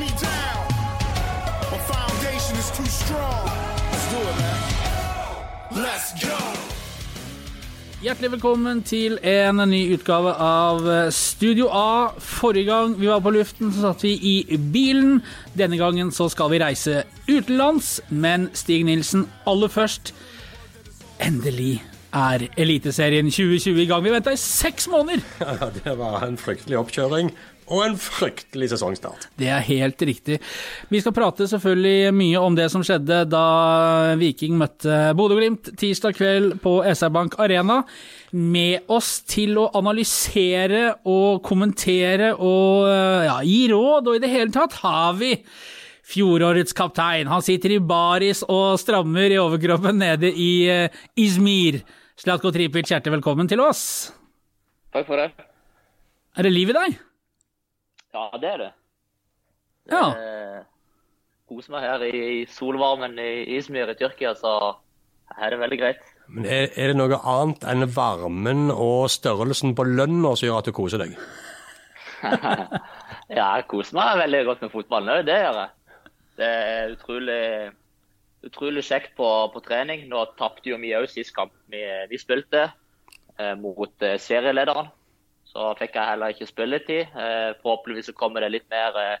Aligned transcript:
me 0.00 0.08
down. 0.16 0.64
My 1.72 1.78
foundation 1.92 2.56
is 2.56 2.70
too 2.72 2.88
strong. 2.88 3.44
Let's 3.92 4.06
do 4.12 4.20
it, 4.30 4.36
man. 4.40 5.82
Let's 5.84 6.10
go. 6.24 6.38
Hjertelig 8.00 8.30
velkommen 8.32 8.80
til 8.88 9.18
en 9.28 9.60
ny 9.68 9.82
utgave 9.92 10.32
av 10.40 10.86
Studio 11.12 11.68
A. 11.68 12.14
Forrige 12.16 12.70
gang 12.70 12.94
vi 12.96 13.10
var 13.10 13.20
på 13.20 13.34
luften, 13.34 13.68
så 13.74 13.90
satt 13.90 14.06
vi 14.06 14.14
i 14.16 14.56
bilen. 14.72 15.20
Denne 15.52 15.76
gangen 15.76 16.08
så 16.16 16.30
skal 16.32 16.48
vi 16.54 16.62
reise 16.64 17.02
utenlands, 17.28 17.98
men 18.08 18.48
Stig 18.56 18.88
Nilsen, 18.88 19.28
aller 19.44 19.68
først. 19.68 20.14
Endelig 21.20 21.82
er 22.16 22.48
Eliteserien 22.56 23.28
2020 23.28 23.84
i 23.84 23.88
gang. 23.92 24.00
Vi 24.04 24.16
venta 24.16 24.32
i 24.32 24.40
seks 24.40 24.88
måneder! 24.88 25.20
Ja, 25.44 25.68
det 25.76 25.98
var 26.00 26.24
en 26.24 26.40
fryktelig 26.40 26.80
oppkjøring 26.80 27.34
og 27.70 27.84
en 27.84 27.96
fryktelig 28.00 28.72
sesongstart. 28.72 29.28
Det 29.38 29.48
er 29.50 29.62
helt 29.62 30.02
riktig. 30.02 30.40
Vi 30.90 31.00
skal 31.02 31.14
prate 31.14 31.46
selvfølgelig 31.50 32.12
mye 32.16 32.42
om 32.42 32.56
det 32.58 32.66
som 32.72 32.82
skjedde 32.86 33.22
da 33.30 33.44
Viking 34.18 34.56
møtte 34.58 35.12
Bodø-Glimt 35.18 35.72
tirsdag 35.78 36.16
kveld 36.18 36.56
på 36.64 36.80
SR 36.90 37.12
Bank 37.14 37.38
Arena. 37.42 37.80
Med 38.34 38.90
oss 38.90 39.20
til 39.26 39.58
å 39.62 39.68
analysere 39.78 40.96
og 41.08 41.44
kommentere 41.46 42.32
og 42.34 42.88
ja, 42.90 43.38
gi 43.46 43.60
råd, 43.70 44.10
og 44.10 44.18
i 44.18 44.22
det 44.22 44.32
hele 44.34 44.54
tatt 44.54 44.80
har 44.82 45.14
vi 45.20 45.36
fjorårets 46.10 46.74
kaptein. 46.74 47.30
Han 47.30 47.44
sitter 47.44 47.76
i 47.76 47.82
baris 47.82 48.42
og 48.48 48.80
strammer 48.82 49.30
i 49.30 49.38
overkroppen 49.38 50.00
nede 50.00 50.32
i 50.34 50.52
uh, 50.66 51.02
Izmir. 51.18 51.84
Slatko 52.20 52.50
Tripic, 52.52 52.90
hjertelig 52.90 53.20
velkommen 53.20 53.48
til 53.48 53.62
oss. 53.64 53.84
Takk 54.90 55.06
for 55.06 55.22
det. 55.22 55.30
Er 56.36 56.46
det 56.46 56.52
liv 56.52 56.72
i 56.72 56.76
deg? 56.76 56.98
Ja, 58.14 58.28
det 58.42 58.52
er 58.52 58.62
det. 58.64 58.70
Ja. 59.90 60.04
Eh, 60.14 60.60
Koser 61.50 61.74
meg 61.74 61.82
her 61.82 62.04
i 62.06 62.44
solvarmen 62.46 63.16
i 63.18 63.30
Izmir 63.56 63.90
i 63.90 63.96
Tyrkia, 63.98 64.36
så 64.38 64.52
her 65.34 65.48
er 65.48 65.54
det 65.54 65.60
veldig 65.64 65.78
greit. 65.80 66.02
Men 66.30 66.46
er, 66.46 66.68
er 66.78 66.92
det 66.92 66.98
noe 66.98 67.18
annet 67.26 67.64
enn 67.66 67.88
varmen 67.90 68.70
og 68.70 69.08
størrelsen 69.10 69.74
på 69.78 69.86
lønna 69.88 70.36
som 70.38 70.46
gjør 70.46 70.60
at 70.60 70.70
du 70.70 70.74
koser 70.76 71.02
deg? 71.02 71.16
ja, 73.38 73.46
jeg 73.56 73.66
koser 73.70 73.98
meg 73.98 74.20
veldig 74.22 74.44
godt 74.46 74.62
med 74.62 74.72
fotballen 74.74 75.14
òg, 75.16 75.24
det 75.26 75.40
gjør 75.40 75.58
jeg. 75.62 75.74
Det 76.40 76.50
er 76.70 76.94
utrolig, 76.94 77.42
utrolig 78.46 78.86
kjekt 78.86 79.16
på, 79.18 79.26
på 79.52 79.64
trening. 79.66 80.06
Nå 80.08 80.22
tapte 80.38 80.70
jo 80.70 80.78
vi 80.80 80.94
òg 80.96 81.10
sist 81.10 81.34
kamp 81.36 81.52
vi, 81.72 81.82
vi 82.12 82.20
spilte, 82.20 82.68
eh, 83.36 83.54
mot 83.58 84.06
eh, 84.06 84.16
serielederen. 84.22 84.94
Så 85.50 85.72
fikk 85.80 85.96
jeg 85.98 86.06
heller 86.12 86.32
ikke 86.32 86.48
spilletid. 86.48 87.10
Eh, 87.18 87.50
forhåpentligvis 87.62 88.10
så 88.12 88.16
kommer 88.18 88.44
det 88.44 88.52
litt 88.54 88.68
mer 88.70 88.96
eh, 89.00 89.16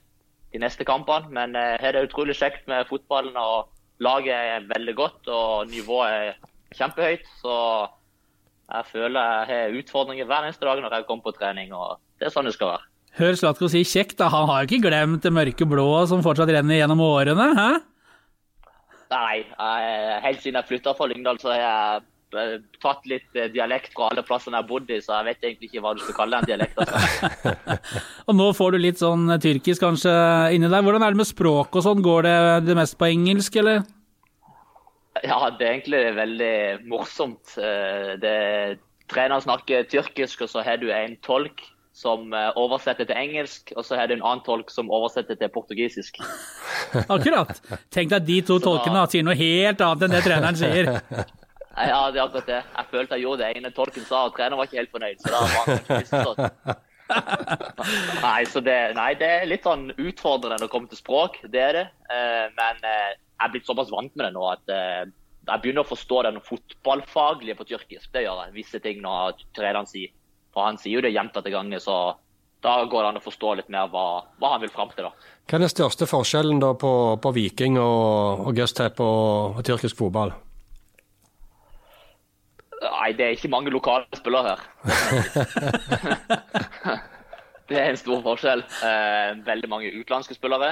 de 0.54 0.62
neste 0.62 0.86
kampene. 0.86 1.30
Men 1.34 1.56
jeg 1.58 1.80
her 1.82 1.94
er 1.94 1.98
det 1.98 2.10
utrolig 2.10 2.36
kjekt 2.38 2.68
med 2.70 2.86
fotballen. 2.90 3.36
og 3.36 3.70
Laget 4.00 4.32
er 4.34 4.68
veldig 4.70 4.94
godt 4.96 5.28
og 5.28 5.72
nivået 5.72 6.12
er 6.12 6.78
kjempehøyt. 6.78 7.26
Så 7.42 7.56
jeg 8.70 8.86
føler 8.92 9.18
jeg 9.18 9.50
har 9.50 9.80
utfordringer 9.80 10.30
hver 10.30 10.46
eneste 10.46 10.68
dag 10.68 10.80
når 10.80 10.94
jeg 10.96 11.08
kommer 11.10 11.26
på 11.26 11.36
trening. 11.40 11.74
og 11.74 11.98
Det 12.18 12.30
er 12.30 12.34
sånn 12.34 12.46
det 12.48 12.54
skal 12.54 12.76
være. 12.76 12.86
Hør 13.18 13.34
Slatko 13.34 13.66
si 13.68 13.82
kjekt, 13.82 14.20
da. 14.20 14.28
Han 14.30 14.46
har 14.46 14.62
jo 14.62 14.70
ikke 14.70 14.86
glemt 14.86 15.24
det 15.26 15.32
mørke 15.34 15.66
blå 15.66 15.88
som 16.06 16.22
fortsatt 16.22 16.52
renner 16.54 16.78
gjennom 16.78 17.02
årene? 17.02 17.48
hæ? 17.58 17.70
Nei, 19.10 19.42
jeg, 19.42 20.18
helt 20.22 20.42
siden 20.44 20.60
jeg 20.60 20.68
flytta 20.68 20.94
fra 20.94 21.08
Lyngdal, 21.10 21.40
så 21.42 21.50
har 21.50 21.58
jeg 21.58 22.04
tatt 22.30 23.06
litt 23.10 23.38
dialekt 23.54 23.94
fra 23.94 24.10
alle 24.10 24.24
plassene 24.26 24.58
jeg 24.58 24.64
har 24.64 24.68
bodd 24.68 24.90
i, 24.92 24.98
så 25.02 25.18
jeg 25.18 25.28
vet 25.30 25.46
egentlig 25.48 25.70
ikke 25.70 25.84
hva 25.84 25.94
du 25.96 26.02
skal 26.04 26.18
kalle 26.18 26.40
en 26.40 26.48
dialekt. 26.48 26.78
Altså. 26.78 27.54
og 28.28 28.36
nå 28.38 28.50
får 28.56 28.74
du 28.74 28.82
litt 28.82 29.00
sånn 29.02 29.24
tyrkisk 29.42 29.82
kanskje 29.82 30.12
inni 30.56 30.70
deg. 30.70 30.84
Hvordan 30.86 31.06
er 31.06 31.14
det 31.14 31.22
med 31.22 31.30
språk 31.30 31.74
og 31.74 31.86
sånn? 31.86 32.04
Går 32.04 32.28
det 32.28 32.36
det 32.68 32.78
mest 32.78 32.98
på 33.00 33.10
engelsk, 33.10 33.58
eller? 33.62 33.82
Ja, 35.24 35.42
det 35.50 35.66
er 35.66 35.74
egentlig 35.74 36.04
veldig 36.16 36.54
morsomt. 36.88 37.56
Det, 37.56 38.36
treneren 39.10 39.44
snakker 39.44 39.84
tyrkisk, 39.90 40.46
og 40.46 40.52
så 40.52 40.64
har 40.64 40.80
du 40.80 40.88
en 40.94 41.18
tolk 41.26 41.66
som 42.00 42.30
oversetter 42.56 43.08
til 43.08 43.18
engelsk, 43.18 43.74
og 43.76 43.84
så 43.84 43.98
har 43.98 44.08
du 44.08 44.14
en 44.16 44.24
annen 44.24 44.44
tolk 44.46 44.70
som 44.72 44.90
oversetter 44.94 45.36
til 45.36 45.50
portugisisk. 45.52 46.22
Akkurat. 47.14 47.60
Tenk 47.92 48.14
deg 48.14 48.26
de 48.28 48.40
to 48.46 48.60
tolkene 48.62 49.04
sier 49.10 49.26
noe 49.26 49.36
helt 49.36 49.82
annet 49.84 50.06
enn 50.06 50.14
det 50.14 50.24
treneren 50.24 50.60
sier. 50.60 50.92
Ja, 51.76 52.10
det 52.10 52.18
er 52.18 52.24
akkurat 52.26 52.48
det. 52.50 52.60
Jeg 52.76 52.88
følte 52.90 53.16
jeg 53.16 53.24
gjorde 53.24 53.42
det 53.44 53.58
ene 53.58 53.72
tolken 53.74 54.06
sa, 54.06 54.24
og 54.26 54.36
treneren 54.36 54.58
var 54.58 54.68
ikke 54.68 54.80
helt 54.80 54.94
fornøyd. 54.94 55.20
Så 55.22 55.32
da 55.32 55.42
var 55.44 55.68
han 55.68 56.00
misforstått. 56.00 56.86
Nei, 58.22 58.40
så 58.46 58.60
det, 58.62 58.74
nei, 58.94 59.08
det 59.18 59.26
er 59.26 59.48
litt 59.50 59.64
sånn 59.66 59.88
utfordrende 59.96 60.60
når 60.60 60.68
det 60.68 60.70
kommer 60.70 60.92
til 60.92 61.00
språk, 61.00 61.40
det 61.50 61.62
er 61.64 61.72
det. 61.74 61.82
Men 62.54 62.78
jeg 62.86 63.16
er 63.42 63.50
blitt 63.50 63.66
såpass 63.66 63.90
vant 63.90 64.14
med 64.14 64.28
det 64.28 64.34
nå 64.36 64.44
at 64.46 64.70
jeg 64.70 65.62
begynner 65.64 65.82
å 65.82 65.90
forstå 65.90 66.22
den 66.28 66.38
fotballfaglige 66.44 67.58
på 67.58 67.66
tyrkisk. 67.72 68.10
Det 68.14 68.22
gjør 68.26 68.44
jeg. 68.44 68.54
Visse 68.60 68.80
ting 68.84 69.00
når 69.02 69.40
treneren 69.56 69.88
sier. 69.90 70.12
For 70.54 70.66
han 70.66 70.78
sier 70.78 70.98
jo 70.98 71.04
det 71.06 71.14
gjentatte 71.14 71.50
ganger, 71.50 71.82
så 71.82 71.96
da 72.62 72.76
går 72.84 73.02
det 73.02 73.10
an 73.10 73.20
å 73.20 73.24
forstå 73.24 73.54
litt 73.58 73.72
mer 73.72 73.88
hva, 73.92 74.06
hva 74.38 74.52
han 74.54 74.62
vil 74.62 74.72
fram 74.74 74.92
til. 74.94 75.08
da. 75.08 75.32
Hva 75.48 75.58
er 75.58 75.64
den 75.64 75.72
største 75.72 76.08
forskjellen 76.10 76.60
da 76.62 76.74
på, 76.78 76.92
på 77.22 77.34
Viking 77.34 77.80
og, 77.80 78.46
og 78.46 78.54
Gustep 78.58 79.00
og, 79.02 79.58
og 79.58 79.66
tyrkisk 79.66 79.98
fotball? 80.02 80.34
Nei, 82.80 83.12
det 83.12 83.24
er 83.24 83.30
ikke 83.36 83.48
mange 83.52 83.70
lokale 83.70 84.06
spillere 84.16 84.54
her. 84.54 84.60
det 87.68 87.76
er 87.76 87.90
en 87.90 88.00
stor 88.00 88.22
forskjell. 88.24 88.62
Eh, 88.86 89.46
veldig 89.46 89.68
mange 89.68 89.92
utenlandske 89.92 90.34
spillere. 90.38 90.70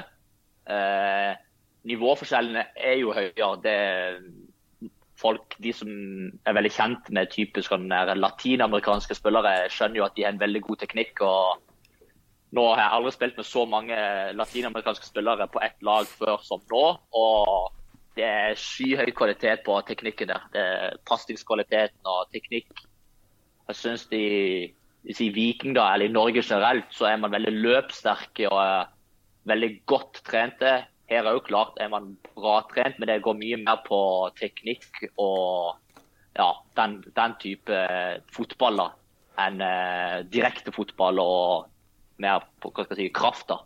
Eh, 0.69 1.32
nivåforskjellene 1.88 2.64
er 2.76 2.96
jo 3.02 3.12
høyere. 3.12 3.50
Det 3.64 3.74
er 3.74 4.20
folk, 5.19 5.56
De 5.58 5.72
som 5.74 5.88
er 6.46 6.56
veldig 6.56 6.72
kjent 6.72 7.10
med 7.12 7.30
typisk 7.34 7.72
latinamerikanske 7.72 9.14
spillere, 9.19 9.69
skjønner 9.69 10.00
jo 10.00 10.06
at 10.06 10.16
de 10.16 10.25
har 10.25 10.32
en 10.32 10.40
veldig 10.40 10.62
god 10.62 10.76
teknikk. 10.84 11.20
og 11.20 11.60
Nå 12.56 12.64
har 12.72 12.86
jeg 12.86 12.94
aldri 12.96 13.12
spilt 13.12 13.36
med 13.36 13.44
så 13.44 13.66
mange 13.69 13.96
latinamerikanske 14.32 15.06
spillere 15.06 15.48
på 15.52 15.60
ett 15.60 15.82
lag 15.82 16.06
før 16.06 16.40
som 16.42 16.60
nå. 16.72 16.86
og 17.12 17.72
det 18.19 18.27
er 18.27 18.59
skyhøy 18.59 19.12
kvalitet 19.15 19.62
på 19.67 19.79
teknikken 19.87 20.33
der. 20.33 20.47
Det 20.53 20.62
er 20.62 21.01
Pasningskvaliteten 21.06 22.11
og 22.11 22.27
teknikk. 22.34 22.83
Jeg 23.69 23.79
syns 23.79 24.06
de, 24.11 24.23
sier 25.12 25.34
Viking, 25.37 25.77
da, 25.77 25.93
eller 25.95 26.09
i 26.09 26.15
Norge 26.15 26.43
generelt, 26.43 26.89
så 26.95 27.11
er 27.12 27.21
man 27.23 27.34
veldig 27.34 27.55
løpssterke 27.55 28.49
og 28.51 28.59
er 28.62 28.89
veldig 29.49 29.71
godt 29.91 30.23
trente. 30.27 30.73
Her 31.09 31.25
er 31.25 31.37
jo 31.37 31.45
klart 31.47 31.79
er 31.81 31.93
man 31.93 32.17
bra 32.34 32.59
trent, 32.73 32.99
men 32.99 33.09
det 33.09 33.23
går 33.25 33.39
mye 33.39 33.61
mer 33.62 33.84
på 33.87 34.01
teknikk 34.41 35.05
og 35.15 35.79
ja, 36.39 36.50
den, 36.79 37.00
den 37.17 37.37
type 37.41 37.79
fotball 38.35 38.83
da, 38.83 38.91
enn 39.47 39.62
uh, 39.62 40.21
direkte 40.31 40.75
fotball 40.75 41.23
og 41.23 41.71
mer 42.23 42.45
på 42.62 42.71
hva 42.75 42.85
skal 42.85 42.99
jeg 42.99 43.09
si, 43.09 43.15
kraft. 43.15 43.49
da. 43.50 43.62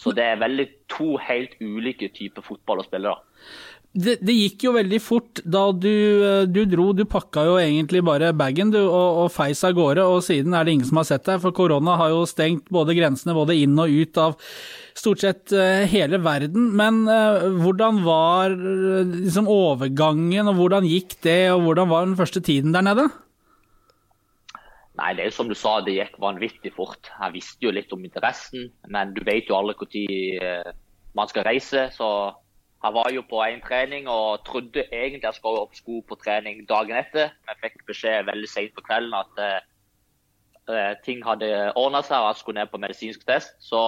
Så 0.00 0.12
det 0.16 0.24
er 0.24 0.42
veldig 0.42 0.66
to 0.92 1.14
helt 1.20 1.56
ulike 1.62 2.10
typer 2.14 2.44
fotball 2.46 2.82
å 2.82 2.86
spille. 2.86 3.12
da. 3.12 3.44
Det, 3.94 4.16
det, 4.26 4.34
gikk 4.34 4.64
jo 4.66 4.72
veldig 4.74 4.98
fort 4.98 5.38
da 5.46 5.68
du, 5.70 6.46
du, 6.50 6.64
dro. 6.66 6.88
Du 6.98 7.04
pakka 7.06 7.44
jo 7.46 7.58
egentlig 7.62 8.02
bare 8.02 8.32
bagen 8.34 8.72
du, 8.74 8.80
og, 8.82 9.20
og 9.22 9.28
feis 9.30 9.62
av 9.66 9.76
gårde, 9.76 10.02
og 10.02 10.24
siden 10.26 10.56
er 10.56 10.66
det 10.66 10.74
ingen 10.74 10.88
som 10.88 10.98
har 10.98 11.06
sett 11.06 11.28
deg. 11.28 11.38
For 11.44 11.54
korona 11.54 11.94
har 12.00 12.10
jo 12.10 12.24
stengt 12.26 12.66
både 12.74 12.96
grensene 12.98 13.36
både 13.36 13.54
inn 13.62 13.78
og 13.78 13.94
ut 13.94 14.18
av 14.18 14.34
stort 14.98 15.22
sett 15.22 15.54
hele 15.92 16.18
verden. 16.26 16.72
Men 16.74 17.04
uh, 17.06 17.46
hvordan 17.62 18.02
var 18.02 18.58
liksom, 18.58 19.46
overgangen, 19.50 20.50
og 20.50 20.58
hvordan 20.58 20.90
gikk 20.90 21.20
det, 21.22 21.52
og 21.54 21.62
hvordan 21.68 21.94
var 21.94 22.08
den 22.10 22.18
første 22.18 22.42
tiden 22.42 22.74
der 22.74 22.86
nede? 22.90 23.06
Nei, 24.98 25.10
det 25.14 25.28
er 25.28 25.34
som 25.34 25.46
du 25.50 25.54
sa, 25.58 25.80
det 25.86 26.00
gikk 26.00 26.18
vanvittig 26.22 26.74
fort. 26.74 27.14
Jeg 27.14 27.38
visste 27.38 27.66
jo 27.66 27.74
litt 27.74 27.94
om 27.94 28.02
interessen, 28.06 28.72
men 28.90 29.14
du 29.14 29.22
vet 29.26 29.46
jo 29.50 29.58
aldri 29.58 30.06
når 30.10 30.74
man 31.14 31.30
skal 31.30 31.46
reise. 31.46 31.92
så 31.94 32.08
jeg 32.84 32.92
var 32.92 33.12
jo 33.14 33.22
på 33.24 33.38
en 33.40 33.62
trening 33.64 34.08
og 34.12 34.42
trodde 34.44 34.82
egentlig 34.92 35.24
jeg 35.24 35.36
skulle 35.38 35.62
opp 35.64 35.76
sko 35.78 36.02
på 36.04 36.18
trening 36.20 36.66
dagen 36.68 36.98
etter. 36.98 37.30
Men 37.48 37.62
fikk 37.62 37.86
beskjed 37.88 38.26
veldig 38.28 38.50
sent 38.50 38.74
på 38.76 38.84
kvelden 38.84 39.16
at 39.16 39.40
uh, 40.68 40.92
ting 41.06 41.24
hadde 41.24 41.48
ordna 41.80 42.02
seg 42.04 42.20
og 42.20 42.28
jeg 42.28 42.42
skulle 42.42 42.60
ned 42.60 42.72
på 42.72 42.82
medisinsk 42.82 43.24
test. 43.24 43.56
Så, 43.64 43.80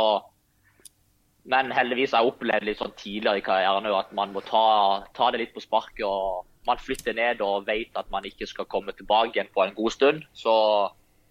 men 1.45 1.75
heldigvis 1.77 2.17
har 2.17 2.25
jeg 2.25 2.33
opplevd 2.33 2.69
litt 2.71 2.81
sånn 2.81 2.97
tidligere 2.97 3.43
i 3.43 3.47
karrieren 3.51 3.91
at 3.93 4.17
man 4.17 4.33
må 4.33 4.45
ta, 4.49 4.65
ta 5.13 5.29
det 5.31 5.45
litt 5.45 5.55
på 5.57 5.67
sparket. 5.67 6.07
og 6.09 6.49
Man 6.65 6.81
flytter 6.81 7.21
ned 7.21 7.45
og 7.45 7.69
vet 7.69 8.01
at 8.01 8.09
man 8.15 8.25
ikke 8.25 8.49
skal 8.49 8.71
komme 8.71 8.97
tilbake 8.97 9.37
igjen 9.37 9.53
på 9.53 9.67
en 9.67 9.77
god 9.77 9.93
stund. 9.93 10.25
Så 10.33 10.57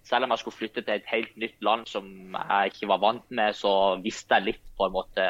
selv 0.06 0.28
om 0.28 0.36
jeg 0.36 0.44
skulle 0.44 0.62
flytte 0.62 0.86
til 0.86 1.00
et 1.00 1.10
helt 1.10 1.34
nytt 1.42 1.58
land 1.66 1.90
som 1.90 2.14
jeg 2.38 2.76
ikke 2.76 2.94
var 2.94 3.02
vant 3.02 3.26
med, 3.34 3.58
så 3.58 3.96
visste 4.06 4.38
jeg 4.38 4.52
litt 4.54 4.66
på 4.78 4.86
en 4.86 5.00
måte 5.02 5.30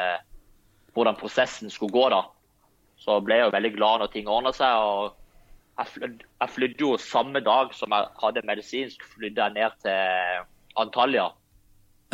hvordan 0.96 1.18
prosessen 1.20 1.70
skulle 1.70 1.92
gå. 1.92 2.08
da. 2.10 2.24
Så 2.96 3.20
ble 3.20 3.38
jeg 3.38 3.48
jo 3.48 3.54
veldig 3.54 3.72
glad 3.76 4.02
når 4.02 4.12
ting 4.12 4.28
ordna 4.32 4.52
seg. 4.56 4.72
og 4.80 5.16
jeg 5.76 5.92
flydde, 5.92 6.28
jeg 6.40 6.52
flydde, 6.54 6.80
jo 6.80 6.96
samme 6.96 7.40
dag 7.44 7.74
som 7.76 7.92
jeg 7.92 8.08
hadde 8.22 8.46
medisinsk, 8.48 9.02
flydde 9.14 9.42
jeg 9.42 9.56
ned 9.58 9.82
til 9.84 10.46
Antalya. 10.76 11.32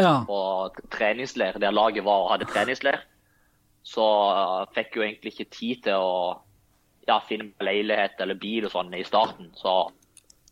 Ja. 0.00 0.25
på 0.25 0.73
treningsleir, 0.90 1.58
der 1.61 1.70
laget 1.70 2.05
var 2.05 2.25
og 2.25 2.31
hadde 2.31 2.46
treningsleir, 2.49 3.02
så 3.84 4.05
jeg 4.32 4.70
fikk 4.79 4.96
jo 4.96 5.02
egentlig 5.02 5.32
ikke 5.34 5.52
tid 5.52 5.82
til 5.84 5.99
å 6.00 6.14
ja, 7.08 7.19
finne 7.26 7.50
leilighet 7.61 8.20
eller 8.23 8.38
bil 8.40 8.64
og 8.64 8.73
sånn 8.73 8.94
i 8.94 9.05
starten. 9.05 9.50
Så 9.58 9.75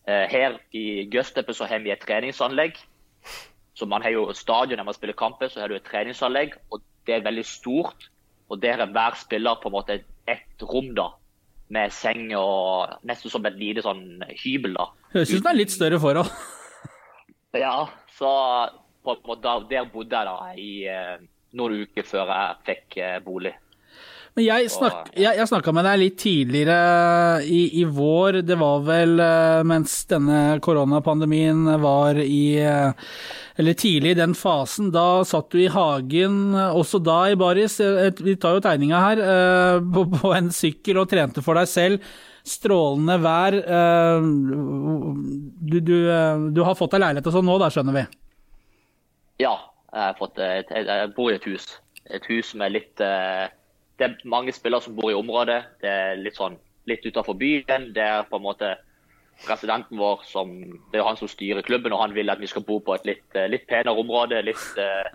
eh, 0.05 0.27
her 0.29 0.59
i 0.77 1.07
Gøstepe 1.11 1.55
så 1.57 1.69
har 1.71 1.81
vi 1.85 1.95
et 1.95 2.05
treningsanlegg. 2.05 2.77
Så 3.73 3.89
man 3.89 4.03
har 4.05 4.13
jo 4.13 4.29
stadion 4.37 4.77
der 4.77 4.85
man 4.85 4.97
spiller 4.97 5.17
kamper, 5.17 5.49
så 5.49 5.63
har 5.63 5.73
du 5.73 5.79
et 5.79 5.89
treningsanlegg, 5.89 6.59
og 6.71 6.83
det 7.07 7.17
er 7.17 7.25
veldig 7.25 7.47
stort. 7.47 8.11
Og 8.51 8.61
der 8.63 8.83
er 8.83 8.91
hver 8.91 9.17
spiller 9.19 9.59
på 9.63 9.71
en 9.71 9.77
måte 9.77 10.01
ett 10.29 10.65
rom, 10.67 10.93
da. 10.97 11.11
Med 11.71 11.93
seng 11.95 12.33
og 12.35 12.97
nesten 13.07 13.31
som 13.31 13.47
et 13.47 13.59
lite 13.59 13.85
sånn 13.87 14.25
hybel, 14.43 14.75
da. 14.75 14.89
Høres 15.15 15.31
ut 15.31 15.39
som 15.39 15.47
det 15.47 15.53
er 15.53 15.61
litt 15.63 15.77
større 15.77 16.01
forhold. 16.03 16.33
Ja, 17.51 17.89
så 18.15 18.29
på 19.03 19.17
en 19.17 19.25
måte, 19.27 19.55
der 19.73 19.89
bodde 19.91 20.15
jeg 20.15 20.29
da 20.29 20.51
i 20.55 20.69
eh, 20.87 21.17
noen 21.59 21.81
uker 21.83 22.07
før 22.07 22.31
jeg 22.31 22.61
fikk 22.69 22.99
eh, 23.03 23.17
bolig. 23.25 23.51
Men 24.39 24.47
jeg, 24.47 24.71
snak, 24.71 25.11
jeg, 25.19 25.35
jeg 25.41 25.49
snakka 25.51 25.73
med 25.75 25.87
deg 25.89 25.99
litt 25.99 26.17
tidligere 26.23 27.43
i, 27.43 27.65
i 27.83 27.85
vår. 27.85 28.41
Det 28.47 28.57
var 28.61 28.85
vel 28.87 29.19
eh, 29.25 29.63
mens 29.67 29.97
denne 30.11 30.61
koronapandemien 30.63 31.67
var 31.83 32.21
i 32.23 32.55
eh, 32.63 33.11
Eller 33.61 33.75
tidlig 33.79 34.15
i 34.15 34.21
den 34.21 34.37
fasen. 34.39 34.93
Da 34.95 35.25
satt 35.27 35.51
du 35.51 35.59
i 35.61 35.71
hagen, 35.73 36.55
eh, 36.55 36.79
også 36.79 37.03
da 37.03 37.19
i 37.33 37.39
baris. 37.41 37.81
Vi 38.23 38.37
tar 38.41 38.57
jo 38.57 38.65
tegninga 38.65 39.03
her. 39.09 39.25
På, 39.91 40.07
på 40.15 40.33
en 40.37 40.53
sykkel 40.55 41.03
og 41.03 41.11
trente 41.11 41.43
for 41.45 41.59
deg 41.59 41.71
selv. 41.71 42.11
Strålende 42.47 43.19
vær. 43.21 43.59
Du, 45.61 45.77
du, 45.85 45.97
du 46.55 46.63
har 46.65 46.79
fått 46.79 46.95
deg 46.95 47.03
leilighet 47.05 47.29
og 47.29 47.37
sånn 47.37 47.51
nå, 47.51 47.59
da, 47.61 47.69
skjønner 47.75 47.99
vi? 47.99 48.07
Ja, 49.43 49.55
jeg, 49.91 50.03
har 50.07 50.19
fått 50.19 50.39
et, 50.45 50.71
jeg 50.71 51.13
bor 51.17 51.33
i 51.33 51.37
et 51.37 51.47
hus. 51.51 51.69
Et 52.11 52.25
hus 52.31 52.55
med 52.59 52.75
litt 52.75 53.03
eh, 53.05 53.51
Det 54.01 54.07
er 54.07 54.29
mange 54.33 54.53
spillere 54.57 54.81
som 54.81 54.95
bor 54.97 55.11
i 55.13 55.17
området. 55.17 55.59
Det 55.83 55.91
er 55.93 56.21
litt 56.21 56.39
sånn 56.39 56.55
litt 56.89 57.05
utenfor 57.05 57.37
byen. 57.37 57.91
Det 57.93 58.01
er 58.01 58.29
på 58.31 58.39
en 58.39 58.47
måte 58.47 58.71
presidenten 59.45 60.01
vår 60.01 60.23
som 60.29 60.53
Det 60.57 60.97
er 60.97 61.03
jo 61.03 61.09
han 61.09 61.19
som 61.21 61.29
styrer 61.29 61.65
klubben, 61.65 61.93
og 61.93 62.01
han 62.01 62.15
vil 62.17 62.33
at 62.33 62.41
vi 62.41 62.49
skal 62.49 62.65
bo 62.65 62.79
på 62.81 62.95
et 62.97 63.05
litt, 63.09 63.37
eh, 63.37 63.49
litt 63.49 63.67
penere 63.69 64.01
område. 64.01 64.41
Litt, 64.45 64.79
eh, 64.81 65.11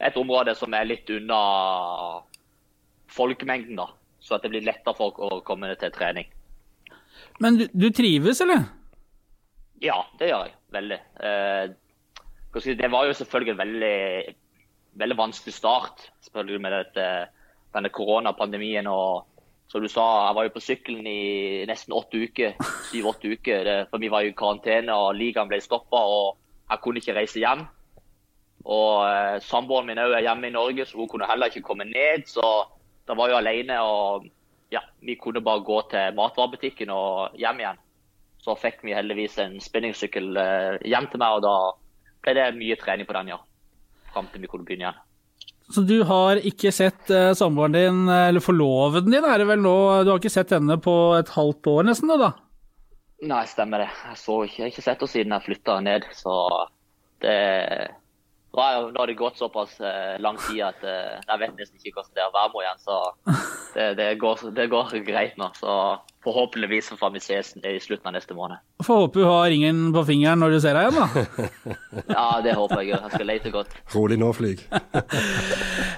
et 0.00 0.16
område 0.16 0.54
som 0.56 0.74
er 0.74 0.84
litt 0.84 1.08
unna 1.10 2.22
folkemengden, 3.08 3.76
da. 3.76 3.88
Så 4.20 4.34
at 4.36 4.42
det 4.42 4.50
blir 4.50 4.66
lettere 4.66 4.94
for 4.94 5.16
folk 5.16 5.18
å 5.24 5.44
komme 5.44 5.74
til 5.80 5.90
trening. 5.90 6.28
Men 7.40 7.56
du, 7.56 7.66
du 7.72 7.88
trives, 7.90 8.40
eller? 8.44 8.68
Ja, 9.80 10.04
det 10.18 10.28
gjør 10.28 10.44
jeg. 10.46 10.54
Veldig. 10.76 11.00
Eh, 11.24 12.74
det 12.76 12.90
var 12.90 13.06
jo 13.06 13.16
selvfølgelig 13.16 13.54
en 13.54 13.62
veldig, 13.64 14.36
veldig 15.00 15.16
vanskelig 15.16 15.54
start 15.54 16.10
selvfølgelig 16.24 16.60
med 16.60 16.72
dette, 16.72 17.04
denne 17.74 17.90
koronapandemien. 17.92 18.86
og 18.86 19.26
som 19.68 19.82
du 19.84 19.88
sa, 19.92 20.04
jeg 20.28 20.36
var 20.36 20.46
jo 20.46 20.52
på 20.54 20.64
sykkelen 20.64 21.06
i 21.06 21.64
nesten 21.68 21.92
åtte 21.92 22.16
uker. 22.24 22.54
Syv-åtte 22.88 23.28
uker. 23.28 23.64
Det, 23.66 23.76
for 23.90 24.00
vi 24.00 24.08
var 24.08 24.24
i 24.24 24.32
karantene, 24.36 24.94
og 24.96 25.16
ligaen 25.18 25.50
ble 25.50 25.60
stoppa. 25.60 26.00
Jeg 26.70 26.80
kunne 26.84 27.02
ikke 27.02 27.16
reise 27.18 27.42
hjem. 27.42 27.66
Og 28.64 29.04
eh, 29.04 29.36
samboeren 29.44 29.90
min 29.90 30.00
er 30.00 30.22
hjemme 30.24 30.48
i 30.48 30.54
Norge, 30.54 30.86
så 30.88 30.96
hun 30.96 31.10
kunne 31.12 31.28
heller 31.28 31.52
ikke 31.52 31.66
komme 31.68 31.84
ned. 31.84 32.24
Så 32.32 32.44
da 33.08 33.16
var 33.16 33.28
jeg 33.28 33.42
alene. 33.42 33.76
Og 33.84 34.24
ja, 34.72 34.80
vi 35.04 35.18
kunne 35.20 35.44
bare 35.44 35.64
gå 35.64 35.82
til 35.92 36.16
matvarebutikken 36.16 36.94
og 36.94 37.36
hjem 37.36 37.60
igjen. 37.60 37.84
Så 38.40 38.56
fikk 38.56 38.80
vi 38.86 38.96
heldigvis 38.96 39.36
en 39.44 39.58
spinningsykkel 39.60 40.40
eh, 40.40 40.78
hjem 40.88 41.10
til 41.12 41.20
meg, 41.20 41.36
og 41.36 41.44
da 41.44 41.54
ble 42.24 42.36
det 42.38 42.48
mye 42.56 42.80
trening 42.80 43.08
på 43.08 43.16
den, 43.20 43.34
ja. 43.34 43.42
Fram 44.14 44.32
til 44.32 44.40
vi 44.40 44.48
kunne 44.48 44.64
begynne 44.64 44.88
igjen. 44.88 45.04
Så 45.72 45.84
du 45.84 45.98
har 46.08 46.40
ikke 46.48 46.72
sett 46.72 47.10
uh, 47.12 47.34
samboeren 47.36 47.76
din, 47.76 48.02
eh, 48.08 48.28
eller 48.30 48.44
forloveden 48.44 49.12
din 49.12 49.26
er 49.28 49.42
det 49.42 49.48
vel 49.50 49.60
nå, 49.60 49.76
du 50.04 50.12
har 50.14 50.20
ikke 50.20 50.32
sett 50.32 50.54
henne 50.56 50.78
på 50.80 50.94
et 51.18 51.32
halvt 51.34 51.68
år 51.74 51.88
nesten 51.90 52.14
da? 52.16 52.32
Nei, 53.28 53.44
stemmer 53.50 53.84
det. 53.84 53.90
Jeg 54.08 54.20
så 54.20 54.42
ikke, 54.46 54.56
jeg 54.56 54.64
har 54.64 54.72
ikke 54.72 54.86
sett 54.86 55.02
henne 55.02 55.12
siden 55.12 55.34
jeg 55.36 55.46
flytta 55.48 55.80
ned, 55.84 56.06
så 56.16 56.36
det 57.24 57.38
nå 58.58 58.62
har, 58.62 59.06
det 59.06 59.14
gått 59.14 59.36
såpass 59.38 59.80
eh, 59.80 60.20
lang 60.20 60.38
tid 60.48 60.62
at 60.66 60.82
eh, 60.82 61.18
jeg 61.20 61.40
vet 61.42 61.58
nesten 61.58 61.78
ikke 61.78 62.00
hvordan 62.00 62.14
det 62.16 62.22
er 62.22 62.30
å 62.30 62.36
være 62.36 62.52
med 62.54 62.64
igjen. 62.64 62.80
Så 62.82 62.96
det, 63.74 63.88
det, 64.00 64.06
går, 64.22 64.44
det 64.56 64.66
går 64.72 64.94
greit 65.06 65.36
nå. 65.38 65.50
Så 65.58 65.74
forhåpentligvis 66.24 66.88
så 66.90 66.96
får 66.98 67.10
vi 67.14 67.20
ses 67.22 67.52
i 67.62 67.78
slutten 67.80 68.10
av 68.10 68.16
neste 68.16 68.34
måned. 68.34 68.58
Får 68.84 69.02
håpe 69.04 69.20
du 69.20 69.26
har 69.26 69.48
ringen 69.50 69.88
på 69.94 70.02
fingeren 70.08 70.40
når 70.42 70.56
du 70.56 70.58
ser 70.62 70.74
deg 70.76 70.88
igjen, 70.88 70.98
da. 70.98 71.74
Ja, 72.18 72.26
det 72.44 72.54
håper 72.58 72.82
jeg. 72.82 72.90
Jeg 72.94 73.12
skal 73.14 73.28
lete 73.28 73.52
godt. 73.54 73.74
Rolig 73.94 74.18
nå, 74.20 74.32
Flyg. 74.36 74.64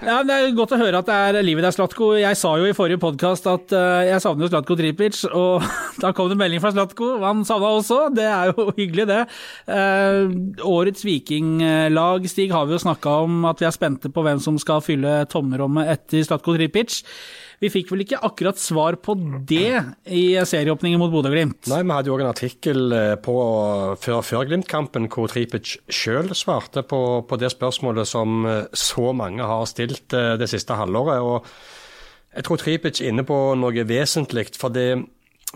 Ja, 0.00 0.22
men 0.22 0.30
Det 0.30 0.36
er 0.36 0.54
godt 0.56 0.72
å 0.72 0.78
høre 0.80 1.00
at 1.02 1.08
det 1.10 1.16
er 1.16 1.44
livet 1.44 1.64
der, 1.66 1.74
Slatko. 1.76 2.14
Jeg 2.16 2.38
sa 2.40 2.54
jo 2.56 2.68
i 2.68 2.76
forrige 2.76 3.00
podkast 3.02 3.44
at 3.50 3.74
eh, 3.76 4.06
jeg 4.08 4.22
savner 4.24 4.48
Slatko 4.48 4.76
Tripic, 4.78 5.18
og 5.28 5.66
da 6.02 6.14
kom 6.16 6.30
det 6.32 6.38
melding 6.40 6.62
fra 6.62 6.72
Slatko. 6.72 7.10
Han 7.24 7.44
savna 7.48 7.74
også, 7.76 7.98
det 8.16 8.24
er 8.24 8.52
jo 8.54 8.70
hyggelig, 8.78 9.06
det. 9.10 9.20
Eh, 9.68 10.32
årets 10.64 11.04
vikinglag, 11.04 12.28
Stig, 12.32 12.48
har 12.54 12.64
vi 12.68 12.78
jo 12.78 12.80
snakka 12.80 13.18
om 13.26 13.44
at 13.50 13.60
vi 13.60 13.68
er 13.68 13.76
spente 13.76 14.12
på 14.12 14.24
hvem 14.24 14.40
som 14.40 14.56
skal 14.60 14.80
fylle 14.84 15.20
tomrommet 15.30 15.92
etter 15.98 16.24
Slatko 16.24 16.56
Tripic. 16.56 17.02
Vi 17.60 17.68
fikk 17.68 17.90
vel 17.92 18.06
ikke 18.06 18.22
akkurat 18.24 18.56
svar 18.56 18.96
på 19.04 19.12
det 19.48 19.82
i 20.08 20.22
serieåpningen 20.48 21.00
mot 21.00 21.10
Bodø-Glimt. 21.12 21.68
Nei, 21.68 21.82
vi 21.84 21.92
hadde 21.92 22.08
jo 22.08 22.16
en 22.16 22.30
artikkel 22.30 22.94
eh, 22.96 23.16
på 23.20 23.34
før, 24.00 24.22
før 24.24 24.46
Glimt-kampen 24.48 25.10
hvor 25.12 25.28
Tripic 25.28 25.74
sjøl 25.92 26.32
svarte 26.36 26.80
på, 26.88 27.02
på 27.28 27.40
det 27.40 27.52
spørsmålet 27.52 28.08
som 28.08 28.48
eh, 28.48 28.62
så 28.72 29.12
mange 29.16 29.44
har 29.44 29.68
stilt 29.68 30.16
eh, 30.16 30.38
det 30.40 30.48
siste 30.48 30.78
halvåret. 30.80 31.20
og 31.20 32.32
Jeg 32.38 32.48
tror 32.48 32.62
Tripic 32.64 33.02
er 33.02 33.12
inne 33.12 33.26
på 33.28 33.38
noe 33.60 33.84
vesentlig. 33.84 34.48
for 34.56 34.72
det 34.72 34.94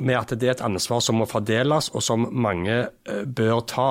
med 0.03 0.17
at 0.19 0.37
det 0.37 0.49
er 0.49 0.57
et 0.59 0.67
ansvar 0.67 1.01
som 1.01 1.21
må 1.23 1.25
fordeles, 1.31 1.89
og 1.95 2.03
som 2.03 2.27
mange 2.35 2.89
bør 3.07 3.61
ta. 3.63 3.91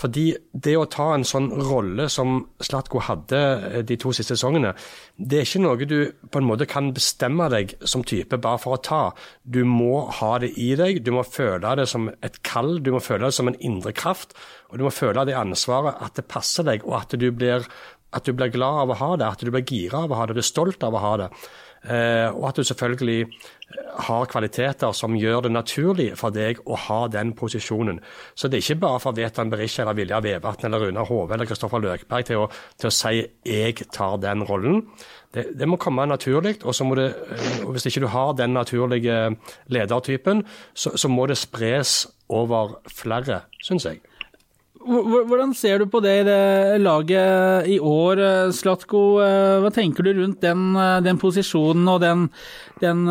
Fordi 0.00 0.24
det 0.50 0.74
å 0.74 0.88
ta 0.90 1.12
en 1.14 1.24
sånn 1.26 1.50
rolle 1.68 2.08
som 2.10 2.40
Slatko 2.62 3.02
hadde 3.06 3.40
eh, 3.68 3.82
de 3.86 3.96
to 4.00 4.10
siste 4.16 4.34
sesongene, 4.34 4.72
det 5.16 5.38
er 5.38 5.46
ikke 5.46 5.62
noe 5.62 5.88
du 5.88 5.98
på 6.30 6.40
en 6.40 6.48
måte 6.48 6.66
kan 6.70 6.90
bestemme 6.96 7.46
deg 7.52 7.76
som 7.86 8.02
type 8.06 8.38
bare 8.42 8.60
for 8.62 8.76
å 8.76 8.82
ta. 8.82 9.02
Du 9.42 9.62
må 9.68 10.06
ha 10.18 10.32
det 10.42 10.54
i 10.60 10.72
deg, 10.78 11.02
du 11.06 11.12
må 11.14 11.22
føle 11.26 11.76
det 11.78 11.86
som 11.90 12.10
et 12.26 12.40
kall, 12.46 12.80
du 12.82 12.90
må 12.94 13.02
føle 13.04 13.28
det 13.28 13.38
som 13.38 13.50
en 13.50 13.60
indre 13.62 13.94
kraft, 13.94 14.34
og 14.70 14.80
du 14.80 14.86
må 14.88 14.94
føle 14.94 15.26
det 15.28 15.38
ansvaret 15.38 16.02
at 16.02 16.18
det 16.18 16.26
passer 16.30 16.66
deg, 16.66 16.82
og 16.88 16.98
at 17.04 17.14
du 17.20 17.28
blir, 17.30 17.68
at 18.14 18.26
du 18.26 18.34
blir 18.34 18.50
glad 18.54 18.82
av 18.84 18.94
å 18.94 18.98
ha 18.98 19.12
det, 19.20 19.30
at 19.30 19.46
du 19.46 19.52
blir 19.54 19.66
gira 19.68 20.04
av 20.04 20.14
å 20.14 20.18
ha 20.18 20.26
det, 20.26 20.34
du 20.34 20.42
er 20.42 20.50
stolt 20.50 20.82
av 20.86 20.98
å 20.98 21.04
ha 21.04 21.14
det. 21.22 21.30
Eh, 21.84 22.28
og 22.32 22.48
at 22.48 22.56
du 22.56 22.64
selvfølgelig 22.64 23.26
har 24.06 24.28
kvaliteter 24.30 24.92
som 24.96 25.16
gjør 25.18 25.44
det 25.44 25.52
naturlig 25.52 26.06
for 26.18 26.34
deg 26.34 26.60
å 26.64 26.78
ha 26.86 27.00
den 27.12 27.32
posisjonen. 27.36 28.00
Så 28.34 28.48
det 28.48 28.58
er 28.58 28.64
ikke 28.64 28.82
bare 28.86 29.02
for 29.02 29.16
Vetan 29.16 29.50
Berisha 29.52 29.82
eller 29.82 29.98
Vilja 29.98 30.20
Vevatn 30.24 30.68
eller 30.68 30.86
Runar 30.86 31.08
Hove 31.10 31.34
eller 31.34 31.48
Kristoffer 31.48 31.82
Løkberg 31.82 32.28
til 32.30 32.44
å, 32.44 32.48
til 32.78 32.88
å 32.88 32.94
si 32.94 33.26
'jeg 33.44 33.90
tar 33.92 34.16
den 34.22 34.46
rollen'. 34.46 34.86
Det, 35.34 35.58
det 35.58 35.68
må 35.68 35.76
komme 35.76 36.06
naturlig. 36.06 36.64
Og 36.64 36.96
det, 36.96 37.14
og 37.64 37.72
hvis 37.72 37.86
ikke 37.86 38.00
du 38.00 38.06
har 38.06 38.32
den 38.32 38.54
naturlige 38.54 39.36
ledertypen, 39.66 40.44
så, 40.74 40.96
så 40.96 41.08
må 41.08 41.26
det 41.26 41.36
spres 41.36 42.06
over 42.28 42.80
flere, 42.88 43.42
syns 43.62 43.84
jeg. 43.84 44.00
Hvor- 44.84 45.24
Hvordan 45.26 45.54
ser 45.56 45.78
du 45.78 45.86
på 45.86 46.00
det 46.02 46.12
i 46.20 46.24
det 46.28 46.80
laget 46.82 47.66
i 47.72 47.78
år, 47.80 48.18
eh, 48.20 48.50
Slatko? 48.52 49.20
Eh, 49.24 49.60
Hva 49.62 49.70
tenker 49.72 50.02
du 50.04 50.12
rundt 50.12 50.40
den, 50.40 50.76
eh, 50.76 51.00
den 51.00 51.16
posisjonen 51.18 51.88
og 51.88 52.00
den, 52.02 52.30
den 52.80 53.06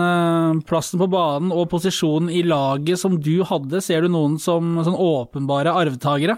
plassen 0.67 0.99
på 0.99 1.09
banen 1.09 1.51
og 1.51 1.69
posisjonen 1.71 2.29
i 2.29 2.43
laget 2.43 2.99
som 2.99 3.17
du 3.19 3.43
hadde? 3.43 3.81
Ser 3.81 4.01
du 4.01 4.07
noen 4.09 4.37
som 4.39 4.75
sånn 4.83 4.97
åpenbare 4.97 5.73
arvtakere? 5.73 6.37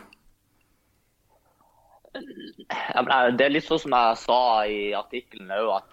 Ja, 2.96 3.30
Det 3.32 3.42
er 3.46 3.50
litt 3.50 3.66
sånn 3.68 3.80
som 3.82 3.92
jeg 3.92 4.18
sa 4.18 4.62
i 4.64 4.94
artikkelen 4.96 5.52
òg, 5.52 5.76
at 5.76 5.92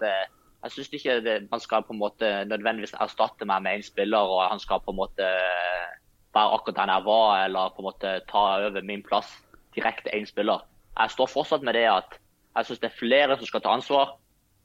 jeg 0.63 0.71
syns 0.71 0.93
ikke 0.95 1.23
det, 1.23 1.51
man 1.51 1.59
skal 1.59 1.83
på 1.83 1.91
en 1.91 1.99
måte 1.99 2.47
nødvendigvis 2.47 2.95
erstatte 2.95 3.45
meg 3.45 3.61
med 3.61 3.75
en 3.75 3.83
spiller, 3.83 4.23
og 4.23 4.49
han 4.49 4.59
skal 4.59 4.79
på 4.79 4.93
en 4.93 5.01
måte 5.01 5.27
være 6.33 6.53
akkurat 6.57 6.79
den 6.81 6.91
jeg 6.93 7.05
var, 7.05 7.31
eller 7.45 7.73
på 7.73 7.81
en 7.83 7.89
måte 7.89 8.13
ta 8.29 8.43
over 8.67 8.85
min 8.85 9.03
plass 9.05 9.29
direkte 9.75 10.13
én 10.13 10.25
spiller. 10.29 10.63
Jeg 10.97 11.13
står 11.13 11.29
fortsatt 11.31 11.65
med 11.65 11.73
det 11.77 11.87
at 11.89 12.19
jeg 12.55 12.67
syns 12.67 12.81
det 12.83 12.89
er 12.91 12.99
flere 12.99 13.37
som 13.37 13.49
skal 13.49 13.63
ta 13.63 13.73
ansvar. 13.73 14.15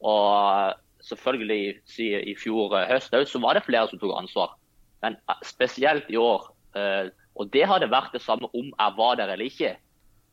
Og 0.04 0.74
selvfølgelig 1.08 1.80
i 2.28 2.34
fjor 2.38 2.76
eh, 2.78 2.88
høst 2.90 3.14
òg, 3.14 3.26
så 3.28 3.40
var 3.42 3.56
det 3.56 3.64
flere 3.66 3.88
som 3.88 4.00
tok 4.00 4.16
ansvar. 4.18 4.54
Men 5.02 5.16
eh, 5.28 5.42
spesielt 5.46 6.10
i 6.12 6.18
år. 6.20 6.50
eh, 6.76 7.10
Og 7.38 7.52
det 7.54 7.66
hadde 7.70 7.90
vært 7.90 8.12
det 8.12 8.22
samme 8.22 8.48
om 8.52 8.72
jeg 8.72 8.94
var 8.96 9.16
der 9.16 9.30
eller 9.32 9.46
ikke 9.46 9.76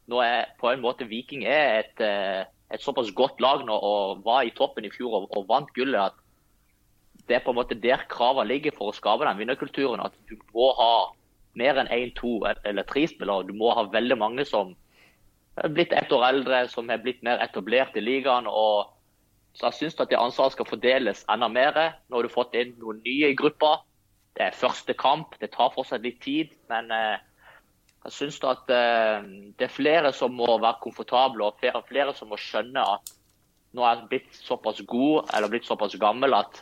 nå 0.10 0.20
er 0.22 0.52
på 0.60 0.70
en 0.70 0.82
måte 0.82 1.06
Viking 1.10 1.46
er 1.50 1.80
et, 1.82 2.02
et 2.74 2.82
såpass 2.82 3.12
godt 3.18 3.40
lag 3.42 3.64
nå 3.66 3.74
og 3.74 4.22
var 4.26 4.44
i 4.46 4.54
toppen 4.54 4.86
i 4.86 4.92
fjor 4.94 5.16
og, 5.18 5.24
og 5.38 5.48
vant 5.50 5.72
gullet 5.74 5.98
at 6.12 6.20
det 7.26 7.40
er 7.40 7.44
på 7.46 7.54
en 7.54 7.58
måte 7.58 7.78
der 7.82 8.04
kravene 8.10 8.52
ligger 8.52 8.76
for 8.76 8.92
å 8.92 8.94
skape 8.94 9.26
den 9.26 9.40
vinnerkulturen. 9.40 10.04
At 10.06 10.14
du 10.30 10.36
må 10.54 10.68
ha 10.78 10.92
mer 11.60 11.80
enn 11.82 11.92
én, 11.92 12.12
to 12.18 12.40
eller 12.46 12.88
tre 12.90 13.06
spillere. 13.08 13.48
Du 13.48 13.54
må 13.58 13.74
ha 13.76 13.86
veldig 13.92 14.18
mange 14.20 14.46
som 14.48 14.76
er 15.56 15.72
blitt 15.72 15.94
ett 15.96 16.12
år 16.12 16.28
eldre, 16.30 16.66
som 16.72 16.90
er 16.90 17.02
blitt 17.04 17.24
mer 17.24 17.42
etablert 17.44 17.96
i 17.96 18.04
ligaen. 18.04 18.48
og 18.48 18.92
så 19.56 19.70
jeg 19.70 19.78
syns 19.80 20.00
at 20.04 20.10
det 20.12 20.20
ansvaret 20.20 20.52
skal 20.52 20.68
fordeles 20.68 21.24
enda 21.32 21.48
mer. 21.48 21.78
Nå 22.10 22.18
har 22.18 22.28
du 22.28 22.32
fått 22.32 22.58
inn 22.60 22.76
noen 22.80 23.00
nye 23.06 23.32
i 23.32 23.38
gruppa. 23.40 23.78
Det 24.36 24.50
er 24.50 24.58
første 24.58 24.94
kamp, 25.00 25.38
det 25.40 25.54
tar 25.54 25.72
fortsatt 25.72 26.04
litt 26.04 26.20
tid. 26.24 26.52
Men 26.68 26.92
eh, 26.92 27.24
jeg 28.04 28.18
syns 28.18 28.42
at 28.44 28.68
eh, 28.74 29.24
det 29.56 29.70
er 29.70 29.72
flere 29.72 30.12
som 30.14 30.36
må 30.36 30.58
være 30.58 30.82
komfortable, 30.84 31.48
og 31.48 31.62
flere, 31.62 31.84
flere 31.88 32.16
som 32.18 32.34
må 32.34 32.40
skjønne 32.42 32.84
at 32.84 33.16
nå 33.76 33.84
er 33.84 33.96
jeg 33.96 34.10
blitt 34.12 34.38
såpass 34.40 34.82
god 34.88 35.32
eller 35.36 35.52
blitt 35.52 35.68
såpass 35.68 35.96
gammel 36.00 36.36
at 36.36 36.62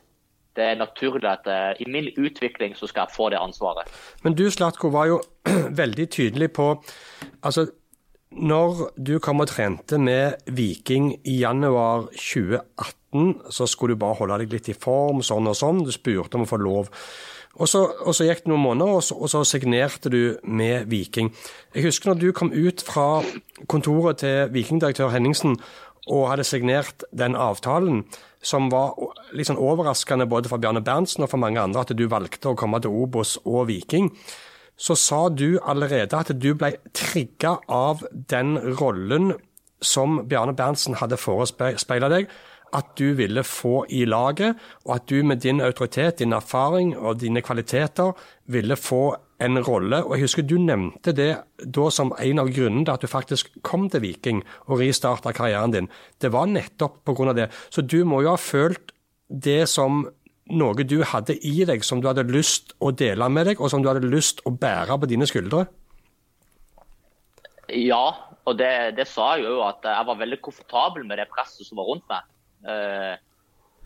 det 0.56 0.64
er 0.64 0.80
naturlig 0.80 1.30
at 1.30 1.48
uh, 1.50 1.72
i 1.82 1.88
min 1.90 2.12
utvikling 2.18 2.76
så 2.78 2.88
skal 2.90 3.08
jeg 3.08 3.16
få 3.16 3.30
det 3.34 3.40
ansvaret. 3.42 3.90
Men 4.24 4.36
du 4.38 4.46
Slatko 4.52 4.92
var 4.94 5.10
jo 5.10 5.22
veldig 5.82 6.10
tydelig 6.10 6.52
på 6.54 6.76
altså 7.44 7.68
når 8.34 8.88
du 8.98 9.20
kom 9.22 9.44
og 9.44 9.50
trente 9.52 10.00
med 10.02 10.42
Viking 10.50 11.12
i 11.30 11.40
januar 11.44 12.08
2018, 12.18 13.52
så 13.54 13.68
skulle 13.70 13.94
du 13.94 14.02
bare 14.02 14.18
holde 14.18 14.40
deg 14.42 14.56
litt 14.56 14.72
i 14.74 14.78
form, 14.78 15.22
sånn 15.22 15.52
og 15.52 15.58
sånn. 15.58 15.84
Du 15.86 15.92
spurte 15.94 16.40
om 16.40 16.48
å 16.48 16.50
få 16.50 16.58
lov. 16.58 16.90
Og 17.62 17.70
så, 17.70 17.84
og 18.02 18.16
så, 18.18 18.26
gikk 18.26 18.46
det 18.46 18.50
noen 18.50 18.64
måneder, 18.64 18.96
og 18.98 19.04
så, 19.06 19.18
og 19.20 19.30
så, 19.30 19.44
signerte 19.46 20.10
du 20.10 20.40
med 20.42 20.88
Viking. 20.90 21.30
Jeg 21.76 21.86
husker 21.86 22.10
når 22.10 22.22
du 22.24 22.32
kom 22.34 22.50
ut 22.50 22.82
fra 22.82 23.22
kontoret 23.70 24.24
til 24.24 24.50
vikingdirektør 24.56 25.14
Henningsen 25.14 25.60
og 26.10 26.32
hadde 26.32 26.48
signert 26.48 27.06
den 27.14 27.38
avtalen, 27.38 28.02
som 28.44 28.70
var 28.72 28.94
litt 29.34 29.50
sånn 29.50 29.62
overraskende 29.62 30.28
både 30.30 30.52
for 30.52 30.62
Bjarne 30.62 30.84
Berntsen 30.84 31.26
og 31.26 31.32
for 31.32 31.42
mange 31.42 31.62
andre, 31.62 31.84
at 31.84 31.96
du 31.96 32.06
valgte 32.12 32.52
å 32.52 32.58
komme 32.60 32.82
til 32.84 32.94
Obos 33.04 33.38
og 33.44 33.68
Viking, 33.72 34.12
så 34.76 34.98
sa 34.98 35.28
du 35.30 35.60
allerede 35.62 36.18
at 36.18 36.34
du 36.36 36.52
ble 36.58 36.74
trigga 36.98 37.58
av 37.72 38.04
den 38.12 38.58
rollen 38.80 39.36
som 39.84 40.24
Bjarne 40.28 40.56
Berntsen 40.58 40.98
hadde 41.00 41.20
forespeila 41.20 42.10
deg 42.12 42.32
at 42.74 42.96
du 42.98 43.14
ville 43.18 43.44
få 43.46 43.84
i 43.94 44.04
laget, 44.10 44.58
og 44.88 44.96
at 44.96 45.06
du 45.10 45.22
med 45.24 45.44
din 45.44 45.62
autoritet, 45.62 46.20
din 46.20 46.34
erfaring 46.34 46.96
og 46.98 47.20
dine 47.22 47.44
kvaliteter 47.46 48.16
ville 48.50 48.78
få 48.80 49.14
en 49.44 49.60
rolle. 49.64 50.02
Og 50.06 50.16
Jeg 50.16 50.28
husker 50.28 50.48
du 50.48 50.58
nevnte 50.62 51.14
det 51.16 51.32
da 51.64 51.90
som 51.92 52.14
en 52.18 52.42
av 52.42 52.52
grunnene 52.54 52.86
til 52.88 52.96
at 52.96 53.06
du 53.06 53.12
faktisk 53.12 53.52
kom 53.66 53.90
til 53.92 54.04
Viking 54.06 54.42
og 54.68 54.80
restarta 54.82 55.34
karrieren 55.36 55.76
din. 55.76 55.92
Det 56.22 56.32
var 56.34 56.50
nettopp 56.50 57.04
pga. 57.06 57.34
det. 57.34 57.52
Så 57.70 57.82
du 57.82 58.04
må 58.06 58.22
jo 58.24 58.34
ha 58.34 58.38
følt 58.38 58.94
det 59.28 59.70
som 59.70 60.06
noe 60.52 60.84
du 60.84 61.02
hadde 61.08 61.38
i 61.40 61.64
deg, 61.66 61.84
som 61.84 62.02
du 62.02 62.10
hadde 62.10 62.26
lyst 62.28 62.74
å 62.84 62.92
dele 62.92 63.30
med 63.30 63.48
deg, 63.48 63.62
og 63.62 63.72
som 63.72 63.84
du 63.84 63.90
hadde 63.90 64.08
lyst 64.08 64.44
å 64.46 64.52
bære 64.52 64.98
på 65.00 65.10
dine 65.10 65.28
skuldre? 65.30 65.66
Ja, 67.72 68.34
og 68.44 68.58
det, 68.60 68.96
det 68.98 69.08
sa 69.08 69.34
jeg 69.38 69.48
jo 69.48 69.62
at 69.66 69.86
jeg 69.88 70.08
var 70.10 70.20
veldig 70.20 70.42
komfortabel 70.44 71.06
med 71.08 71.22
det 71.22 71.30
presset 71.32 71.68
som 71.68 71.80
var 71.80 71.88
rundt 71.88 72.06
meg. 72.12 72.28
Eh, 72.68 73.16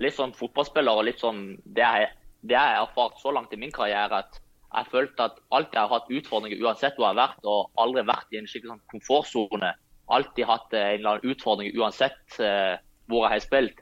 litt 0.01 0.17
sånn 0.17 0.33
fotballspiller 0.37 0.99
og 0.99 1.07
litt 1.07 1.21
sånn 1.21 1.39
Det 1.65 1.81
jeg, 1.81 2.09
har 2.53 2.83
erfart 2.83 3.17
så 3.21 3.31
langt 3.33 3.53
i 3.53 3.59
min 3.59 3.73
karriere, 3.73 4.23
at 4.25 4.41
jeg 4.75 4.89
følte 4.91 5.23
at 5.23 5.37
alltid 5.51 5.79
har 5.79 5.91
hatt 5.93 6.09
utfordringer 6.11 6.63
uansett 6.65 6.97
hvor 6.97 7.07
jeg 7.07 7.15
har 7.15 7.21
vært, 7.21 7.45
og 7.47 7.71
aldri 7.79 8.03
vært 8.07 8.33
i 8.33 8.39
en 8.41 8.49
skikkelig 8.49 8.73
sånn 8.73 8.89
komfortsone. 8.91 9.71
Alltid 10.17 10.49
hatt 10.49 10.75
eh, 10.75 10.89
en 10.91 10.99
eller 10.99 11.09
annen 11.15 11.31
utfordring 11.33 11.71
uansett 11.79 12.39
uh, 12.39 12.75
hvor 13.07 13.25
jeg 13.25 13.33
har 13.33 13.43
spilt. 13.45 13.81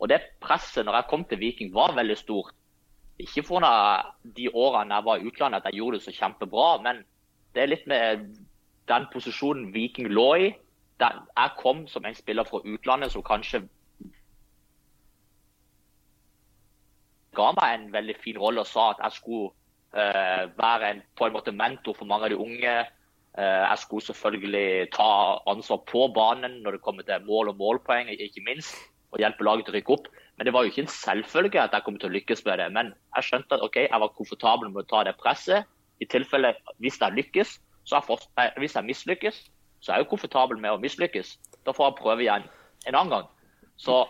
Og 0.00 0.08
det 0.10 0.20
presset 0.42 0.86
når 0.88 0.98
jeg 0.98 1.08
kom 1.12 1.24
til 1.28 1.40
Viking 1.40 1.72
var 1.74 1.94
veldig 1.96 2.16
stort. 2.18 2.56
Ikke 3.20 3.44
for 3.46 3.62
de 3.62 4.48
årene 4.48 4.96
jeg 4.96 5.06
var 5.06 5.20
i 5.20 5.28
utlandet 5.28 5.60
at 5.60 5.68
jeg 5.70 5.78
gjorde 5.78 6.00
det 6.00 6.06
så 6.06 6.16
kjempebra, 6.16 6.70
men 6.82 7.04
det 7.54 7.62
er 7.62 7.70
litt 7.70 7.86
med 7.86 8.24
den 8.90 9.06
posisjonen 9.12 9.70
Viking 9.74 10.08
lå 10.10 10.28
i. 10.40 10.50
Jeg 11.02 11.56
kom 11.60 11.86
som 11.90 12.04
en 12.06 12.16
spiller 12.16 12.48
fra 12.48 12.62
utlandet 12.64 13.12
som 13.12 13.24
kanskje 13.26 13.62
ga 17.36 17.48
meg 17.56 17.74
en 17.74 17.92
veldig 17.92 18.16
fin 18.20 18.38
rolle 18.38 18.62
og 18.62 18.68
sa 18.68 18.90
at 18.92 19.00
jeg 19.02 19.20
skulle 19.20 19.52
være 19.92 20.88
en, 20.88 21.00
på 21.18 21.26
en 21.26 21.34
måte 21.34 21.52
mentor 21.52 21.96
for 21.98 22.08
mange 22.08 22.24
av 22.28 22.32
de 22.32 22.38
unge. 22.40 22.74
Uh, 23.32 23.64
jeg 23.64 23.80
skulle 23.80 24.04
selvfølgelig 24.04 24.90
ta 24.92 25.08
ansvar 25.48 25.78
på 25.88 26.04
banen 26.12 26.58
når 26.60 26.76
det 26.76 26.82
kommer 26.84 27.04
til 27.04 27.24
mål 27.24 27.48
og 27.52 27.60
målpoeng, 27.60 28.10
ikke 28.12 28.44
minst. 28.44 28.76
Og 29.12 29.20
hjelpe 29.20 29.44
laget 29.44 29.68
til 29.68 29.74
å 29.74 29.76
rykke 29.76 29.94
opp. 29.96 30.08
Men 30.36 30.48
det 30.48 30.54
var 30.56 30.64
jo 30.64 30.72
ikke 30.72 30.84
en 30.86 30.92
selvfølge 30.92 31.60
at 31.60 31.74
jeg 31.76 31.84
kom 31.84 31.98
til 32.00 32.08
å 32.08 32.14
lykkes 32.16 32.44
med 32.46 32.58
det. 32.60 32.68
Men 32.72 32.94
jeg 33.16 33.28
skjønte 33.28 33.58
at 33.58 33.64
ok, 33.64 33.76
jeg 33.84 34.00
var 34.04 34.14
komfortabel 34.16 34.72
med 34.72 34.84
å 34.84 34.88
ta 34.88 35.02
det 35.08 35.18
presset. 35.20 35.68
I 36.00 36.08
tilfelle 36.10 36.54
hvis 36.82 36.96
jeg 37.00 37.14
lykkes, 37.18 37.52
så 37.86 38.00
for, 38.02 38.24
eh, 38.40 38.50
hvis 38.58 38.74
jeg 38.74 38.88
mislykkes, 38.88 39.38
så 39.82 39.92
er 39.92 40.00
jeg 40.00 40.06
jo 40.06 40.12
komfortabel 40.14 40.58
med 40.58 40.72
å 40.72 40.80
mislykkes. 40.80 41.36
Da 41.66 41.74
får 41.76 41.90
jeg 41.90 42.00
prøve 42.00 42.24
igjen 42.24 42.48
en 42.86 42.94
annen 42.94 43.12
gang. 43.12 43.28
Så 43.76 44.06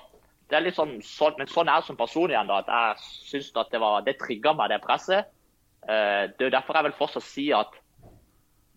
det 0.49 0.59
er 0.59 0.67
litt 0.67 0.77
sånn, 0.77 0.99
sånn, 1.05 1.37
men 1.39 1.51
sånn 1.51 1.69
er 1.69 1.81
jeg 1.81 1.89
som 1.91 1.99
person 1.99 2.31
igjen. 2.31 2.47
da, 2.47 2.61
at 2.61 2.69
Jeg 2.69 2.97
syns 3.29 3.53
at 3.57 3.71
det, 3.73 3.81
var, 3.81 4.03
det 4.03 4.19
trigga 4.21 4.55
meg, 4.55 4.71
det 4.71 4.83
presset. 4.85 5.29
Eh, 5.89 6.25
det 6.39 6.47
er 6.47 6.55
derfor 6.55 6.79
jeg 6.79 6.89
vil 6.89 6.99
fortsatt 6.99 7.27
si 7.27 7.49
at 7.57 7.79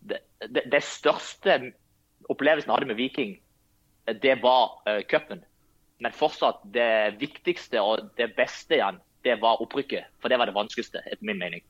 det, 0.06 0.22
det, 0.50 0.66
det 0.72 0.84
største 0.86 1.60
opplevelsen 2.30 2.70
jeg 2.70 2.76
hadde 2.76 2.90
med 2.90 3.00
Viking, 3.00 3.36
det 4.22 4.36
var 4.42 4.78
uh, 4.86 5.02
cupen. 5.10 5.42
Men 6.02 6.14
fortsatt 6.14 6.62
det 6.74 7.18
viktigste 7.22 7.82
og 7.82 8.12
det 8.20 8.32
beste 8.38 8.78
igjen, 8.78 9.00
det 9.26 9.40
var 9.42 9.62
opprykket. 9.64 10.12
For 10.22 10.30
det 10.30 10.38
var 10.40 10.50
det 10.50 10.58
vanskeligste, 10.58 11.02
etter 11.06 11.26
min 11.26 11.40
mening. 11.42 11.64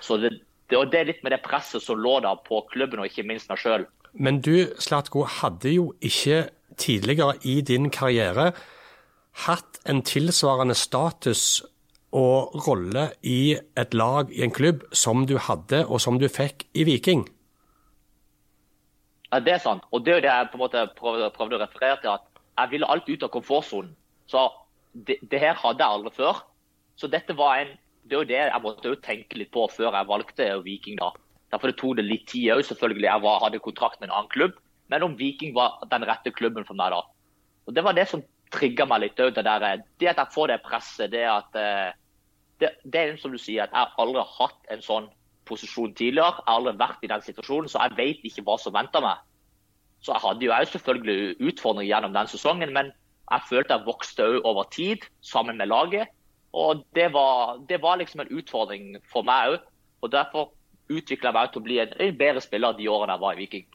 Så 0.00 0.18
det, 0.20 0.32
det, 0.70 0.78
og 0.78 0.92
det 0.92 1.00
er 1.00 1.08
litt 1.10 1.24
med 1.26 1.34
det 1.34 1.42
presset 1.42 1.82
som 1.82 1.98
lå 1.98 2.18
der 2.22 2.38
på 2.46 2.62
klubben, 2.70 3.02
og 3.02 3.10
ikke 3.10 3.26
minst 3.26 3.50
meg 3.50 3.62
sjøl. 3.62 3.86
Men 4.12 4.40
du, 4.42 4.70
Slatko, 4.82 5.24
hadde 5.40 5.74
jo 5.74 5.90
ikke 6.02 6.48
tidligere 6.80 7.36
i 7.46 7.60
din 7.66 7.90
karriere 7.90 8.50
hatt 9.46 9.80
en 9.88 10.02
tilsvarende 10.06 10.74
status 10.74 11.62
og 12.16 12.56
rolle 12.66 13.10
i 13.22 13.56
et 13.78 13.94
lag 13.94 14.30
i 14.34 14.42
en 14.42 14.54
klubb 14.54 14.82
som 14.92 15.26
du 15.26 15.36
hadde, 15.38 15.84
og 15.86 16.00
som 16.02 16.18
du 16.18 16.26
fikk 16.28 16.66
i 16.74 16.84
Viking? 16.88 17.26
Ja, 19.30 19.38
Det 19.38 19.52
er 19.52 19.58
sant. 19.62 19.84
Og 19.92 20.04
det 20.04 20.16
er 20.16 20.20
det 20.20 20.30
jeg 20.30 20.48
på 20.50 20.58
en 20.58 20.64
måte 20.64 20.86
prøvde, 20.98 21.30
prøvde 21.30 21.56
å 21.56 21.62
referere 21.62 22.00
til. 22.00 22.10
at 22.10 22.22
Jeg 22.58 22.70
ville 22.70 22.86
alt 22.86 23.08
ut 23.08 23.22
av 23.22 23.30
komfortsonen. 23.30 23.94
Så 24.26 24.50
det, 24.94 25.18
det, 25.30 25.38
her 25.38 25.54
hadde 25.54 25.78
jeg 25.78 25.86
aldri 25.86 26.10
før. 26.10 26.42
Så 26.96 27.06
dette 27.06 27.36
var 27.36 27.60
en 27.60 27.78
Det 28.02 28.16
er 28.16 28.22
jo 28.24 28.26
det 28.26 28.36
jeg 28.36 28.62
måtte 28.62 28.88
jo 28.88 28.96
tenke 28.96 29.36
litt 29.38 29.50
på 29.52 29.68
før 29.70 29.94
jeg 29.94 30.08
valgte 30.08 30.62
Viking. 30.64 30.96
da. 30.96 31.12
Derfor 31.52 31.68
det 31.68 31.76
tok 31.78 31.96
det 31.96 32.04
litt 32.04 32.26
tid 32.26 32.50
òg, 32.50 32.64
selvfølgelig. 32.64 33.06
Jeg 33.06 33.22
var, 33.22 33.40
hadde 33.44 33.58
kontrakt 33.58 34.00
med 34.00 34.08
en 34.08 34.14
annen 34.16 34.30
klubb. 34.30 34.52
Men 34.88 35.02
om 35.02 35.16
Viking 35.18 35.54
var 35.54 35.78
den 35.90 36.02
rette 36.08 36.32
klubben 36.32 36.64
for 36.64 36.74
meg 36.74 36.90
da. 36.90 37.02
Og 37.66 37.74
Det 37.74 37.84
var 37.84 37.92
det 37.92 38.08
som 38.08 38.22
trigger 38.54 38.88
meg 38.90 39.04
litt. 39.04 39.16
Det, 39.18 39.44
der, 39.44 39.82
det 40.00 40.12
at 40.12 40.20
jeg 40.22 40.34
får 40.34 40.52
det 40.52 40.60
presset, 40.66 41.10
det 41.12 41.24
at 41.30 41.58
eh, 41.58 41.96
det, 42.60 42.74
det, 42.84 43.00
er 43.00 43.16
som 43.20 43.32
du 43.32 43.40
sier, 43.40 43.64
at 43.64 43.74
jeg 43.74 43.96
aldri 44.02 44.20
har 44.20 44.36
hatt 44.36 44.72
en 44.74 44.84
sånn 44.84 45.08
posisjon 45.48 45.94
tidligere. 45.96 46.36
Jeg 46.40 46.46
har 46.46 46.60
aldri 46.60 46.76
vært 46.80 47.04
i 47.04 47.10
den 47.12 47.26
situasjonen, 47.26 47.70
så 47.72 47.84
jeg 47.86 47.98
vet 47.98 48.30
ikke 48.30 48.46
hva 48.46 48.58
som 48.60 48.76
venter 48.76 49.04
meg. 49.04 49.26
Så 50.00 50.14
jeg 50.14 50.24
hadde 50.24 50.46
jo 50.46 50.58
selvfølgelig 50.72 51.50
utfordringer 51.50 51.90
gjennom 51.90 52.16
den 52.16 52.30
sesongen, 52.30 52.72
men 52.72 52.92
jeg 53.30 53.46
følte 53.48 53.76
jeg 53.76 53.86
vokste 53.86 54.26
òg 54.26 54.48
over 54.48 54.70
tid 54.72 55.04
sammen 55.22 55.60
med 55.60 55.70
laget. 55.70 56.08
Og 56.52 56.82
det 56.94 57.12
var, 57.14 57.60
det 57.68 57.78
var 57.82 58.00
liksom 58.00 58.24
en 58.24 58.32
utfordring 58.40 58.96
for 59.12 59.26
meg 59.26 59.54
òg. 59.54 59.68
Og 60.00 60.12
derfor 60.12 60.50
utvikla 60.90 61.30
jeg 61.30 61.36
meg 61.36 61.52
til 61.52 61.60
å 61.60 61.66
bli 61.68 61.78
en 61.84 62.18
bedre 62.18 62.42
spiller 62.42 62.74
de 62.74 62.88
årene 62.90 63.14
jeg 63.14 63.22
var 63.22 63.36
i 63.36 63.44
Viking. 63.44 63.66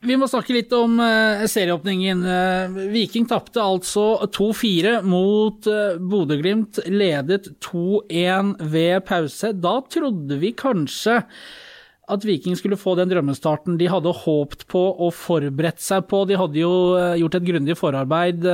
Vi 0.00 0.14
må 0.16 0.24
snakke 0.30 0.54
litt 0.56 0.70
om 0.72 0.94
uh, 0.96 1.42
serieåpningen. 1.44 2.22
Uh, 2.24 2.76
Viking 2.88 3.26
tapte 3.28 3.60
altså 3.60 4.14
2-4 4.32 4.94
mot 5.04 5.68
uh, 5.68 5.98
Bodø-Glimt, 6.00 6.80
ledet 6.88 7.50
2-1 7.66 8.54
ved 8.72 9.04
pause. 9.04 9.52
Da 9.52 9.74
trodde 9.92 10.40
vi 10.40 10.54
kanskje 10.56 11.18
at 12.10 12.24
Viking 12.24 12.56
skulle 12.56 12.80
få 12.80 12.96
den 12.96 13.12
drømmestarten 13.12 13.76
de 13.78 13.90
hadde 13.92 14.16
håpt 14.24 14.64
på 14.72 14.86
og 14.88 15.12
forberedt 15.14 15.84
seg 15.84 16.08
på. 16.08 16.24
De 16.26 16.40
hadde 16.40 16.58
jo 16.58 16.72
gjort 17.20 17.36
et 17.36 17.46
grundig 17.46 17.76
forarbeid, 17.78 18.48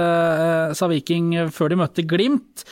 sa 0.76 0.88
Viking, 0.91 1.31
før 1.55 1.73
de 1.73 1.79
møtte 1.81 2.05
Glimt. 2.05 2.67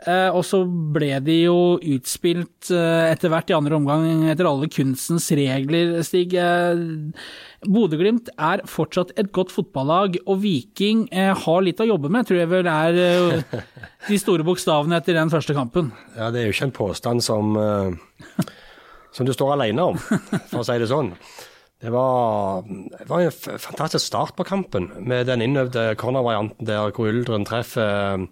Eh, 0.00 0.30
og 0.32 0.40
så 0.48 0.62
ble 0.64 1.18
de 1.20 1.34
jo 1.44 1.56
utspilt 1.76 2.70
eh, 2.72 3.10
etter 3.12 3.28
hvert 3.28 3.50
i 3.52 3.54
andre 3.54 3.76
omgang 3.76 4.24
etter 4.32 4.48
alle 4.48 4.70
kunstens 4.72 5.26
regler, 5.36 5.98
Stig. 6.06 6.32
Eh, 6.32 6.80
Bodø-Glimt 7.68 8.32
er 8.32 8.64
fortsatt 8.66 9.12
et 9.20 9.28
godt 9.36 9.52
fotballag, 9.52 10.16
og 10.24 10.40
Viking 10.42 11.04
har 11.12 11.62
litt 11.62 11.82
å 11.84 11.86
jobbe 11.86 12.10
med, 12.10 12.26
tror 12.26 12.40
jeg 12.40 12.50
vel 12.50 12.70
er 12.72 12.96
de 14.08 14.18
store 14.18 14.42
bokstavene 14.48 14.98
etter 14.98 15.14
den 15.20 15.30
første 15.30 15.54
kampen. 15.54 15.92
Ja, 16.16 16.32
det 16.32 16.40
er 16.40 16.48
jo 16.48 16.56
ikke 16.56 16.70
en 16.70 16.74
påstand 16.80 17.22
som, 17.22 17.54
som 19.14 19.28
du 19.28 19.30
står 19.36 19.54
alene 19.54 19.86
om, 19.92 20.00
for 20.50 20.64
å 20.64 20.66
si 20.66 20.80
det 20.82 20.90
sånn. 20.90 21.12
Det 21.82 21.92
var, 21.94 22.66
det 22.66 23.06
var, 23.10 23.22
en 23.22 23.62
fantastisk 23.62 24.08
start 24.08 24.34
på 24.38 24.48
kampen, 24.48 24.90
med 24.98 25.30
den 25.30 25.46
innøvde 25.46 25.92
cornervarianten 26.00 26.66
der 26.66 26.90
hvor 26.96 27.12
Uldren 27.12 27.46
treffer 27.46 28.26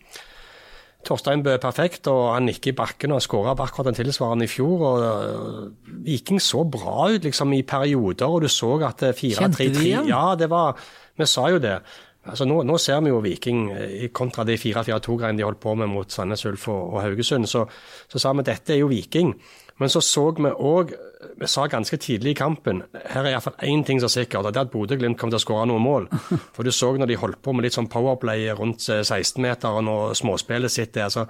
Torstein 1.06 1.40
Bø 1.44 1.54
er 1.54 1.62
perfekt, 1.62 2.08
og 2.12 2.34
han 2.34 2.44
nikker 2.48 2.72
i 2.72 2.76
bakken 2.76 3.14
og 3.16 3.22
skåra 3.24 3.54
akkurat 3.54 3.88
den 3.88 3.96
tilsvarende 3.96 4.44
i 4.44 4.50
fjor. 4.52 4.84
og 4.90 5.00
uh, 5.00 5.96
Viking 6.04 6.40
så 6.42 6.64
bra 6.68 7.08
ut 7.14 7.24
liksom 7.24 7.54
i 7.56 7.62
perioder, 7.62 8.28
og 8.28 8.44
du 8.44 8.48
så 8.52 8.74
at 8.84 9.02
4-3-3 9.16 9.38
Kjente 9.38 9.68
de 9.78 9.86
igjen? 9.86 10.10
Ja, 10.12 10.34
det 10.38 10.50
var 10.52 10.76
Vi 11.16 11.26
sa 11.28 11.48
jo 11.52 11.58
det. 11.60 11.80
Altså 12.24 12.44
nå, 12.44 12.60
nå 12.68 12.76
ser 12.80 13.00
vi 13.00 13.12
jo 13.12 13.22
Viking 13.24 13.70
eh, 13.72 14.08
kontra 14.12 14.44
de 14.44 14.58
4-4-2-greiene 14.60 15.40
de 15.40 15.44
holdt 15.46 15.60
på 15.62 15.72
med 15.76 15.88
mot 15.88 16.12
Sandnes 16.12 16.44
Ulf 16.48 16.68
og, 16.68 16.94
og 16.94 17.02
Haugesund. 17.02 17.48
Så, 17.48 17.64
så 18.12 18.20
sa 18.20 18.32
vi 18.36 18.44
dette 18.44 18.74
er 18.74 18.82
jo 18.82 18.90
Viking. 18.92 19.32
Men 19.80 19.92
så 19.92 20.02
så 20.04 20.26
vi 20.36 20.50
òg 20.50 20.92
Vi 21.40 21.48
sa 21.48 21.66
ganske 21.68 21.96
tidlig 22.00 22.34
i 22.34 22.36
kampen 22.36 22.82
her 22.92 23.24
er 23.24 23.34
iallfall 23.34 23.56
én 23.64 23.82
ting 23.84 24.00
som 24.00 24.08
er 24.08 24.12
sikkert, 24.12 24.44
og 24.44 24.52
det 24.52 24.60
er 24.60 24.66
at 24.68 24.72
Bodø-Glimt 24.72 25.18
kommer 25.18 25.34
til 25.34 25.40
å 25.40 25.44
skåre 25.44 25.66
noen 25.68 25.84
mål. 25.84 26.06
For 26.56 26.64
du 26.64 26.72
så 26.72 26.90
når 26.96 27.08
de 27.10 27.18
holdt 27.20 27.40
på 27.44 27.52
med 27.52 27.64
litt 27.64 27.76
sånn 27.76 27.88
powerplay 27.92 28.48
rundt 28.56 28.84
16-meteren 28.84 29.88
og 29.88 30.16
småspillet 30.16 30.72
sitt 30.72 30.94
der. 30.96 31.08
så 31.12 31.26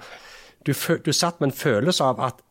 du, 0.65 0.73
du 0.73 1.11
satt 1.11 1.39
med 1.39 1.51
en 1.51 1.57
følelse 1.57 2.07
av 2.07 2.19
at 2.23 2.41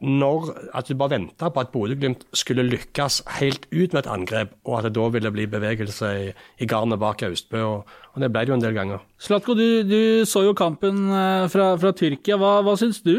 når, 0.00 0.50
at 0.76 0.88
du 0.88 0.96
bare 0.98 1.14
venta 1.14 1.48
på 1.48 1.62
at 1.62 1.70
Bodø-Glimt 1.72 2.26
skulle 2.36 2.66
lykkes 2.66 3.22
helt 3.38 3.64
ut 3.72 3.94
med 3.94 4.02
et 4.02 4.10
angrep, 4.12 4.52
og 4.68 4.78
at 4.78 4.88
det 4.88 4.96
da 4.98 5.06
ville 5.14 5.32
bli 5.32 5.46
bevegelse 5.48 6.10
i, 6.20 6.26
i 6.60 6.68
garnet 6.68 7.00
bak 7.00 7.24
Austbø. 7.24 7.62
Og, 7.64 7.94
og 8.12 8.20
det 8.20 8.28
ble 8.32 8.44
det 8.44 8.52
jo 8.52 8.58
en 8.58 8.66
del 8.66 8.76
ganger. 8.76 9.06
Slatko, 9.22 9.56
du, 9.56 9.82
du 9.88 10.00
så 10.28 10.44
jo 10.44 10.52
kampen 10.58 11.06
eh, 11.08 11.46
fra, 11.52 11.70
fra 11.80 11.94
Tyrkia. 11.96 12.36
Hva, 12.40 12.58
hva 12.66 12.76
syns 12.80 13.00
du? 13.06 13.14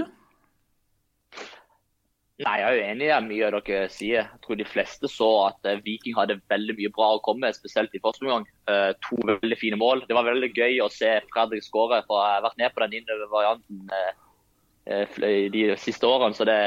Nei, 2.45 2.57
Jeg 2.59 2.67
er 2.67 2.75
jo 2.75 2.81
enig 2.85 3.07
i 3.09 3.15
mye 3.25 3.45
av 3.47 3.55
dere 3.55 3.87
sier. 3.89 4.27
Jeg 4.27 4.41
tror 4.43 4.59
de 4.59 4.65
fleste 4.69 5.09
så 5.09 5.29
at 5.47 5.65
eh, 5.65 5.79
Viking 5.81 6.13
hadde 6.19 6.37
veldig 6.51 6.75
mye 6.77 6.91
bra 6.93 7.07
å 7.15 7.21
komme 7.25 7.47
med, 7.47 7.57
spesielt 7.57 7.95
i 7.97 8.01
første 8.03 8.27
omgang. 8.27 8.45
Eh, 8.69 8.91
To 9.07 9.17
veldig 9.25 9.57
fine 9.57 9.79
mål. 9.81 10.03
Det 10.05 10.13
var 10.13 10.27
veldig 10.27 10.51
gøy 10.53 10.77
å 10.85 10.91
se 10.93 11.15
Fredrik 11.31 11.65
skåre. 11.65 12.03
for 12.05 12.21
Jeg 12.21 12.35
har 12.35 12.45
vært 12.45 12.61
med 12.61 12.75
på 12.75 12.85
den 12.85 12.95
innover-varianten 12.99 13.89
eh, 13.97 15.49
de 15.57 15.65
siste 15.81 16.05
årene. 16.05 16.37
så 16.37 16.45
det 16.45 16.59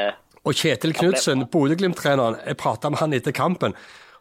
Og 0.42 0.58
Kjetil 0.58 0.96
Knutsen, 0.96 1.46
Bodø-Glimt-treneren, 1.46 2.40
jeg 2.46 2.58
prata 2.58 2.90
med 2.90 2.98
han 2.98 3.14
etter 3.14 3.32
kampen. 3.32 3.76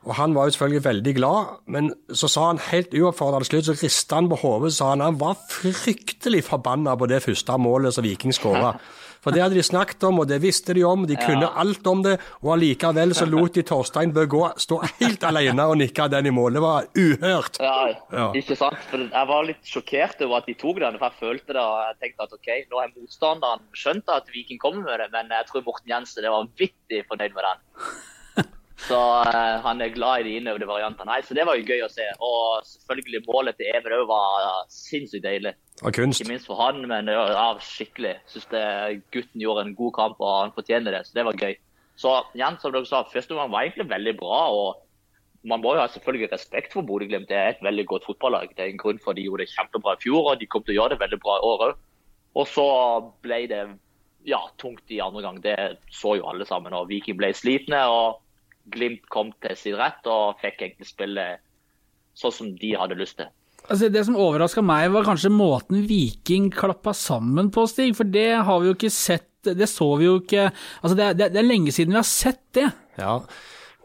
Og 0.06 0.16
Han 0.16 0.36
var 0.36 0.46
jo 0.48 0.54
selvfølgelig 0.56 0.86
veldig 0.86 1.14
glad, 1.16 1.46
men 1.68 1.92
så 2.14 2.30
sa 2.32 2.46
han 2.48 2.62
helt 2.70 2.94
uoppfordrende 2.94 3.50
slutt, 3.50 3.66
så 3.68 3.76
rista 3.76 4.16
han 4.16 4.30
på 4.32 4.38
hodet 4.40 4.72
sa 4.78 4.94
han 4.94 5.04
han 5.04 5.20
var 5.20 5.36
fryktelig 5.50 6.46
forbanna 6.48 6.96
på 6.96 7.10
det 7.12 7.20
første 7.26 7.58
målet 7.60 7.94
som 7.94 8.06
Viking 8.06 8.32
skåra. 8.32 8.78
For 9.24 9.36
det 9.36 9.42
hadde 9.44 9.56
de 9.60 9.64
snakket 9.66 10.04
om, 10.08 10.20
og 10.24 10.28
det 10.30 10.38
visste 10.42 10.74
de 10.78 10.84
om, 10.88 11.06
de 11.10 11.18
kunne 11.20 11.50
alt 11.60 11.88
om 11.92 12.04
det, 12.06 12.18
og 12.42 12.54
allikevel 12.56 13.12
så 13.18 13.26
lot 13.28 13.54
de 13.58 13.64
Torstein 13.68 14.14
Bø 14.16 14.24
gå, 14.32 14.44
stå 14.58 14.78
helt 15.02 15.24
alene 15.28 15.66
og 15.68 15.78
nikke 15.82 16.08
den 16.14 16.30
i 16.30 16.34
mål. 16.36 16.54
Det 16.56 16.62
var 16.64 16.88
uhørt. 16.96 17.60
Ja, 17.60 17.76
Ja. 18.12 18.28
ikke 18.34 18.56
sant? 18.56 18.78
For 18.90 18.98
Jeg 19.10 19.28
var 19.28 19.44
litt 19.44 19.64
sjokkert 19.66 20.22
over 20.26 20.38
at 20.38 20.46
de 20.48 20.54
tok 20.54 20.80
den. 20.80 20.98
for 20.98 21.10
Jeg 21.10 21.20
følte 21.20 21.54
det, 21.54 21.64
og 21.64 21.76
jeg 21.88 21.96
tenkte 22.04 22.24
at 22.24 22.34
ok, 22.34 22.50
nå 22.72 22.80
har 22.80 22.94
motstanderen 22.96 23.62
skjønt 23.74 24.08
at 24.16 24.32
Viking 24.34 24.60
kommer 24.60 24.84
med 24.88 25.00
det, 25.04 25.10
men 25.12 25.28
jeg 25.30 25.46
tror 25.52 25.66
Morten 25.66 25.90
Jensen 25.92 26.24
var 26.24 26.44
vanvittig 26.46 27.04
fornøyd 27.10 27.34
med 27.36 27.44
den. 27.50 27.60
Så 28.80 28.98
uh, 28.98 29.60
han 29.66 29.82
er 29.84 29.92
glad 29.92 30.22
i 30.22 30.30
de 30.30 30.36
innøvde 30.40 30.68
variantene. 30.70 31.10
Nei, 31.12 31.22
så 31.26 31.36
Det 31.36 31.46
var 31.48 31.60
jo 31.60 31.68
gøy 31.68 31.84
å 31.84 31.92
se. 31.92 32.06
Og 32.24 32.68
selvfølgelig 32.68 33.26
målet 33.28 33.60
til 33.60 33.72
Even 33.76 33.96
òg 33.98 34.06
var 34.10 34.50
sinnssykt 34.72 35.26
deilig. 35.26 35.56
Av 35.84 35.96
kunst. 35.96 36.22
Ikke 36.22 36.32
minst 36.32 36.48
for 36.48 36.60
han, 36.64 36.80
men 36.88 37.12
ja, 37.12 37.50
skikkelig. 37.64 38.18
Syns 38.32 38.48
gutten 39.14 39.44
gjorde 39.44 39.68
en 39.68 39.76
god 39.78 39.96
kamp 39.98 40.22
og 40.24 40.36
han 40.36 40.56
fortjener 40.56 40.96
det. 40.96 41.06
Så 41.08 41.18
det 41.20 41.28
var 41.28 41.40
gøy. 41.40 41.58
Så 42.00 42.14
igjen, 42.38 42.60
som 42.62 42.72
dere 42.72 42.88
sa, 42.88 43.04
første 43.12 43.36
omgang 43.36 43.52
var 43.52 43.68
egentlig 43.68 43.90
veldig 43.92 44.16
bra. 44.22 44.44
og 44.56 44.86
man 45.48 45.62
må 45.64 45.74
jo 45.76 45.80
ha 45.80 45.88
selvfølgelig 45.88 46.32
respekt 46.34 46.74
for 46.76 46.84
Bodø-Glimt. 46.84 47.30
Det 47.30 47.38
er 47.38 47.54
et 47.54 47.62
veldig 47.64 47.86
godt 47.88 48.08
fotballag. 48.08 48.52
Det 48.56 48.64
er 48.64 48.72
en 48.74 48.82
grunn 48.82 49.00
for 49.00 49.12
at 49.12 49.20
de 49.20 49.28
gjorde 49.28 49.46
det 49.46 49.54
kjempebra 49.54 49.96
i 49.96 50.02
fjor, 50.04 50.32
og 50.32 50.40
de 50.40 50.48
kommer 50.48 50.68
til 50.68 50.76
å 50.76 50.80
gjøre 50.82 50.96
det 50.96 51.04
veldig 51.04 51.20
bra 51.24 51.38
i 51.38 51.46
år 51.48 51.64
òg. 51.68 51.78
Og 52.40 52.48
så 52.48 52.66
ble 53.24 53.40
det 53.52 53.62
ja, 54.28 54.42
tungt 54.60 54.92
i 54.92 55.00
andre 55.04 55.24
gang. 55.24 55.40
Det 55.44 55.56
så 55.96 56.18
jo 56.20 56.28
alle 56.28 56.48
sammen. 56.48 56.76
og 56.76 56.90
Viking 56.92 57.18
ble 57.20 57.32
slitne. 57.34 57.86
og 57.88 58.20
Glimt 58.74 59.06
kom 59.12 59.34
til 59.44 59.58
sin 59.60 59.78
rett 59.80 60.08
og 60.10 60.40
fikk 60.42 60.64
egentlig 60.66 60.90
spille 60.90 61.28
sånn 62.20 62.36
som 62.36 62.56
de 62.60 62.74
hadde 62.78 62.98
lyst 63.00 63.20
til. 63.20 63.30
Altså, 63.68 63.90
det 63.92 64.06
som 64.08 64.18
overraska 64.18 64.64
meg, 64.66 64.90
var 64.94 65.08
kanskje 65.08 65.32
måten 65.34 65.84
Viking 65.90 66.50
klappa 66.54 66.94
sammen 66.96 67.52
på, 67.54 67.68
Stig. 67.70 67.94
For 67.98 68.08
det 68.08 68.32
har 68.48 68.62
vi 68.62 68.72
jo 68.72 68.78
ikke 68.78 68.94
sett 68.94 69.28
Det 69.40 69.70
så 69.72 69.86
vi 69.96 70.04
jo 70.04 70.18
ikke 70.20 70.50
Altså, 70.50 70.96
det 71.00 71.06
er, 71.06 71.14
det 71.32 71.40
er 71.40 71.46
lenge 71.48 71.72
siden 71.72 71.94
vi 71.94 72.02
har 72.02 72.08
sett 72.08 72.42
det. 72.58 72.66
Ja, 73.00 73.22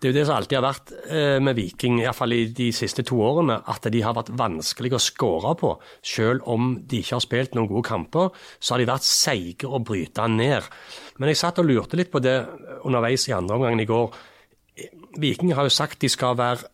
det 0.05 0.09
er 0.09 0.13
jo 0.13 0.17
det 0.19 0.25
som 0.29 0.37
alltid 0.37 0.59
har 0.59 0.65
vært 0.67 0.91
eh, 1.17 1.37
med 1.41 1.57
Viking, 1.57 2.01
iallfall 2.03 2.35
i 2.35 2.41
de 2.53 2.67
siste 2.77 3.05
to 3.07 3.21
årene, 3.25 3.61
at 3.71 3.87
de 3.89 4.03
har 4.05 4.17
vært 4.17 4.33
vanskelig 4.37 4.91
å 4.97 5.01
skåre 5.01 5.55
på. 5.57 5.71
Selv 6.05 6.45
om 6.51 6.75
de 6.77 6.99
ikke 7.01 7.15
har 7.15 7.23
spilt 7.25 7.55
noen 7.57 7.71
gode 7.71 7.87
kamper, 7.87 8.35
så 8.59 8.75
har 8.75 8.83
de 8.83 8.91
vært 8.91 9.07
seige 9.07 9.71
å 9.71 9.81
bryte 9.81 10.27
ned. 10.29 10.67
Men 11.17 11.33
jeg 11.33 11.41
satt 11.41 11.63
og 11.63 11.71
lurte 11.71 11.97
litt 11.97 12.13
på 12.13 12.21
det 12.21 12.37
underveis 12.83 13.25
i 13.31 13.37
andre 13.39 13.57
omgangen 13.57 13.81
i 13.81 13.89
går. 13.89 14.19
Viking 15.21 15.55
har 15.55 15.69
jo 15.69 15.73
sagt 15.73 16.03
de 16.03 16.11
skal 16.11 16.39
være 16.39 16.71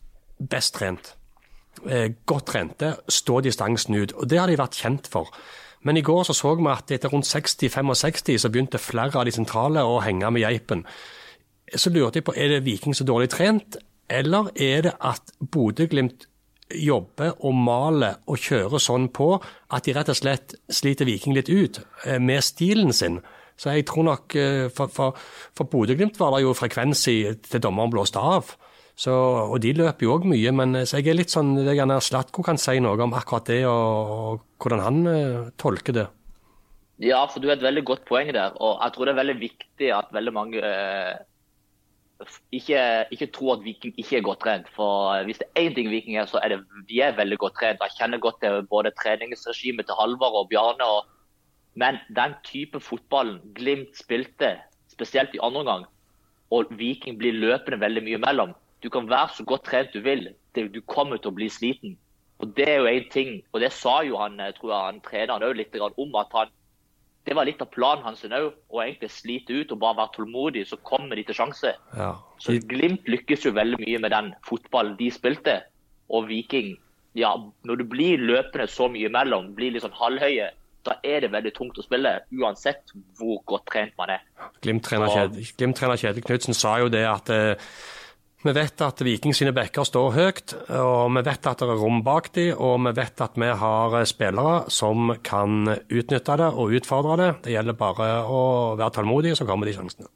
best 0.51 0.75
trent. 0.79 1.15
Eh, 1.87 2.11
godt 2.27 2.47
trente, 2.53 2.95
stå 3.09 3.41
distansen 3.45 3.95
ut. 3.95 4.13
Og 4.13 4.29
det 4.31 4.41
har 4.41 4.49
de 4.51 4.59
vært 4.61 4.79
kjent 4.81 5.09
for. 5.11 5.29
Men 5.83 5.97
i 5.97 6.05
går 6.05 6.25
så, 6.29 6.37
så 6.37 6.55
vi 6.59 6.69
at 6.69 6.91
etter 6.93 7.13
rundt 7.13 7.29
60-65 7.29 8.39
så 8.39 8.51
begynte 8.53 8.79
flere 8.79 9.17
av 9.17 9.25
de 9.25 9.33
sentrale 9.33 9.85
å 9.85 10.01
henge 10.05 10.31
med 10.31 10.45
geipen. 10.45 10.85
Så 11.75 11.93
lurte 11.93 12.21
jeg 12.21 12.27
på, 12.27 12.35
er 12.37 12.49
det 12.53 12.65
Viking 12.67 12.97
så 12.97 13.07
dårlig 13.07 13.31
trent, 13.33 13.79
eller 14.11 14.51
er 14.57 14.83
det 14.89 14.97
at 15.01 15.33
Bodø-Glimt 15.41 16.27
jobber 16.71 17.39
og 17.47 17.55
maler 17.55 18.21
og 18.31 18.39
kjører 18.39 18.83
sånn 18.83 19.09
på 19.15 19.33
at 19.41 19.87
de 19.87 19.95
rett 19.95 20.11
og 20.13 20.19
slett 20.19 20.55
sliter 20.71 21.09
Viking 21.09 21.35
litt 21.35 21.49
ut 21.49 21.81
eh, 22.05 22.19
med 22.19 22.45
stilen 22.45 22.93
sin? 22.93 23.21
Så 23.61 23.75
jeg 23.77 23.85
tror 23.89 24.07
nok 24.09 24.35
eh, 24.41 24.67
For, 24.73 24.89
for, 24.93 25.17
for 25.57 25.69
Bodø-Glimt 25.69 26.19
var 26.21 26.35
det 26.35 26.45
jo 26.47 26.57
frekvens 26.57 27.05
i 27.13 27.19
til 27.45 27.63
dommeren 27.63 27.93
blåste 27.93 28.21
av. 28.21 28.55
Så, 29.01 29.13
og 29.13 29.61
de 29.65 29.73
løper 29.77 30.05
jo 30.05 30.15
òg 30.19 30.27
mye, 30.29 30.53
men 30.53 30.77
eh, 30.77 30.87
så 30.89 31.01
jeg 31.01 31.13
er 31.13 31.21
litt 31.21 31.33
sånn 31.33 31.55
det 31.59 31.69
er 31.71 31.79
gjerne 31.79 32.01
Slatko 32.05 32.45
kan 32.45 32.61
si 32.61 32.81
noe 32.85 33.01
om 33.01 33.17
akkurat 33.17 33.49
det, 33.49 33.63
og, 33.69 34.15
og 34.17 34.43
hvordan 34.61 34.83
han 34.85 34.99
eh, 35.09 35.53
tolker 35.61 35.97
det. 35.97 36.07
Ja, 37.01 37.23
for 37.33 37.41
du 37.41 37.49
har 37.49 37.57
et 37.57 37.65
veldig 37.65 37.85
godt 37.89 38.05
poeng 38.09 38.29
der. 38.37 38.57
Og 38.61 38.77
jeg 38.77 38.93
tror 38.93 39.09
det 39.09 39.15
er 39.15 39.21
veldig 39.23 39.37
viktig 39.41 39.93
at 39.97 40.11
veldig 40.13 40.35
mange 40.37 40.61
eh, 40.61 41.15
ikke, 42.53 42.83
ikke 43.17 43.31
tror 43.33 43.55
at 43.55 43.65
Viking 43.65 43.95
ikke 43.97 44.19
er 44.19 44.27
godt 44.27 44.43
trent. 44.45 44.69
For 44.77 45.25
hvis 45.25 45.41
det 45.41 45.49
er 45.49 45.71
én 45.71 45.77
ting 45.79 45.89
Viking 45.89 46.19
er, 46.21 46.29
så 46.29 46.43
er 46.45 46.53
det 46.53 46.61
de 46.91 47.01
er 47.01 47.17
veldig 47.17 47.39
godt 47.41 47.57
trent. 47.57 47.81
Jeg 47.81 47.97
kjenner 47.97 48.21
godt 48.21 48.43
til 48.45 48.61
både 48.69 48.93
treningsregimet 49.01 49.89
til 49.89 49.97
Halvard 49.97 50.37
og 50.43 50.53
Bjarne. 50.53 50.91
Og, 50.99 51.09
men 51.75 51.99
den 52.17 52.35
type 52.45 52.81
fotballen 52.81 53.41
Glimt 53.55 53.97
spilte, 53.97 54.57
spesielt 54.91 55.35
i 55.35 55.43
andre 55.43 55.61
omgang, 55.61 55.89
og 56.51 56.71
Viking 56.79 57.19
blir 57.19 57.37
løpende 57.37 57.81
veldig 57.81 58.03
mye 58.07 58.21
mellom. 58.27 58.55
Du 58.83 58.91
kan 58.91 59.09
være 59.09 59.37
så 59.37 59.45
godt 59.45 59.69
trent 59.69 59.93
du 59.95 60.01
vil, 60.01 60.31
du 60.55 60.81
kommer 60.87 61.17
til 61.17 61.31
å 61.31 61.37
bli 61.37 61.49
sliten. 61.49 61.99
Og 62.41 62.57
Det 62.57 62.69
er 62.69 62.81
jo 62.81 62.87
en 62.89 63.11
ting, 63.13 63.43
og 63.53 63.61
det 63.61 63.73
sa 63.73 64.01
jo 64.03 64.17
han, 64.17 64.39
jeg 64.41 64.57
tror 64.57 64.73
jeg, 64.73 64.85
han 64.87 65.01
treneren 65.05 65.45
òg 65.45 65.57
litt 65.57 65.77
om, 65.77 66.17
at 66.17 66.33
han 66.33 66.49
det 67.29 67.37
var 67.37 67.45
litt 67.45 67.61
av 67.61 67.69
planen 67.69 68.03
hans 68.03 68.23
òg, 68.25 68.55
å 68.73 68.81
egentlig 68.81 69.11
slite 69.13 69.53
ut 69.53 69.73
og 69.75 69.81
bare 69.83 69.99
være 69.99 70.15
tålmodig, 70.17 70.63
så 70.67 70.79
kommer 70.89 71.19
de 71.19 71.25
til 71.29 71.37
sjanse. 71.37 71.75
Ja. 71.97 72.15
Så 72.41 72.57
Glimt 72.71 73.09
lykkes 73.13 73.45
jo 73.45 73.53
veldig 73.53 73.79
mye 73.83 74.01
med 74.01 74.15
den 74.15 74.33
fotballen 74.49 74.97
de 74.99 75.11
spilte. 75.13 75.59
Og 76.09 76.31
Viking, 76.31 76.73
ja, 77.15 77.35
når 77.69 77.83
du 77.83 77.85
blir 77.93 78.25
løpende 78.25 78.67
så 78.73 78.89
mye 78.89 79.11
imellom, 79.11 79.53
blir 79.55 79.75
litt 79.75 79.85
sånn 79.85 79.99
halvhøye, 80.01 80.49
da 80.87 80.97
er 81.05 81.25
det 81.25 81.33
veldig 81.33 81.53
tungt 81.57 81.79
å 81.79 81.85
spille, 81.85 82.13
uansett 82.41 82.93
hvor 83.19 83.41
godt 83.49 83.67
trent 83.73 83.97
man 84.01 84.15
er. 84.17 84.23
Glimt-trener 84.65 85.13
Kjed, 85.13 85.41
Kjetil 86.01 86.25
Knutsen 86.25 86.57
sa 86.57 86.79
jo 86.81 86.89
det 86.93 87.03
at 87.09 87.33
eh, 87.35 87.71
vi 88.41 88.55
vet 88.57 88.81
at 88.81 89.03
Viking 89.05 89.35
sine 89.37 89.53
backer 89.53 89.85
står 89.85 90.15
høyt, 90.17 90.55
og 90.73 91.11
vi 91.13 91.23
vet 91.27 91.49
at 91.51 91.61
det 91.61 91.69
er 91.69 91.83
rom 91.83 92.01
bak 92.07 92.31
dem, 92.33 92.55
og 92.57 92.79
vi 92.87 92.95
vet 92.97 93.21
at 93.21 93.37
vi 93.37 93.51
har 93.63 93.97
eh, 93.99 94.09
spillere 94.09 94.73
som 94.73 95.13
kan 95.27 95.69
utnytte 95.69 96.39
det 96.41 96.49
og 96.49 96.77
utfordre 96.81 97.19
det. 97.21 97.31
Det 97.45 97.57
gjelder 97.57 97.77
bare 97.77 98.09
å 98.25 98.41
være 98.81 98.97
tålmodig, 98.97 99.35
så 99.37 99.49
kommer 99.49 99.69
de 99.69 99.77
sjansene. 99.77 100.09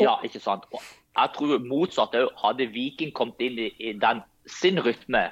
Ja, 0.00 0.18
ikke 0.24 0.42
sant. 0.42 0.68
Og 0.76 0.84
jeg 1.16 1.32
tror 1.36 1.64
motsatt 1.64 2.14
òg. 2.20 2.28
Hadde 2.44 2.68
Viking 2.74 3.12
kommet 3.16 3.40
inn 3.44 3.58
i, 3.58 3.72
i 3.80 3.96
den 3.96 4.20
sin 4.48 4.80
rytme 4.84 5.30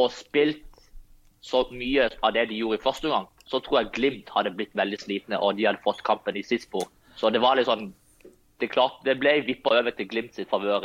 og 0.00 0.10
spilt 0.14 0.64
så 1.44 1.64
mye 1.72 2.08
av 2.20 2.34
det 2.36 2.48
de 2.50 2.58
gjorde 2.60 2.80
i 2.80 2.82
første 2.82 3.08
gang, 3.12 3.28
så 3.50 3.60
tror 3.64 3.80
jeg 3.80 3.94
Glimt 3.96 4.30
hadde 4.34 4.54
blitt 4.54 4.76
veldig 4.78 5.00
slitne, 5.00 5.40
og 5.40 5.58
de 5.58 5.66
hadde 5.68 5.82
fått 5.84 6.04
kampen 6.06 6.38
i 6.38 6.44
sist 6.46 6.70
på. 6.70 6.82
Så 7.18 7.32
det 7.34 7.42
var 7.42 7.58
litt 7.58 7.68
sånn 7.68 7.90
Det, 8.60 8.68
klart, 8.68 8.98
det 9.06 9.14
ble 9.16 9.38
vippa 9.46 9.72
over 9.78 9.94
til 9.96 10.08
Glimt 10.10 10.34
sitt 10.36 10.50
favør, 10.50 10.84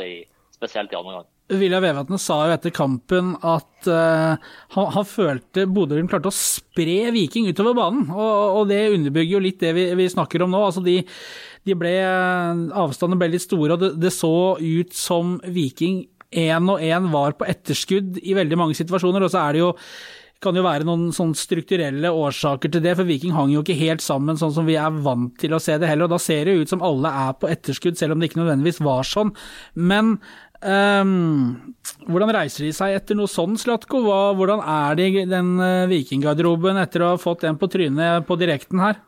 spesielt 0.56 0.92
i 0.94 0.96
andre 0.96 1.18
gang. 1.18 1.26
Vilja 1.60 1.78
Vevatnet 1.78 2.18
sa 2.18 2.40
jo 2.48 2.54
etter 2.56 2.72
kampen 2.74 3.34
at 3.44 3.86
uh, 3.86 4.34
han, 4.74 4.86
han 4.96 5.06
følte 5.06 5.66
Bodø-Glimt 5.70 6.10
klarte 6.10 6.32
å 6.32 6.34
spre 6.34 7.12
Viking 7.14 7.46
utover 7.52 7.76
banen, 7.76 8.08
og, 8.10 8.62
og 8.62 8.72
det 8.72 8.80
underbygger 8.96 9.36
jo 9.36 9.42
litt 9.44 9.60
det 9.62 9.74
vi, 9.76 9.84
vi 10.00 10.08
snakker 10.10 10.42
om 10.42 10.56
nå. 10.56 10.64
Altså 10.66 10.82
de, 10.82 10.96
de 11.68 11.76
ble, 11.78 11.94
avstandene 12.72 13.20
ble 13.20 13.30
litt 13.36 13.44
store, 13.44 13.76
og 13.76 13.84
det, 13.84 13.92
det 14.02 14.14
så 14.16 14.34
ut 14.58 14.96
som 14.96 15.36
Viking 15.44 16.06
én 16.36 16.72
og 16.72 16.82
én 16.82 17.12
var 17.12 17.36
på 17.38 17.46
etterskudd 17.46 18.18
i 18.24 18.34
veldig 18.34 18.58
mange 18.58 18.74
situasjoner. 18.78 19.22
Og 19.22 19.30
så 19.32 19.44
er 19.44 19.54
det 19.54 19.62
jo 19.62 19.72
kan 20.42 20.56
jo 20.56 20.64
være 20.66 20.84
noen 20.86 21.08
sånn 21.16 21.32
strukturelle 21.38 22.10
årsaker 22.12 22.70
til 22.72 22.82
det, 22.84 22.92
for 22.98 23.08
Viking 23.08 23.34
hang 23.36 23.52
jo 23.54 23.62
ikke 23.64 23.78
helt 23.78 24.04
sammen 24.04 24.38
sånn 24.38 24.52
som 24.54 24.66
vi 24.68 24.76
er 24.78 24.98
vant 25.04 25.32
til 25.40 25.54
å 25.56 25.60
se 25.62 25.78
det 25.80 25.88
heller. 25.88 26.08
og 26.08 26.16
Da 26.16 26.20
ser 26.22 26.44
det 26.44 26.56
jo 26.56 26.64
ut 26.66 26.72
som 26.72 26.84
alle 26.84 27.12
er 27.24 27.36
på 27.40 27.48
etterskudd, 27.50 27.96
selv 27.98 28.14
om 28.14 28.20
det 28.20 28.30
ikke 28.30 28.42
nødvendigvis 28.42 28.82
var 28.84 29.08
sånn. 29.08 29.32
Men 29.74 30.16
um, 30.60 31.76
hvordan 32.04 32.34
reiser 32.36 32.66
de 32.66 32.72
seg 32.76 32.98
etter 32.98 33.18
noe 33.18 33.32
sånn, 33.32 33.56
Slatko? 33.60 34.02
Hvordan 34.36 34.60
er 34.60 34.98
de, 35.00 35.08
den 35.30 35.54
uh, 35.62 35.86
Vikinggarderoben 35.90 36.82
etter 36.82 37.06
å 37.06 37.14
ha 37.14 37.22
fått 37.22 37.46
en 37.48 37.60
på 37.60 37.70
trynet 37.72 38.28
på 38.28 38.36
direkten 38.40 38.84
her? 38.84 39.00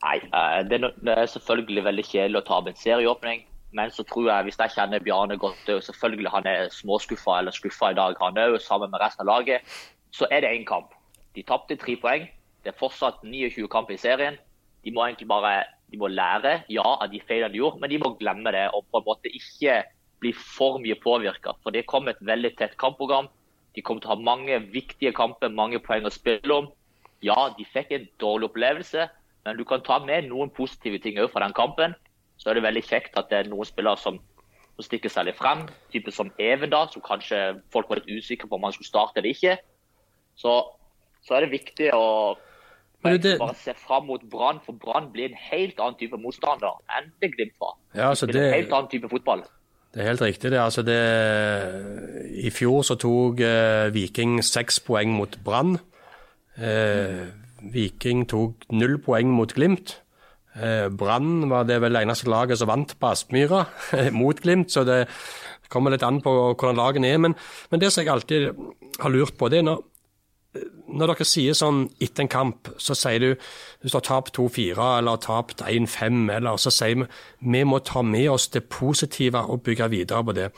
Nei, 0.00 0.16
uh, 0.34 0.58
det, 0.66 0.82
er, 0.82 0.98
er 1.14 1.30
selvfølgelig 1.30 1.86
veldig 1.86 2.08
kjedelig 2.08 2.42
å 2.42 2.44
ta 2.48 2.58
tape 2.58 2.74
en 2.74 2.82
serieåpning. 2.82 3.46
Men 3.78 3.92
så 3.94 4.02
tror 4.02 4.26
jeg, 4.26 4.48
hvis 4.48 4.58
jeg 4.58 4.74
kjenner 4.74 5.02
Bjarne 5.06 5.36
godt, 5.38 5.68
selvfølgelig 5.86 6.32
han 6.32 6.46
er 6.50 6.72
småskuffa 6.74 7.36
eller 7.38 7.54
skuffa 7.54 7.92
i 7.92 7.98
dag, 8.00 8.16
han 8.18 8.40
òg, 8.42 8.56
sammen 8.64 8.90
med 8.90 8.98
resten 8.98 9.22
av 9.22 9.30
laget 9.30 9.74
så 10.12 10.28
er 10.30 10.44
det 10.44 10.52
én 10.54 10.66
kamp. 10.66 10.94
De 11.34 11.42
tapte 11.46 11.76
tre 11.76 11.96
poeng. 11.96 12.26
Det 12.64 12.72
er 12.72 12.78
fortsatt 12.78 13.22
29 13.24 13.68
kamper 13.72 13.94
i 13.94 14.00
serien. 14.00 14.36
De 14.84 14.92
må 14.92 15.04
egentlig 15.06 15.28
bare 15.28 15.64
de 15.90 15.98
må 15.98 16.08
lære 16.10 16.60
ja, 16.70 16.84
av 16.86 17.08
de 17.10 17.20
feilene 17.26 17.50
de 17.52 17.58
gjorde, 17.58 17.80
men 17.82 17.90
de 17.90 17.98
må 17.98 18.12
glemme 18.20 18.52
det 18.54 18.68
og 18.76 18.84
på 18.90 19.00
en 19.00 19.06
måte 19.08 19.32
ikke 19.34 19.80
bli 20.22 20.32
for 20.36 20.78
mye 20.82 20.96
påvirka. 21.02 21.56
For 21.64 21.74
det 21.74 21.88
kom 21.90 22.08
et 22.08 22.20
veldig 22.22 22.52
tett 22.58 22.76
kampprogram. 22.78 23.30
De 23.74 23.82
kommer 23.82 24.02
til 24.02 24.10
å 24.10 24.14
ha 24.14 24.22
mange 24.22 24.58
viktige 24.70 25.14
kamper, 25.16 25.50
mange 25.50 25.80
poeng 25.82 26.06
å 26.06 26.14
spille 26.14 26.54
om. 26.54 26.68
Ja, 27.26 27.50
de 27.56 27.66
fikk 27.66 27.90
en 27.94 28.06
dårlig 28.22 28.50
opplevelse, 28.50 29.08
men 29.44 29.58
du 29.58 29.64
kan 29.68 29.82
ta 29.84 29.98
med 30.04 30.28
noen 30.28 30.52
positive 30.54 31.00
ting 31.02 31.18
òg 31.20 31.30
fra 31.32 31.42
den 31.44 31.56
kampen. 31.56 31.96
Så 32.40 32.50
er 32.50 32.56
det 32.56 32.64
veldig 32.64 32.84
kjekt 32.86 33.18
at 33.20 33.28
det 33.32 33.38
er 33.38 33.50
noen 33.50 33.68
spillere 33.68 34.00
som, 34.00 34.20
stikker 34.80 35.12
seg 35.12 35.26
litt 35.28 35.36
frem. 35.36 35.66
Type 35.92 36.08
som 36.08 36.30
Even, 36.40 36.70
da, 36.72 36.86
som 36.88 37.02
kanskje 37.04 37.58
folk 37.68 37.90
var 37.90 37.98
litt 38.00 38.22
usikre 38.22 38.48
på 38.48 38.56
om 38.56 38.62
han 38.64 38.72
skulle 38.72 38.88
starte 38.88 39.20
eller 39.20 39.34
ikke. 39.34 39.58
Så, 40.38 40.54
så 41.26 41.36
er 41.36 41.46
det 41.46 41.52
viktig 41.54 41.90
å 41.96 42.36
det... 43.02 43.38
bare 43.40 43.56
se 43.56 43.72
fram 43.76 44.06
mot 44.10 44.22
Brann, 44.30 44.60
for 44.64 44.76
Brann 44.76 45.08
blir 45.12 45.30
en 45.30 45.38
helt 45.50 45.80
annen 45.80 45.96
type 46.00 46.18
motstander 46.20 46.76
enn 46.98 47.08
det 47.22 47.32
Glimt 47.32 47.56
var. 47.60 47.78
Ja, 47.94 48.10
altså 48.10 48.28
det 48.28 48.36
blir 48.36 48.48
en 48.48 48.58
helt 48.58 48.76
annen 48.76 48.92
type 48.92 49.08
fotball. 49.12 49.44
Det 49.90 50.02
er 50.02 50.12
helt 50.12 50.22
riktig. 50.22 50.50
det. 50.52 50.60
Altså 50.60 50.82
det, 50.86 50.98
I 52.44 52.50
fjor 52.54 52.84
så 52.86 52.94
tok 52.94 53.40
eh, 53.42 53.88
Viking 53.94 54.38
seks 54.44 54.78
poeng 54.86 55.16
mot 55.16 55.34
Brann. 55.44 55.78
Eh, 56.60 57.26
Viking 57.72 58.26
tok 58.30 58.68
null 58.70 59.00
poeng 59.02 59.32
mot 59.34 59.50
Glimt. 59.54 59.96
Eh, 60.54 60.86
Brann 60.94 61.48
var 61.50 61.66
det 61.66 61.80
vel 61.82 61.98
eneste 61.98 62.30
laget 62.30 62.60
som 62.60 62.70
vant 62.70 62.94
på 63.00 63.10
Aspmyra 63.10 63.64
mot 64.20 64.38
Glimt, 64.38 64.70
så 64.70 64.84
det 64.86 65.06
kommer 65.70 65.94
litt 65.94 66.06
an 66.06 66.20
på 66.22 66.32
hvordan 66.54 66.78
lagene 66.78 67.10
er. 67.10 67.18
Men, 67.18 67.34
men 67.70 67.82
det 67.82 67.90
som 67.90 68.04
jeg 68.04 68.12
alltid 68.14 68.48
har 69.00 69.10
lurt 69.10 69.34
på, 69.38 69.50
det 69.50 69.58
er 69.58 69.68
når 69.72 69.82
når 70.90 71.12
dere 71.12 71.26
sier 71.28 71.56
sånn 71.56 71.84
etter 72.02 72.24
en 72.24 72.32
kamp, 72.32 72.72
så 72.80 72.96
sier 72.98 73.22
du 73.22 73.28
hvis 73.34 73.92
du 73.92 73.98
har 73.98 74.06
tapt 74.06 74.36
2-4 74.38 74.88
eller 74.98 75.20
tapt 75.22 75.62
1-5, 75.66 76.24
eller 76.36 76.58
så 76.60 76.72
sier 76.74 77.02
vi 77.02 77.06
vi 77.60 77.62
må 77.64 77.80
ta 77.84 78.02
med 78.06 78.30
oss 78.32 78.48
det 78.54 78.66
positive 78.72 79.44
og 79.52 79.62
bygge 79.66 79.88
videre 79.92 80.24
på 80.24 80.36
det. 80.36 80.50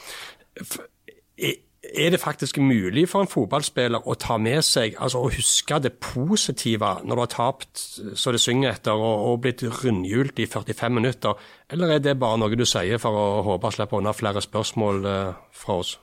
Er 1.83 2.11
det 2.15 2.21
faktisk 2.23 2.59
mulig 2.63 3.09
for 3.11 3.25
en 3.25 3.31
fotballspiller 3.31 4.07
å 4.07 4.15
ta 4.15 4.37
med 4.39 4.63
seg, 4.63 4.95
altså 5.03 5.25
å 5.25 5.33
huske 5.35 5.81
det 5.83 5.97
positive 5.99 6.93
når 7.03 7.19
du 7.19 7.23
har 7.25 7.33
tapt 7.33 7.83
så 8.15 8.33
det 8.33 8.41
synger 8.43 8.77
etter 8.77 8.95
og, 8.95 9.27
og 9.33 9.41
blitt 9.43 9.65
rundhjult 9.83 10.39
i 10.39 10.47
45 10.47 10.95
minutter, 10.95 11.35
eller 11.71 11.97
er 11.97 12.05
det 12.05 12.15
bare 12.23 12.39
noe 12.39 12.59
du 12.59 12.65
sier 12.69 13.03
for 13.03 13.19
å 13.19 13.27
håpe 13.49 13.67
å 13.67 13.75
slippe 13.75 13.99
unna 13.99 14.15
flere 14.15 14.45
spørsmål 14.45 15.11
eh, 15.11 15.43
fra 15.65 15.81
oss? 15.83 15.97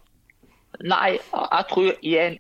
Nei, 0.84 1.18
jeg 1.18 1.66
tror 1.72 1.96
i 2.06 2.18
en 2.26 2.38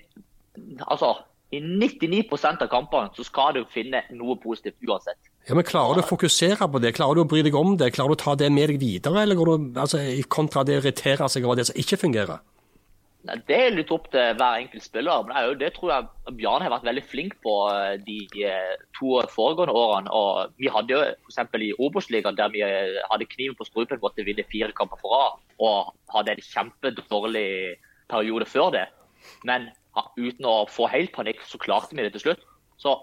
Altså, 0.90 1.14
i 1.50 1.60
99% 1.62 2.62
av 2.62 2.70
kampene 2.70 3.10
så 3.16 3.26
skal 3.26 3.56
du 3.58 3.64
finne 3.74 4.04
noe 4.14 4.38
positivt 4.42 4.78
uansett. 4.86 5.18
Ja, 5.48 5.56
men 5.58 5.66
Klarer 5.66 5.98
du 5.98 6.04
å 6.04 6.10
fokusere 6.10 6.68
på 6.70 6.82
det? 6.84 6.94
Klarer 6.98 7.18
du 7.18 7.24
å 7.24 7.30
bry 7.30 7.42
deg 7.46 7.58
om 7.58 7.74
det? 7.80 7.90
Klarer 7.96 8.14
du 8.14 8.20
å 8.20 8.24
ta 8.24 8.36
det 8.38 8.52
med 8.54 8.70
deg 8.70 8.78
videre, 8.82 9.24
eller 9.24 9.40
går 9.40 9.50
du 9.50 9.82
altså, 9.82 10.04
kontra 10.30 10.66
det 10.68 10.78
å 10.78 10.84
irritere 10.84 11.30
seg 11.32 11.48
over 11.48 11.58
det 11.58 11.70
som 11.72 11.80
ikke 11.82 11.98
fungerer? 12.06 12.44
Nei, 13.28 13.36
Det 13.48 13.56
er 13.56 13.74
litt 13.76 13.90
opp 13.92 14.06
til 14.14 14.38
hver 14.38 14.62
enkelt 14.62 14.84
spiller. 14.84 15.24
men 15.28 15.58
det, 15.60 15.74
tror 15.74 15.92
jeg 15.92 16.36
Bjarne 16.38 16.68
har 16.68 16.76
vært 16.78 16.88
veldig 16.88 17.04
flink 17.04 17.34
på 17.44 17.56
eh, 17.74 17.98
de 18.06 18.20
eh, 18.46 18.78
to 18.96 19.20
foregående 19.34 19.74
årene. 19.74 20.14
Og 20.14 20.54
vi 20.58 20.70
hadde 20.72 20.94
jo 20.94 21.02
f.eks. 21.02 21.58
i 21.60 21.74
Obos-ligaen 21.80 22.38
der 22.38 22.54
vi 22.54 22.62
eh, 22.64 23.02
hadde 23.12 23.28
kniven 23.34 23.58
på 23.60 23.68
strupen 23.68 24.00
måtte 24.02 24.24
vinne 24.24 24.46
fire 24.52 24.72
kamper 24.72 25.02
på 25.02 25.12
rad, 25.12 25.42
og 25.60 25.92
hadde 26.14 26.38
en 26.38 26.48
kjempedårlig 26.48 27.50
periode 28.10 28.46
før 28.46 28.72
det. 28.78 28.88
Men 29.44 29.68
uten 30.18 30.48
å 30.48 30.64
få 30.70 30.88
helt 30.92 31.14
panikk, 31.16 31.42
så 31.48 31.60
klarte 31.62 31.96
vi 31.96 32.06
det 32.06 32.14
til 32.18 32.30
slutt. 32.30 32.44
Så 32.80 32.96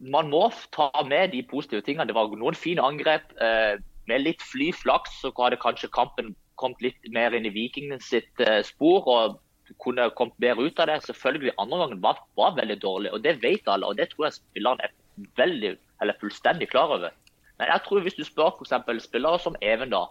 man 0.00 0.30
må 0.32 0.46
ta 0.74 0.90
med 1.06 1.34
de 1.34 1.42
positive 1.46 1.84
tingene. 1.84 2.08
Det 2.08 2.16
var 2.16 2.32
noen 2.32 2.56
fine 2.56 2.82
angrep. 2.84 3.34
Eh, 3.40 3.76
med 4.08 4.24
litt 4.24 4.42
fly 4.42 4.70
flaks 4.74 5.20
så 5.22 5.32
hadde 5.38 5.60
kanskje 5.60 5.92
kampen 5.94 6.34
kommet 6.60 6.82
litt 6.84 7.12
mer 7.14 7.34
inn 7.36 7.48
i 7.48 7.54
Vikingene 7.54 8.00
sitt 8.04 8.44
eh, 8.44 8.62
spor. 8.66 9.06
og 9.06 9.40
kunne 9.78 10.08
kommet 10.18 10.34
bedre 10.42 10.66
ut 10.66 10.80
av 10.82 10.88
det. 10.90 10.98
Selvfølgelig 11.06 11.54
andre 11.58 11.78
gangen 11.78 12.02
var, 12.02 12.20
var 12.38 12.56
veldig 12.56 12.78
dårlig, 12.82 13.12
og 13.14 13.22
det 13.22 13.36
vet 13.42 13.68
alle. 13.70 13.86
og 13.86 13.96
Det 13.96 14.08
tror 14.10 14.26
jeg 14.26 14.40
spillerne 14.40 14.86
er 14.86 15.28
veldig, 15.38 15.76
eller 16.02 16.18
fullstendig 16.20 16.70
klar 16.72 16.90
over. 16.96 17.14
Men 17.60 17.68
jeg 17.68 17.84
tror 17.84 18.00
hvis 18.02 18.16
du 18.18 18.24
spør 18.24 18.56
f.eks. 18.56 19.04
spillere 19.04 19.38
som 19.38 19.56
Even, 19.62 19.92
da, 19.92 20.06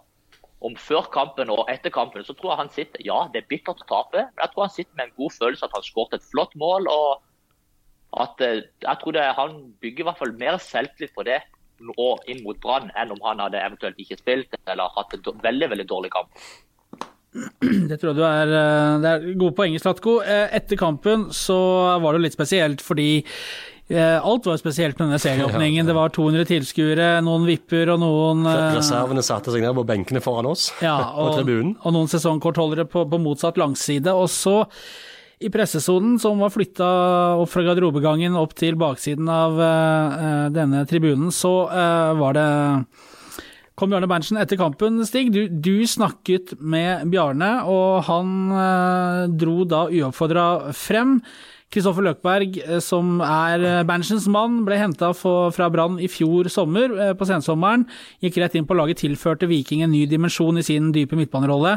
om 0.66 0.76
før 0.76 1.08
kampen 1.14 1.52
og 1.54 1.70
etter 1.72 1.94
kampen, 1.94 2.26
så 2.28 2.36
tror 2.36 2.52
jeg 2.52 2.62
han 2.64 2.74
sitter 2.76 3.06
Ja, 3.06 3.20
det 3.32 3.44
er 3.44 3.50
bittert 3.52 3.80
å 3.86 3.88
tape, 3.88 4.26
men 4.28 4.44
jeg 4.44 4.52
tror 4.54 4.66
han 4.66 4.76
sitter 4.76 4.98
med 4.98 5.08
en 5.08 5.18
god 5.22 5.36
følelse 5.38 5.68
at 5.68 5.76
han 5.78 5.86
skåret 5.88 6.18
et 6.18 6.30
flott 6.32 6.56
mål. 6.60 6.90
og 6.92 7.26
at 8.18 8.42
eh, 8.42 8.64
jeg 8.82 8.98
tror 9.02 9.14
det, 9.14 9.22
Han 9.38 9.74
bygger 9.82 10.04
i 10.04 10.08
hvert 10.08 10.18
fall 10.18 10.34
mer 10.40 10.58
selvtillit 10.58 11.14
på 11.16 11.26
det 11.28 11.42
og 11.96 12.26
inn 12.28 12.42
mot 12.44 12.58
Brann 12.60 12.90
enn 13.00 13.14
om 13.14 13.22
han 13.24 13.40
hadde 13.40 13.62
eventuelt 13.62 14.00
ikke 14.04 14.18
spilt 14.20 14.58
eller 14.68 14.92
hatt 14.98 15.14
en 15.16 15.38
veldig 15.46 15.70
veldig 15.72 15.86
dårlig 15.88 16.10
kamp. 16.12 16.42
Det 17.62 18.00
tror 18.02 18.10
jeg 18.10 18.18
du 18.18 18.26
er, 18.26 18.52
eh, 18.58 18.98
det 19.00 19.10
er 19.14 19.38
gode 19.40 19.56
poenger, 19.56 19.80
Slatko. 19.80 20.18
Eh, 20.26 20.50
etter 20.58 20.76
kampen 20.76 21.30
så 21.32 21.56
var 22.04 22.18
det 22.18 22.26
litt 22.26 22.36
spesielt 22.36 22.84
fordi 22.84 23.24
alt 23.98 24.46
var 24.46 24.58
spesielt 24.62 25.00
med 25.00 25.08
denne 25.08 25.20
serieåpningen. 25.22 25.88
Det 25.88 25.96
var 25.98 26.12
200 26.14 26.46
tilskuere, 26.46 27.08
noen 27.26 27.48
vipper 27.50 27.90
og 27.96 28.02
noen 28.04 28.46
eh, 28.46 28.76
Reservene 28.78 29.24
satte 29.26 29.54
seg 29.54 29.66
ned 29.66 29.74
på 29.78 29.86
benkene 29.90 30.22
foran 30.22 30.50
oss 30.52 30.70
ja, 30.84 30.98
og, 31.18 31.32
på 31.32 31.40
tribunen. 31.40 31.74
Og 31.82 31.96
noen 31.96 32.12
sesongkortholdere 32.12 32.86
på, 32.90 33.08
på 33.10 33.22
motsatt 33.22 33.58
langside. 33.58 34.14
Og 34.14 34.30
så 34.30 34.60
i 35.40 35.50
pressesonen, 35.50 36.18
som 36.20 36.42
var 36.44 36.52
flytta 36.52 36.88
opp 37.40 37.50
fra 37.50 37.64
garderobegangen 37.64 38.36
opp 38.38 38.54
til 38.60 38.76
baksiden 38.80 39.30
av 39.32 39.56
uh, 39.56 40.48
denne 40.52 40.84
tribunen, 40.90 41.30
så 41.32 41.54
uh, 41.72 42.12
var 42.20 42.36
det 42.36 42.48
kom 43.80 43.94
Bjarne 43.94 44.10
Berntsen 44.12 44.36
etter 44.42 44.60
kampen. 44.60 45.00
Stig, 45.08 45.32
du, 45.32 45.46
du 45.48 45.88
snakket 45.88 46.58
med 46.60 47.08
Bjarne, 47.14 47.54
og 47.72 48.04
han 48.10 48.34
uh, 48.52 49.30
dro 49.32 49.64
da 49.64 49.86
uoppfordra 49.88 50.74
frem. 50.76 51.22
Kristoffer 51.70 52.02
Løkberg, 52.02 52.56
eh, 52.64 52.80
som 52.82 53.20
er 53.22 53.62
eh, 53.62 53.84
Berntsens 53.86 54.26
mann, 54.32 54.64
ble 54.66 54.80
henta 54.80 55.12
fra 55.14 55.68
Brann 55.70 56.00
i 56.02 56.10
fjor 56.10 56.50
sommer, 56.50 56.90
eh, 56.98 57.12
på 57.18 57.28
sensommeren. 57.30 57.86
Gikk 58.24 58.40
rett 58.42 58.56
inn 58.58 58.66
på 58.66 58.78
laget, 58.78 59.04
tilførte 59.04 59.50
Viking 59.50 59.84
en 59.86 59.94
ny 59.94 60.08
dimensjon 60.10 60.58
i 60.58 60.66
sin 60.66 60.90
dype 60.96 61.18
midtbanerolle. 61.20 61.76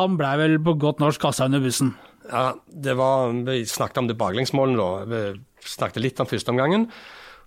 Han 0.00 0.16
blei 0.18 0.34
vel 0.40 0.58
på 0.58 0.74
godt 0.82 1.02
norsk 1.02 1.22
kassa 1.22 1.46
under 1.46 1.62
bussen? 1.62 1.92
Ja, 2.26 2.54
det 2.66 2.96
var, 2.98 3.30
Vi 3.30 3.62
snakket 3.68 4.00
om 4.02 4.08
det 4.08 4.18
baklengsmålet 4.18 4.80
da. 4.80 5.04
Vi 5.06 5.68
snakket 5.68 6.02
litt 6.02 6.18
om 6.18 6.26
førsteomgangen. 6.26 6.88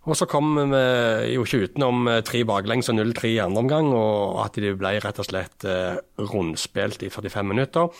Og 0.08 0.15
så 0.15 0.27
kom 0.30 0.53
vi 0.56 1.34
jo 1.34 1.43
ikke 1.43 1.65
utenom 1.67 2.08
tre 2.23 2.45
baklengs 2.47 2.88
og 2.88 2.95
0-3 2.95 3.34
i 3.34 3.41
andre 3.43 3.60
omgang, 3.65 3.89
og 3.91 4.39
at 4.45 4.56
de 4.56 4.71
ble 4.77 4.93
rett 5.03 5.19
og 5.19 5.27
slett 5.27 5.65
rundspilt 6.15 7.03
i 7.03 7.10
45 7.12 7.43
minutter. 7.43 7.91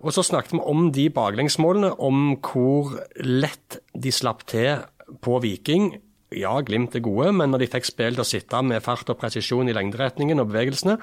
Og 0.00 0.14
så 0.16 0.24
snakket 0.24 0.54
vi 0.56 0.62
om 0.64 0.88
de 0.96 1.08
baklengsmålene, 1.12 1.92
om 2.00 2.36
hvor 2.40 2.94
lett 3.20 3.80
de 3.92 4.12
slapp 4.14 4.46
til 4.48 4.80
på 5.20 5.40
Viking. 5.44 5.92
Ja, 6.32 6.54
Glimt 6.64 6.94
er 6.94 7.04
gode, 7.04 7.32
men 7.36 7.50
når 7.52 7.64
de 7.64 7.70
fikk 7.72 7.88
spill 7.88 8.16
til 8.16 8.24
å 8.24 8.28
sitte 8.28 8.62
med 8.64 8.84
fart 8.84 9.10
og 9.12 9.18
presisjon 9.20 9.68
i 9.68 9.74
lengderetningen 9.76 10.40
og 10.40 10.52
bevegelsene, 10.52 10.96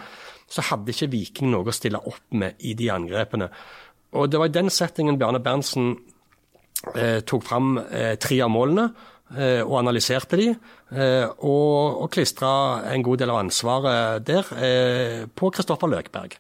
så 0.47 0.63
hadde 0.69 0.93
ikke 0.93 1.11
Viking 1.11 1.51
noe 1.51 1.67
å 1.67 1.75
stille 1.75 1.99
opp 1.99 2.23
med 2.39 2.57
i 2.65 2.73
de 2.79 2.87
angrepene. 2.93 3.49
Og 4.17 4.31
det 4.31 4.39
var 4.39 4.49
i 4.49 4.55
den 4.55 4.71
settingen 4.73 5.19
Bjarne 5.19 5.43
Berntsen 5.43 5.91
eh, 6.95 7.19
tok 7.27 7.43
fram 7.45 7.75
eh, 7.83 8.15
tre 8.21 8.39
av 8.45 8.53
målene 8.53 8.87
eh, 9.35 9.61
og 9.65 9.81
analyserte 9.81 10.39
de, 10.39 10.47
eh, 10.95 11.27
og, 11.27 12.03
og 12.05 12.09
klistra 12.15 12.87
en 12.93 13.03
god 13.05 13.21
del 13.21 13.35
av 13.35 13.41
ansvaret 13.43 14.25
der 14.25 14.53
eh, 14.55 15.25
på 15.27 15.51
Kristoffer 15.53 15.91
Løkberg. 15.91 16.39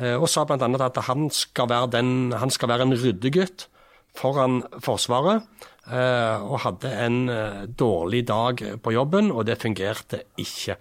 Eh, 0.00 0.16
og 0.16 0.28
sa 0.30 0.46
bl.a. 0.48 0.56
at 0.56 1.02
han 1.08 1.28
skal, 1.34 1.68
være 1.72 1.92
den, 1.98 2.32
han 2.32 2.52
skal 2.52 2.72
være 2.72 2.88
en 2.88 2.96
ryddegutt 2.96 3.68
foran 4.16 4.62
Forsvaret. 4.84 5.48
Eh, 5.82 6.44
og 6.46 6.62
hadde 6.62 6.92
en 6.94 7.24
eh, 7.32 7.64
dårlig 7.66 8.26
dag 8.28 8.60
på 8.82 8.92
jobben, 8.94 9.32
og 9.34 9.48
det 9.48 9.58
fungerte 9.62 10.22
ikke. 10.38 10.76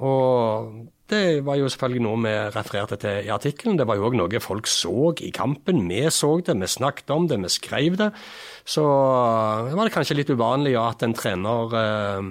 Og 0.00 0.86
det 1.10 1.42
var 1.44 1.58
jo 1.58 1.68
selvfølgelig 1.68 2.02
noe 2.06 2.20
vi 2.22 2.32
refererte 2.54 2.96
til 3.02 3.26
i 3.26 3.32
artikkelen. 3.34 3.76
Det 3.76 3.84
var 3.88 3.98
jo 3.98 4.06
òg 4.08 4.16
noe 4.16 4.40
folk 4.40 4.70
så 4.70 5.12
i 5.20 5.28
kampen. 5.34 5.82
Vi 5.90 6.06
så 6.14 6.38
det, 6.46 6.56
vi 6.56 6.70
snakket 6.70 7.12
om 7.12 7.28
det, 7.28 7.36
vi 7.42 7.52
skrev 7.52 7.98
det. 8.00 8.08
Så 8.64 8.84
det 9.66 9.76
var 9.76 9.84
det 9.84 9.94
kanskje 9.94 10.16
litt 10.16 10.32
uvanlig 10.32 10.76
at 10.80 11.04
en 11.04 11.16
trener 11.18 11.76
eh, 11.82 12.24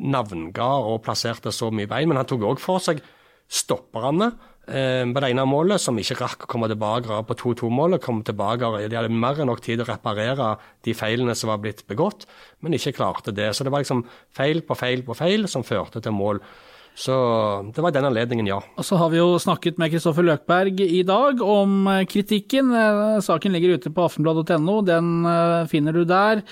navnga 0.00 0.70
og 0.90 1.02
plasserte 1.06 1.52
så 1.54 1.70
mye 1.70 1.90
bein, 1.90 2.10
men 2.10 2.18
han 2.18 2.26
tok 2.28 2.48
òg 2.54 2.62
for 2.62 2.82
seg 2.82 3.04
stopperne 3.50 4.32
på 4.66 5.20
det 5.22 5.28
ene 5.32 5.44
målet, 5.48 5.82
som 5.82 5.96
ikke 5.98 6.18
rakk 6.20 6.44
å 6.44 6.48
komme 6.52 6.68
tilbake 6.70 7.16
på 7.26 7.34
2-2-målet. 7.40 8.02
kom 8.04 8.20
tilbake, 8.22 8.68
De 8.86 8.96
hadde 8.96 9.10
mer 9.10 9.40
enn 9.40 9.48
nok 9.50 9.62
tid 9.64 9.80
å 9.82 9.88
reparere 9.88 10.52
de 10.86 10.94
feilene 10.94 11.34
som 11.34 11.50
var 11.50 11.58
blitt 11.58 11.82
begått, 11.88 12.26
men 12.60 12.76
ikke 12.76 12.92
klarte 12.94 13.34
det. 13.34 13.50
Så 13.56 13.64
det 13.64 13.72
var 13.72 13.82
liksom 13.82 14.04
feil 14.30 14.62
på 14.62 14.76
feil 14.78 15.02
på 15.02 15.16
feil 15.18 15.48
som 15.48 15.66
førte 15.66 16.00
til 16.00 16.12
mål. 16.14 16.38
Så 17.00 17.14
det 17.72 17.80
var 17.80 17.94
den 17.94 18.08
anledningen, 18.08 18.48
ja. 18.50 18.58
Og 18.76 18.84
så 18.84 18.98
har 19.00 19.12
vi 19.12 19.20
jo 19.20 19.38
snakket 19.40 19.78
med 19.80 19.92
Kristoffer 19.92 20.26
Løkberg 20.26 20.82
i 20.84 21.02
dag 21.06 21.40
om 21.44 21.86
eh, 21.88 22.04
kritikken. 22.10 22.74
Eh, 22.76 23.20
saken 23.24 23.54
ligger 23.54 23.78
ute 23.78 23.92
på 23.94 24.04
aftenblad.no, 24.04 24.80
den 24.84 25.12
eh, 25.30 25.68
finner 25.70 25.96
du 25.96 26.02
der. 26.04 26.42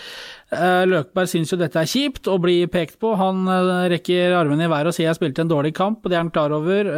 Løkberg 0.49 1.29
syns 1.29 1.51
jo 1.53 1.59
dette 1.61 1.77
er 1.77 1.89
kjipt 1.91 2.29
å 2.31 2.39
bli 2.41 2.63
pekt 2.73 2.97
på. 3.03 3.11
Han 3.21 3.45
rekker 3.93 4.33
armene 4.39 4.65
i 4.65 4.71
været 4.73 4.89
og 4.89 4.97
sier 4.97 5.11
jeg 5.11 5.19
spilte 5.19 5.45
en 5.45 5.51
dårlig 5.51 5.75
kamp, 5.77 6.01
og 6.01 6.09
det 6.09 6.17
er 6.17 6.25
han 6.25 6.33
klar 6.33 6.55
over 6.57 6.89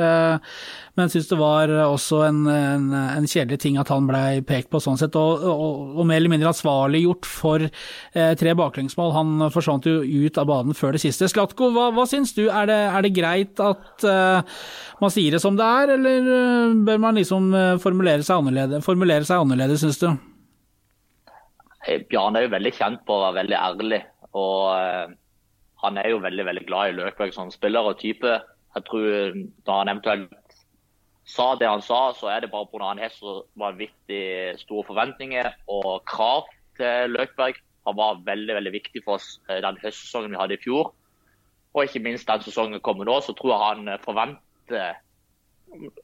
men 1.01 1.11
syns 1.11 1.29
det 1.31 1.39
var 1.41 1.71
også 1.85 2.23
en, 2.27 2.41
en, 2.51 2.87
en, 2.93 3.29
kjedelig 3.31 3.61
ting 3.63 3.79
at 3.81 3.91
han 3.93 4.09
blei 4.09 4.41
pekt 4.47 4.71
på 4.73 4.81
sånn 4.83 4.99
sett, 5.01 5.17
og, 5.19 5.45
og, 5.47 5.97
og, 5.97 6.03
mer 6.09 6.21
eller 6.21 6.33
mindre 6.33 6.51
ansvarliggjort 6.53 7.29
for 7.29 7.67
eh, 7.67 8.33
tre 8.41 8.55
baklengsmål. 8.59 9.13
Han 9.17 9.47
forsvant 9.55 9.89
jo 9.89 10.01
ut 10.03 10.41
av 10.41 10.49
banen 10.51 10.77
før 10.77 10.97
det 10.97 11.03
siste. 11.05 11.29
Slatko, 11.31 11.71
hva, 11.75 11.91
hva 11.97 12.07
syns 12.11 12.35
du, 12.37 12.47
er 12.49 12.71
det, 12.71 12.81
er 12.91 13.07
det 13.07 13.15
greit 13.17 13.63
at 13.65 14.09
eh, 14.09 14.57
man 15.01 15.15
sier 15.15 15.37
det 15.37 15.43
som 15.45 15.59
det 15.59 15.69
er, 15.69 15.95
eller 15.97 16.33
eh, 16.39 16.81
bør 16.89 17.05
man 17.07 17.21
liksom 17.21 17.55
eh, 17.55 17.77
formulere 17.83 18.27
seg 18.27 18.43
annerledes, 18.43 18.85
formulere 18.87 19.79
syns 19.81 20.03
du? 20.03 20.11
Bjarne 21.87 22.41
er 22.41 22.47
jo 22.47 22.55
veldig 22.55 22.73
kjent 22.77 23.05
på 23.09 23.17
å 23.17 23.23
være 23.25 23.39
veldig 23.41 23.57
ærlig. 23.57 24.01
og 24.37 24.59
uh, 24.77 25.15
Han 25.85 25.99
er 25.99 26.11
jo 26.13 26.21
veldig 26.25 26.45
veldig 26.51 26.67
glad 26.69 26.91
i 26.91 26.97
Løkberg 26.99 27.33
som 27.35 27.53
spiller 27.53 27.89
og 27.89 27.99
type. 28.03 28.37
Jeg 28.75 28.87
tror 28.87 29.35
Da 29.67 29.81
han 29.81 29.93
eventuelt 29.93 30.37
sa 31.31 31.55
det 31.55 31.69
han 31.69 31.83
sa, 31.83 32.11
så 32.17 32.31
er 32.33 32.41
det 32.43 32.51
bare 32.51 32.67
pga. 32.67 32.89
han 32.89 32.99
har 32.99 33.13
så 33.15 33.45
vanvittig 33.55 34.59
store 34.59 34.87
forventninger 34.89 35.47
og 35.69 36.05
krav 36.05 36.49
til 36.77 37.15
Løkberg. 37.15 37.61
Han 37.87 37.97
var 37.97 38.25
veldig 38.27 38.55
veldig 38.55 38.73
viktig 38.73 39.03
for 39.05 39.19
oss 39.19 39.39
eh, 39.49 39.61
den 39.63 39.79
høstsesongen 39.83 40.35
vi 40.35 40.41
hadde 40.41 40.57
i 40.59 40.63
fjor. 40.65 40.93
Og 41.75 41.85
ikke 41.87 42.03
minst 42.03 42.29
den 42.29 42.43
sesongen 42.43 42.83
kommer 42.83 43.07
nå, 43.07 43.21
så 43.23 43.33
tror 43.39 43.53
jeg 43.55 43.63
han 43.63 43.89
eh, 43.89 44.03
forventer 44.05 44.99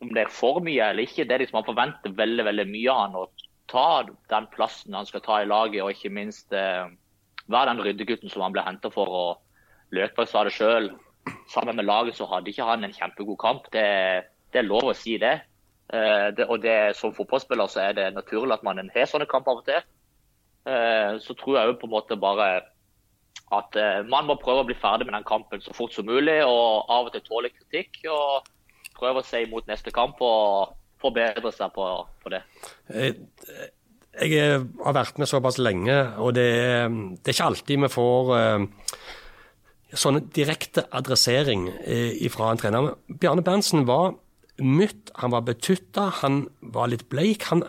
om 0.00 0.12
det 0.14 0.22
er 0.22 0.30
for 0.30 0.60
mye 0.62 0.92
eller 0.92 1.06
ikke, 1.06 1.24
det 1.26 1.34
er 1.34 1.42
liksom 1.42 1.58
han 1.58 1.66
forventer 1.66 2.12
veldig 2.14 2.44
veldig 2.46 2.66
mye 2.70 2.92
av 2.92 3.00
han 3.00 3.16
å 3.18 3.24
ta 3.70 4.04
den 4.30 4.46
plassen 4.52 4.94
han 4.94 5.08
skal 5.08 5.24
ta 5.24 5.40
i 5.42 5.48
laget, 5.48 5.82
og 5.82 5.90
ikke 5.92 6.12
minst 6.14 6.52
eh, 6.54 6.86
være 7.46 7.72
den 7.72 7.82
ryddegutten 7.86 8.32
som 8.32 8.46
han 8.46 8.54
ble 8.54 8.64
henta 8.66 8.92
for. 8.94 9.10
og 9.10 9.94
Løkberg 9.94 10.30
sa 10.30 10.44
det 10.46 10.54
sjøl. 10.56 10.90
Sammen 11.50 11.76
med 11.76 11.86
laget 11.86 12.16
så 12.18 12.26
hadde 12.30 12.50
ikke 12.50 12.66
han 12.66 12.86
en 12.86 12.94
kjempegod 12.94 13.38
kamp. 13.42 13.68
Det 13.74 13.86
det 14.56 14.62
er 14.62 14.70
lov 14.70 14.88
å 14.88 14.96
si 14.96 15.18
det. 15.20 15.34
Eh, 15.92 16.28
det 16.36 16.46
og 16.48 16.62
det, 16.62 16.96
som 16.98 17.14
fotballspiller 17.14 17.68
så 17.70 17.82
er 17.88 17.98
det 17.98 18.06
naturlig 18.14 18.56
at 18.56 18.64
man 18.66 18.80
har 18.80 19.10
sånne 19.10 19.28
kamper 19.30 19.52
av 19.52 19.60
og 19.60 19.68
til. 19.68 19.84
Eh, 20.66 21.12
så 21.22 21.36
tror 21.38 21.58
jeg 21.58 21.70
jo 21.70 21.78
på 21.82 21.90
en 21.90 21.94
måte 21.96 22.18
bare 22.18 22.48
at 23.54 23.76
uh, 23.78 24.00
man 24.10 24.26
må 24.26 24.34
prøve 24.40 24.64
å 24.64 24.66
bli 24.66 24.74
ferdig 24.74 25.04
med 25.06 25.14
den 25.14 25.26
kampen 25.28 25.60
så 25.62 25.70
fort 25.76 25.92
som 25.94 26.08
mulig. 26.08 26.40
Og 26.42 26.88
av 26.90 27.06
og 27.06 27.12
til 27.14 27.22
tåle 27.28 27.52
kritikk. 27.52 28.00
Og 28.10 28.48
prøve 28.96 29.20
å 29.20 29.26
se 29.26 29.44
imot 29.44 29.68
neste 29.70 29.92
kamp 29.94 30.18
og 30.24 30.72
forbedre 31.02 31.52
seg 31.54 31.72
på, 31.74 31.86
på 32.22 32.32
det. 32.32 32.42
Jeg 34.16 34.60
har 34.84 34.96
vært 34.96 35.18
med 35.20 35.28
såpass 35.28 35.58
lenge, 35.60 35.96
og 36.22 36.34
det, 36.38 36.50
det 37.20 37.32
er 37.32 37.36
ikke 37.36 37.48
alltid 37.50 37.82
vi 37.84 37.90
får 37.92 38.30
sånn 39.96 40.22
direkte 40.34 40.86
adressering 40.96 41.68
fra 42.32 42.48
en 42.52 42.60
trener. 42.60 42.94
Bjarne 43.12 43.44
Berntsen 43.44 43.84
var 43.88 44.14
mytt, 44.62 45.10
han 45.20 45.32
var 45.34 45.44
betutta, 45.46 46.08
han 46.22 46.46
var 46.60 46.90
litt 46.92 47.06
bleik. 47.12 47.46
Han, 47.50 47.64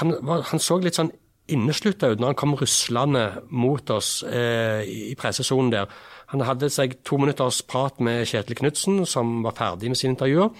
han, 0.00 0.16
var, 0.24 0.46
han 0.50 0.62
så 0.62 0.78
litt 0.80 0.98
sånn 0.98 1.12
inneslutta 1.52 2.10
ut 2.10 2.20
når 2.20 2.32
han 2.32 2.38
kom 2.40 2.56
ruslende 2.58 3.26
mot 3.54 3.90
oss 3.94 4.18
uh, 4.26 4.82
i 4.82 5.14
pressesonen 5.18 5.72
der. 5.74 5.92
Han 6.32 6.42
hadde 6.42 6.70
seg 6.74 6.98
to 7.06 7.20
minutters 7.22 7.60
prat 7.68 8.00
med 8.02 8.26
Kjetil 8.26 8.58
Knutsen, 8.58 9.04
som 9.06 9.44
var 9.44 9.54
ferdig 9.58 9.92
med 9.92 10.00
sine 10.00 10.16
intervjuer. 10.16 10.50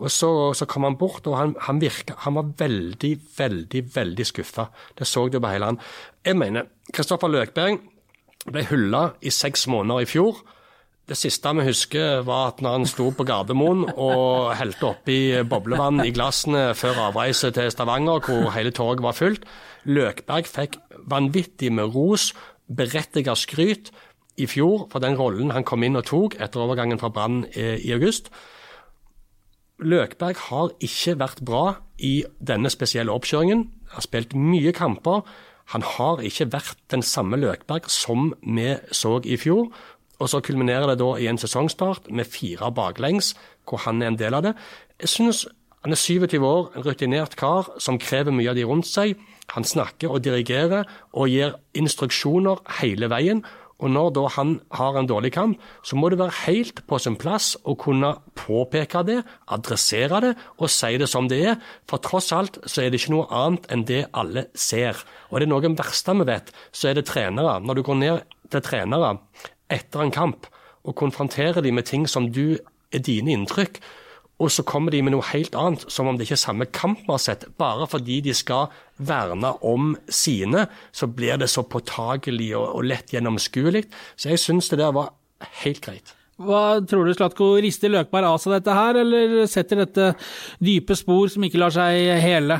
Og 0.00 0.08
så, 0.08 0.30
så, 0.56 0.64
kom 0.64 0.86
han 0.88 0.96
bort, 0.96 1.26
og 1.28 1.36
han, 1.36 1.54
han, 1.66 1.80
virka, 1.82 2.16
han 2.24 2.38
var 2.38 2.52
veldig, 2.58 3.12
veldig 3.36 3.82
veldig 3.94 4.26
skuffa. 4.26 4.70
Det 4.96 5.08
så 5.08 5.26
du 5.28 5.36
på 5.40 5.52
hele 5.52 5.72
han. 5.72 5.80
Jeg 6.24 6.38
mener, 6.40 6.70
Kristoffer 6.94 7.28
Løkberg 7.30 7.82
ble 8.48 8.64
hylla 8.70 9.10
i 9.20 9.32
seks 9.34 9.66
måneder 9.68 10.06
i 10.06 10.08
fjor. 10.08 10.40
Det 11.10 11.18
siste 11.18 11.52
vi 11.58 11.66
husker, 11.66 12.22
var 12.24 12.52
at 12.52 12.60
når 12.62 12.76
han 12.78 12.86
sto 12.88 13.08
på 13.12 13.26
Gardermoen 13.26 13.82
og 13.90 14.52
helte 14.56 14.92
oppi 14.92 15.18
boblevann 15.42 16.04
i 16.04 16.12
glassene 16.14 16.70
før 16.78 17.08
avreise 17.08 17.50
til 17.52 17.72
Stavanger, 17.72 18.22
hvor 18.24 18.52
hele 18.54 18.72
torget 18.72 19.02
var 19.04 19.18
fullt. 19.18 19.44
Løkberg 19.90 20.48
fikk 20.48 20.78
vanvittig 21.10 21.72
med 21.74 21.92
ros, 21.96 22.30
berettiget 22.70 23.42
skryt, 23.42 23.90
i 24.40 24.46
fjor 24.48 24.86
for 24.88 25.02
den 25.02 25.18
rollen 25.18 25.50
han 25.52 25.66
kom 25.68 25.82
inn 25.84 25.98
og 25.98 26.06
tok 26.08 26.38
etter 26.40 26.62
overgangen 26.62 27.00
fra 27.00 27.10
Brann 27.12 27.42
i 27.52 27.92
august. 27.92 28.30
Løkberg 29.80 30.40
har 30.48 30.72
ikke 30.84 31.16
vært 31.20 31.44
bra 31.46 31.64
i 31.98 32.24
denne 32.38 32.70
spesielle 32.72 33.12
oppkjøringen. 33.12 33.64
Han 33.90 33.96
har 33.98 34.06
spilt 34.06 34.34
mye 34.36 34.72
kamper. 34.76 35.22
Han 35.74 35.84
har 35.86 36.22
ikke 36.26 36.50
vært 36.52 36.80
den 36.92 37.02
samme 37.06 37.38
Løkberg 37.40 37.88
som 37.92 38.32
vi 38.42 38.74
så 38.92 39.18
i 39.24 39.38
fjor. 39.40 39.70
Og 40.20 40.28
så 40.28 40.42
kulminerer 40.44 40.90
det 40.90 40.98
da 41.00 41.14
i 41.16 41.30
en 41.30 41.40
sesongstart 41.40 42.10
med 42.12 42.28
fire 42.28 42.68
baklengs, 42.76 43.32
hvor 43.68 43.80
han 43.86 44.02
er 44.02 44.12
en 44.12 44.20
del 44.20 44.36
av 44.36 44.44
det. 44.44 44.54
Jeg 45.00 45.08
synes 45.08 45.46
han 45.80 45.94
er 45.94 45.96
27 45.96 46.44
år, 46.44 46.72
en 46.76 46.84
rutinert 46.84 47.38
kar 47.40 47.70
som 47.80 47.96
krever 47.98 48.34
mye 48.36 48.50
av 48.52 48.58
de 48.58 48.66
rundt 48.68 48.88
seg. 48.88 49.14
Han 49.54 49.64
snakker 49.64 50.12
og 50.12 50.20
dirigerer 50.26 50.84
og 51.16 51.30
gir 51.32 51.56
instruksjoner 51.72 52.60
hele 52.82 53.08
veien. 53.08 53.40
Og 53.80 53.88
når 53.88 54.10
da 54.12 54.26
han 54.36 54.58
har 54.76 54.98
en 54.98 55.08
dårlig 55.08 55.32
kamp, 55.32 55.56
så 55.82 55.96
må 55.96 56.10
det 56.12 56.20
være 56.20 56.36
helt 56.44 56.82
på 56.86 56.98
sin 57.00 57.16
plass 57.16 57.54
å 57.64 57.78
kunne 57.80 58.12
påpeke 58.40 59.04
det, 59.06 59.20
adressere 59.52 60.20
det 60.24 60.32
og 60.58 60.72
si 60.72 60.96
det 61.00 61.08
som 61.10 61.28
det 61.30 61.40
er. 61.52 61.60
For 61.90 62.02
tross 62.04 62.32
alt 62.36 62.58
så 62.64 62.84
er 62.84 62.90
det 62.90 63.02
ikke 63.02 63.14
noe 63.14 63.28
annet 63.42 63.70
enn 63.72 63.86
det 63.88 64.02
alle 64.16 64.48
ser. 64.54 64.98
Og 65.30 65.38
det 65.38 65.46
er 65.46 65.52
noe 65.52 65.62
av 65.62 65.68
det 65.68 65.78
verste 65.80 66.16
vi 66.18 66.28
vet, 66.32 66.52
så 66.72 66.90
er 66.90 66.98
det 66.98 67.08
trenere. 67.10 67.58
Når 67.62 67.78
du 67.78 67.86
går 67.86 68.00
ned 68.02 68.36
til 68.50 68.64
trenere 68.66 69.16
etter 69.70 70.04
en 70.04 70.14
kamp 70.14 70.50
og 70.84 70.96
konfronterer 70.98 71.62
dem 71.62 71.76
med 71.78 71.88
ting 71.90 72.06
som 72.08 72.30
du 72.32 72.58
er 72.90 73.04
dine 73.06 73.34
inntrykk, 73.36 73.78
og 74.40 74.48
så 74.48 74.64
kommer 74.64 74.94
de 74.94 75.02
med 75.04 75.12
noe 75.12 75.26
helt 75.34 75.56
annet, 75.58 75.84
som 75.92 76.08
om 76.08 76.16
det 76.16 76.24
ikke 76.24 76.38
er 76.38 76.40
samme 76.46 76.66
kamp 76.72 77.02
vi 77.04 77.12
har 77.12 77.20
sett. 77.20 77.44
Bare 77.60 77.84
fordi 77.90 78.22
de 78.24 78.32
skal 78.36 78.70
verne 78.96 79.52
om 79.66 79.92
sine, 80.08 80.64
så 80.96 81.08
blir 81.12 81.36
det 81.40 81.50
så 81.52 81.66
påtagelig 81.68 82.54
og 82.56 82.80
lett 82.88 83.12
gjennomskuelig. 83.12 83.84
Så 84.16 84.32
jeg 84.32 84.40
syns 84.40 84.72
det 84.72 84.80
der 84.80 84.96
var 84.96 85.12
helt 85.60 85.84
greit. 85.84 86.14
Hva 86.40 86.80
tror 86.88 87.04
du, 87.04 87.12
Slatko? 87.12 87.52
Rister 87.60 87.92
Løkberg 87.92 88.30
av 88.30 88.38
seg 88.40 88.54
dette 88.56 88.74
her, 88.76 88.98
eller 89.02 89.40
setter 89.50 89.82
dette 89.82 90.12
dype 90.62 90.96
spor 90.96 91.28
som 91.28 91.44
ikke 91.44 91.60
lar 91.60 91.74
seg 91.74 92.14
hele? 92.24 92.56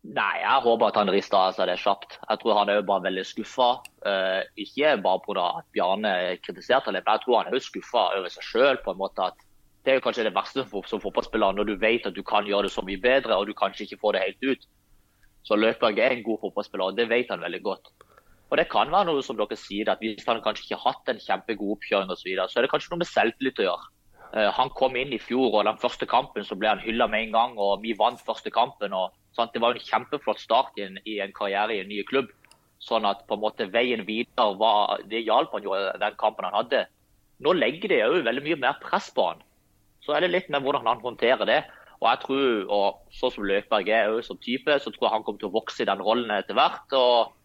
Nei, 0.00 0.40
jeg 0.40 0.64
håper 0.64 0.88
at 0.88 0.96
han 0.96 1.10
rister 1.12 1.36
av 1.36 1.54
seg 1.56 1.68
det 1.68 1.76
kjapt. 1.80 2.18
Jeg 2.24 2.40
tror 2.40 2.56
han 2.56 2.70
er 2.72 2.80
jo 2.80 2.86
bare 2.88 3.04
veldig 3.04 3.24
skuffa. 3.28 3.70
Uh, 4.04 4.40
ikke 4.60 4.94
bare 5.04 5.22
pga. 5.26 5.46
at 5.60 5.68
Bjarne 5.76 6.12
kritiserte 6.44 6.88
ham, 6.88 6.96
men 6.96 7.04
jeg 7.04 7.24
tror 7.24 7.38
han 7.38 7.50
er 7.50 7.56
jo 7.56 7.64
skuffa 7.64 8.04
over 8.16 8.32
seg 8.32 8.46
sjøl. 8.48 8.80
Det 8.80 9.92
er 9.92 9.98
jo 9.98 10.04
kanskje 10.04 10.24
det 10.28 10.34
verste 10.36 10.64
som 10.88 11.00
fotballspiller, 11.00 11.56
når 11.56 11.68
du 11.68 11.74
vet 11.80 12.08
at 12.08 12.16
du 12.16 12.22
kan 12.24 12.48
gjøre 12.48 12.68
det 12.68 12.72
så 12.76 12.84
mye 12.84 13.00
bedre, 13.00 13.36
og 13.36 13.48
du 13.48 13.56
kanskje 13.56 13.86
ikke 13.86 14.00
får 14.00 14.16
det 14.16 14.24
helt 14.24 14.48
ut. 14.52 14.68
Så 15.48 15.56
Løkberg 15.56 15.98
er 15.98 16.16
en 16.16 16.24
god 16.24 16.40
fotballspiller, 16.44 16.92
og 16.92 16.96
det 16.96 17.08
vet 17.08 17.32
han 17.32 17.44
veldig 17.44 17.62
godt. 17.64 17.92
Og 18.50 18.58
Det 18.58 18.66
kan 18.70 18.90
være 18.90 19.06
noe 19.06 19.22
som 19.22 19.38
dere 19.38 19.56
sier, 19.58 19.88
at 19.92 20.02
hvis 20.02 20.26
han 20.26 20.42
kanskje 20.42 20.66
ikke 20.66 20.80
har 20.82 20.96
hatt 20.96 21.10
en 21.12 21.22
kjempegod 21.22 21.76
oppkjøring, 21.76 22.10
og 22.10 22.18
så, 22.18 22.26
videre, 22.26 22.48
så 22.50 22.58
er 22.58 22.66
det 22.66 22.72
kanskje 22.72 22.90
noe 22.92 23.02
med 23.04 23.10
selvtillit 23.10 23.62
å 23.62 23.66
gjøre. 23.68 23.90
Uh, 24.30 24.48
han 24.54 24.70
kom 24.78 24.98
inn 24.98 25.14
i 25.14 25.22
fjor, 25.22 25.54
og 25.54 25.66
den 25.66 25.78
første 25.82 26.06
kampen 26.10 26.46
så 26.46 26.58
ble 26.58 26.70
han 26.72 26.82
hylla 26.82 27.06
med 27.10 27.28
en 27.28 27.36
gang, 27.36 27.56
og 27.62 27.84
vi 27.84 27.94
vant 27.98 28.22
første 28.26 28.50
kampen. 28.54 28.94
og 28.94 29.14
Sant? 29.38 29.54
Det 29.54 29.62
var 29.62 29.78
en 29.78 29.86
kjempeflott 29.86 30.42
start 30.42 30.78
i 30.78 30.86
en, 30.88 30.98
i 31.06 31.20
en, 31.22 31.34
karriere 31.34 31.76
i 31.76 31.82
en 31.84 31.90
ny 31.90 32.02
klubb. 32.06 32.30
Sånn 32.82 33.06
at 33.06 33.22
på 33.28 33.36
en 33.36 33.42
måte 33.42 33.68
veien 33.70 34.02
videre 34.08 34.56
var, 34.58 35.02
det 35.06 35.22
hjalp 35.26 35.54
han 35.54 35.66
jo 35.66 35.76
den 36.00 36.16
kampen 36.18 36.48
han 36.48 36.56
hadde. 36.56 36.86
Nå 37.44 37.54
legger 37.54 37.92
det 37.92 38.00
jo 38.00 38.22
veldig 38.26 38.44
mye 38.46 38.60
mer 38.64 38.78
press 38.82 39.10
på 39.14 39.28
han. 39.30 39.44
Så 40.02 40.16
er 40.16 40.24
det 40.24 40.32
litt 40.32 40.48
med 40.50 40.64
hvordan 40.64 40.88
han 40.88 41.02
håndterer 41.04 41.46
det. 41.46 41.60
Og 42.00 42.08
jeg 42.08 42.20
tror, 42.22 42.46
og 42.72 43.14
sånn 43.14 43.34
som 43.34 43.46
Løkberg 43.46 43.90
er 43.92 44.14
som 44.24 44.38
type, 44.40 44.78
så 44.80 44.90
tror 44.90 45.06
jeg 45.06 45.14
han 45.14 45.26
kommer 45.26 45.42
til 45.42 45.50
å 45.50 45.58
vokse 45.58 45.84
i 45.84 45.88
den 45.90 46.02
rollen 46.02 46.32
etter 46.32 46.56
hvert. 46.56 46.96
og 46.96 47.36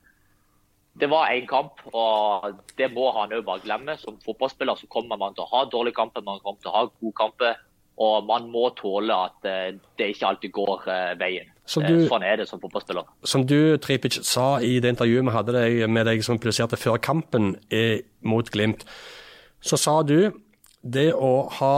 det 0.99 1.09
var 1.11 1.27
én 1.33 1.45
kamp, 1.47 1.81
og 1.93 2.53
det 2.79 2.87
må 2.93 3.09
han 3.17 3.33
òg 3.35 3.43
bare 3.45 3.63
glemme. 3.65 3.97
Som 3.99 4.17
fotballspiller 4.25 4.75
så 4.79 4.87
kommer 4.87 5.17
man 5.19 5.33
til 5.35 5.43
å 5.43 5.49
ha 5.51 5.65
dårlige 5.69 5.97
kamper, 5.97 6.23
man 6.23 6.39
kommer 6.43 6.61
til 6.63 6.71
å 6.71 6.75
ha 6.77 6.85
gode 6.87 7.15
kamper. 7.19 7.57
Og 7.97 8.25
man 8.27 8.49
må 8.51 8.69
tåle 8.75 9.15
at 9.15 9.45
eh, 9.47 9.75
det 9.97 10.09
ikke 10.11 10.27
alltid 10.27 10.51
går 10.51 10.87
eh, 10.91 11.11
veien. 11.19 11.47
Eh, 11.47 11.87
du- 11.87 12.07
Sånn 12.09 12.23
er 12.27 12.37
det 12.41 12.47
som 12.49 12.59
fotballspiller. 12.59 13.05
Som 13.23 13.45
du, 13.47 13.77
Tripic, 13.77 14.17
sa 14.27 14.57
i 14.59 14.79
det 14.83 14.91
intervjuet 14.97 15.23
vi 15.23 15.31
hadde 15.35 15.53
deg, 15.55 15.77
med 15.89 16.05
deg 16.05 16.23
som 16.23 16.39
publiserte 16.39 16.75
før 16.79 16.97
kampen 16.99 17.53
mot 18.21 18.49
Glimt, 18.51 18.83
så 19.63 19.79
sa 19.79 20.01
du 20.03 20.31
det 20.83 21.13
å 21.15 21.49
ha 21.59 21.75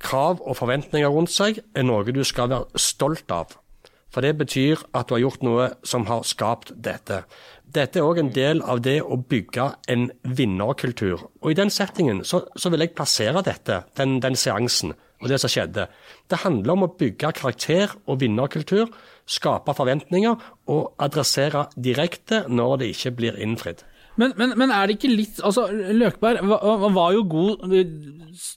krav 0.00 0.40
og 0.42 0.56
forventninger 0.58 1.10
rundt 1.10 1.30
seg 1.34 1.58
er 1.74 1.82
noe 1.86 2.06
du 2.14 2.22
skal 2.26 2.48
være 2.50 2.80
stolt 2.80 3.30
av. 3.34 3.58
For 4.14 4.22
det 4.22 4.36
betyr 4.38 4.78
at 4.94 5.08
du 5.10 5.16
har 5.16 5.24
gjort 5.24 5.42
noe 5.42 5.66
som 5.82 6.06
har 6.06 6.22
skapt 6.22 6.70
dette. 6.78 7.24
Dette 7.74 7.98
er 7.98 8.06
òg 8.06 8.20
en 8.20 8.30
del 8.34 8.60
av 8.62 8.82
det 8.84 9.00
å 9.02 9.16
bygge 9.18 9.64
en 9.90 10.10
vinnerkultur. 10.22 11.24
Og 11.42 11.50
i 11.50 11.56
den 11.58 11.72
settingen 11.74 12.20
så, 12.26 12.44
så 12.54 12.70
vil 12.70 12.84
jeg 12.84 12.94
plassere 12.94 13.42
dette, 13.46 13.80
den, 13.98 14.20
den 14.22 14.36
seansen 14.38 14.92
og 15.22 15.30
det 15.30 15.40
som 15.40 15.50
skjedde. 15.50 15.88
Det 16.28 16.42
handler 16.44 16.74
om 16.74 16.84
å 16.86 16.92
bygge 17.00 17.32
karakter 17.38 17.96
og 18.04 18.20
vinnerkultur, 18.20 18.92
skape 19.24 19.74
forventninger 19.74 20.36
og 20.70 20.92
adressere 21.02 21.66
direkte 21.80 22.44
når 22.52 22.82
det 22.82 22.92
ikke 22.92 23.14
blir 23.18 23.40
innfridd. 23.40 23.82
Men, 24.20 24.34
men, 24.38 24.52
men 24.60 24.70
er 24.70 24.86
det 24.86 24.94
ikke 24.94 25.10
litt 25.10 25.40
altså 25.42 25.64
Løkberg 25.72 26.44
var, 26.46 26.84
var 26.94 27.14
jo 27.16 27.24
god, 27.26 27.64
i 27.74 27.80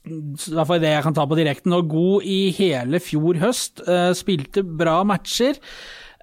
hvert 0.06 0.68
fall 0.68 0.82
det 0.84 0.92
jeg 0.92 1.06
kan 1.08 1.16
ta 1.16 1.24
på 1.26 1.38
direkten, 1.38 1.74
og 1.74 1.88
god 1.90 2.28
i 2.30 2.38
hele 2.54 3.00
fjor 3.02 3.40
høst. 3.42 3.82
eh, 3.82 4.12
Spilte 4.14 4.62
bra 4.62 5.00
matcher. 5.08 5.58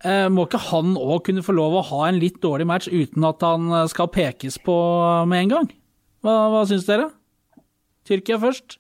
Eh, 0.06 0.28
Må 0.30 0.46
ikke 0.46 0.62
han 0.68 0.94
òg 1.00 1.24
kunne 1.26 1.44
få 1.46 1.56
lov 1.58 1.80
å 1.80 1.86
ha 1.90 2.04
en 2.10 2.20
litt 2.22 2.38
dårlig 2.44 2.68
match 2.70 2.90
uten 2.92 3.26
at 3.26 3.42
han 3.46 3.72
eh, 3.74 3.88
skal 3.90 4.12
pekes 4.14 4.60
på 4.62 4.76
med 5.30 5.46
en 5.46 5.54
gang? 5.56 5.72
Hva, 6.26 6.36
hva 6.54 6.62
syns 6.70 6.86
dere? 6.86 7.10
Tyrkia 8.06 8.38
først. 8.42 8.78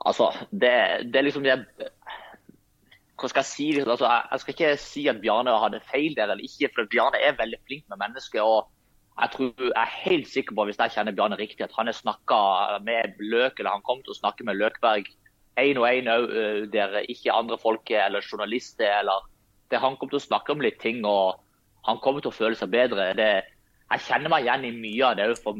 Altså, 0.00 0.30
det, 0.50 0.72
det 1.12 1.20
er 1.20 1.26
liksom 1.26 1.44
det 1.44 1.54
Hva 3.20 3.28
skal 3.30 3.44
jeg 3.44 3.50
si? 3.50 3.68
Altså, 3.84 4.08
jeg, 4.08 4.26
jeg 4.32 4.42
skal 4.42 4.54
ikke 4.56 4.74
si 4.82 5.06
at 5.12 5.22
Bjarne 5.22 5.54
hadde 5.62 5.82
feil 5.86 6.16
der 6.16 6.32
eller 6.32 6.42
ikke, 6.42 6.72
for 6.74 6.90
Bjarne 6.90 7.20
er 7.22 7.38
veldig 7.38 7.60
flink 7.68 7.86
med 7.92 8.00
mennesker. 8.02 8.42
og 8.42 8.70
jeg, 9.20 9.32
tror, 9.34 9.50
jeg 9.60 9.76
er 9.76 9.96
helt 10.02 10.28
sikker 10.32 10.56
på, 10.56 10.64
hvis 10.66 10.80
jeg 10.80 10.96
kjenner 10.96 11.14
Bjarne 11.14 11.38
riktig, 11.38 11.62
at 11.66 11.74
han 11.76 11.90
har 11.90 11.94
snakka 11.98 12.38
med 12.86 13.20
Løk, 13.20 13.60
eller 13.60 13.76
han 13.76 13.84
kommer 13.84 14.02
til 14.06 14.16
å 14.16 14.20
snakke 14.22 14.46
med 14.48 14.56
Løkberg 14.56 15.10
én 15.58 15.78
og 15.80 15.88
én 15.88 16.08
òg, 16.10 16.30
der 16.72 17.00
ikke 17.08 17.34
andre 17.34 17.58
folk 17.58 17.90
er, 17.90 18.06
eller 18.06 18.24
journalister 18.24 19.00
eller 19.00 19.26
der 19.70 19.78
Han 19.78 19.96
kommer 19.96 20.16
til 20.16 20.20
å 20.20 20.28
snakke 20.28 20.52
om 20.52 20.60
litt 20.60 20.80
ting, 20.82 21.04
og 21.06 21.38
han 21.86 22.00
kommer 22.02 22.20
til 22.20 22.32
å 22.32 22.34
føle 22.34 22.58
seg 22.58 22.72
bedre. 22.72 23.12
Det, 23.14 23.30
jeg 23.90 24.06
kjenner 24.08 24.32
meg 24.32 24.46
igjen 24.46 24.66
i 24.66 24.72
mye 24.74 25.06
av 25.06 25.16
det 25.18 25.28
òg, 25.30 25.38
for 25.44 25.58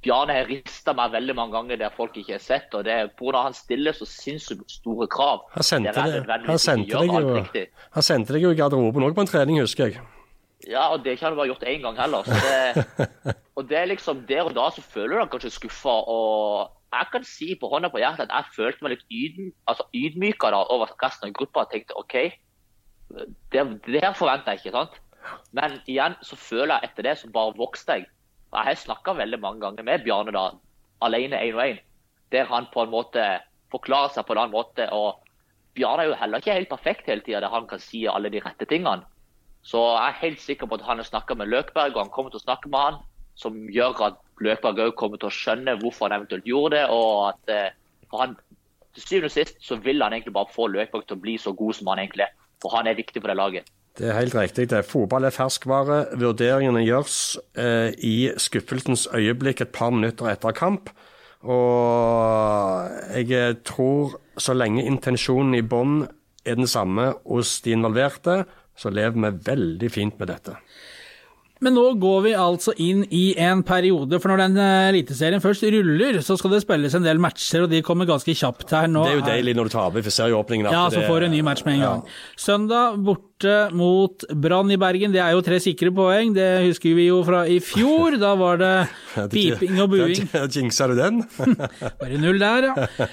Bjarne 0.00 0.32
har 0.32 0.46
rista 0.48 0.94
meg 0.96 1.12
veldig 1.12 1.34
mange 1.36 1.52
ganger 1.52 1.80
der 1.82 1.92
folk 1.92 2.14
ikke 2.16 2.38
har 2.38 2.42
sett. 2.42 2.74
og 2.74 2.86
det 2.86 2.92
er 2.92 3.10
Pga. 3.18 3.42
han 3.44 3.54
stiller 3.54 3.92
så 3.92 4.06
sinnssykt 4.08 4.70
store 4.80 5.06
krav. 5.12 5.44
Han 5.52 5.66
sendte, 5.66 5.92
det, 5.92 6.22
det, 6.24 6.38
han 6.46 6.58
sendte, 6.58 7.02
deg, 7.02 7.12
jo, 7.12 7.66
han 7.98 8.06
sendte 8.06 8.32
deg 8.32 8.46
jo 8.46 8.54
i 8.54 8.56
garderoben 8.56 9.04
òg 9.04 9.14
på 9.14 9.26
en 9.26 9.30
trening, 9.30 9.60
husker 9.60 9.90
jeg. 9.90 10.00
Ja, 10.68 10.88
og 10.92 11.04
det 11.04 11.18
kan 11.20 11.32
du 11.32 11.40
bare 11.40 11.52
gjort 11.52 11.64
én 11.68 11.84
gang 11.84 11.96
heller. 12.00 12.24
Så 12.24 12.36
det, 12.40 13.36
og 13.56 13.68
det 13.68 13.78
er 13.78 13.88
liksom 13.92 14.24
Der 14.28 14.44
og 14.44 14.54
da 14.56 14.68
så 14.72 14.82
føler 14.84 15.14
du 15.14 15.20
deg 15.20 15.30
kanskje 15.34 15.52
skuffa. 15.54 15.96
Og 16.08 16.79
jeg 16.90 17.06
kan 17.12 17.24
si 17.26 17.54
på 17.54 17.68
hånda 17.70 17.90
på 17.90 18.00
hjertet 18.02 18.26
at 18.26 18.32
jeg 18.34 18.56
følte 18.56 18.84
meg 18.84 18.96
litt 18.96 19.12
ydm, 19.14 19.50
altså 19.70 19.86
ydmykere 19.94 20.64
over 20.74 20.90
resten 21.02 21.28
av 21.28 21.36
gruppa. 21.38 21.62
og 21.62 21.70
tenkte 21.70 21.98
OK, 21.98 22.16
det, 23.52 23.62
det 23.86 24.02
her 24.02 24.16
forventer 24.18 24.56
jeg 24.56 24.64
ikke. 24.64 24.74
sant? 24.74 24.98
Men 25.54 25.78
igjen 25.86 26.16
så 26.26 26.38
føler 26.38 26.74
jeg 26.74 26.90
etter 26.90 27.06
det 27.06 27.14
så 27.20 27.30
bare 27.30 27.54
vokste 27.58 28.00
jeg. 28.00 28.08
Jeg 28.50 28.66
har 28.66 28.82
snakka 28.82 29.14
veldig 29.14 29.38
mange 29.38 29.62
ganger 29.62 29.86
med 29.86 30.02
Bjarne 30.04 30.34
da, 30.34 30.48
alene 31.06 31.38
én 31.38 31.54
og 31.54 31.62
én, 31.68 31.78
der 32.34 32.50
han 32.50 32.66
på 32.72 32.82
en 32.82 32.90
måte 32.90 33.26
forklarer 33.70 34.16
seg 34.16 34.26
på 34.26 34.34
en 34.34 34.42
annen 34.42 34.56
måte. 34.56 34.88
og 34.90 35.22
Bjarne 35.78 36.02
er 36.02 36.10
jo 36.10 36.18
heller 36.18 36.42
ikke 36.42 36.58
helt 36.58 36.72
perfekt 36.72 37.06
hele 37.06 37.22
tida, 37.22 37.44
der 37.44 37.54
han 37.54 37.68
kan 37.70 37.78
si 37.78 38.06
alle 38.10 38.32
de 38.32 38.42
rette 38.42 38.66
tingene. 38.66 39.06
Så 39.62 39.78
jeg 39.78 40.08
er 40.08 40.22
helt 40.24 40.40
sikker 40.40 40.66
på 40.66 40.80
at 40.80 40.86
han 40.88 40.98
har 40.98 41.06
snakka 41.06 41.36
med 41.36 41.52
Løkberg, 41.52 41.94
og 41.94 42.02
han 42.02 42.10
kommer 42.10 42.32
til 42.32 42.40
å 42.40 42.46
snakke 42.48 42.72
med 42.72 42.80
han, 42.80 43.00
som 43.40 43.56
gjør 43.72 44.04
at 44.06 44.20
Løkberg 44.44 44.86
òg 44.86 44.94
kommer 44.98 45.20
til 45.20 45.30
å 45.30 45.34
skjønne 45.34 45.76
hvorfor 45.80 46.08
han 46.08 46.18
eventuelt 46.20 46.48
gjorde 46.48 46.78
det. 46.78 46.86
og 46.92 47.28
at 47.32 47.52
eh, 47.54 47.74
for 48.10 48.24
han, 48.24 48.38
Til 48.94 49.04
syvende 49.06 49.28
og 49.30 49.34
sist 49.36 49.60
så 49.62 49.76
vil 49.78 50.02
han 50.02 50.12
egentlig 50.12 50.34
bare 50.34 50.50
få 50.50 50.66
Løkberg 50.66 51.04
til 51.06 51.16
å 51.18 51.22
bli 51.22 51.36
så 51.38 51.52
god 51.54 51.76
som 51.78 51.92
han 51.92 52.00
egentlig 52.02 52.26
er. 52.26 52.32
For 52.60 52.74
han 52.74 52.88
er 52.90 52.98
viktig 52.98 53.22
for 53.22 53.30
det 53.30 53.36
laget. 53.38 53.68
Det 53.98 54.08
er 54.08 54.18
helt 54.18 54.34
riktig. 54.34 54.70
det. 54.70 54.84
Fotball 54.84 55.28
er 55.28 55.34
ferskvare. 55.34 56.00
Vurderingene 56.18 56.82
gjøres 56.82 57.38
eh, 57.58 57.94
i 58.02 58.30
skuffelsens 58.36 59.06
øyeblikk 59.14 59.60
et 59.60 59.72
par 59.72 59.90
minutter 59.94 60.30
etter 60.30 60.56
kamp. 60.56 60.90
Og 61.40 62.90
jeg 63.16 63.60
tror 63.64 64.18
så 64.38 64.54
lenge 64.56 64.84
intensjonen 64.84 65.56
i 65.56 65.62
bånn 65.62 66.02
er 66.44 66.58
den 66.58 66.68
samme 66.68 67.14
hos 67.24 67.60
de 67.64 67.74
involverte, 67.76 68.44
så 68.76 68.92
lever 68.92 69.18
vi 69.20 69.30
veldig 69.46 69.90
fint 69.92 70.18
med 70.20 70.30
dette. 70.32 70.56
Men 71.60 71.74
nå 71.76 71.82
går 72.00 72.22
vi 72.24 72.30
altså 72.40 72.72
inn 72.80 73.02
i 73.12 73.34
en 73.36 73.60
periode, 73.68 74.16
for 74.22 74.32
når 74.32 74.40
den 74.46 74.54
eh, 74.62 74.86
eliteserien 74.94 75.42
først 75.44 75.66
ruller, 75.74 76.20
så 76.24 76.36
skal 76.40 76.54
det 76.54 76.62
spilles 76.64 76.94
en 76.96 77.04
del 77.04 77.20
matcher, 77.20 77.66
og 77.66 77.70
de 77.74 77.82
kommer 77.84 78.08
ganske 78.08 78.32
kjapt 78.32 78.72
her 78.72 78.88
nå. 78.88 79.02
Det 79.04 79.12
er 79.12 79.18
jo 79.18 79.26
deilig 79.26 79.54
når 79.58 79.68
du 79.68 79.74
taper 79.74 80.06
for 80.06 80.08
at 80.08 80.72
Ja, 80.72 80.86
så 80.94 81.02
får 81.04 81.20
du 81.20 81.26
en 81.28 81.34
ny 81.36 81.42
match 81.44 81.64
med 81.66 81.74
en 81.74 81.80
Ja. 81.84 81.90
gang. 81.90 82.02
Søndag 82.40 82.96
borte 83.04 83.58
mot 83.76 84.24
Brann 84.32 84.70
i 84.72 84.78
Bergen. 84.80 85.12
Det 85.12 85.20
er 85.20 85.32
jo 85.36 85.42
tre 85.44 85.60
sikre 85.60 85.92
poeng. 85.92 86.32
Det 86.34 86.48
husker 86.64 86.94
vi 86.96 87.06
jo 87.10 87.20
fra 87.28 87.44
i 87.46 87.60
fjor. 87.60 88.16
Da 88.20 88.34
var 88.40 88.56
det 88.56 88.72
piping 89.36 89.80
og 89.84 89.90
buing. 89.94 90.28
Jinxa 90.56 90.88
du 90.88 90.96
den. 90.96 91.20
Bare 92.00 92.16
null 92.24 92.40
der, 92.40 92.70
ja. 92.72 93.06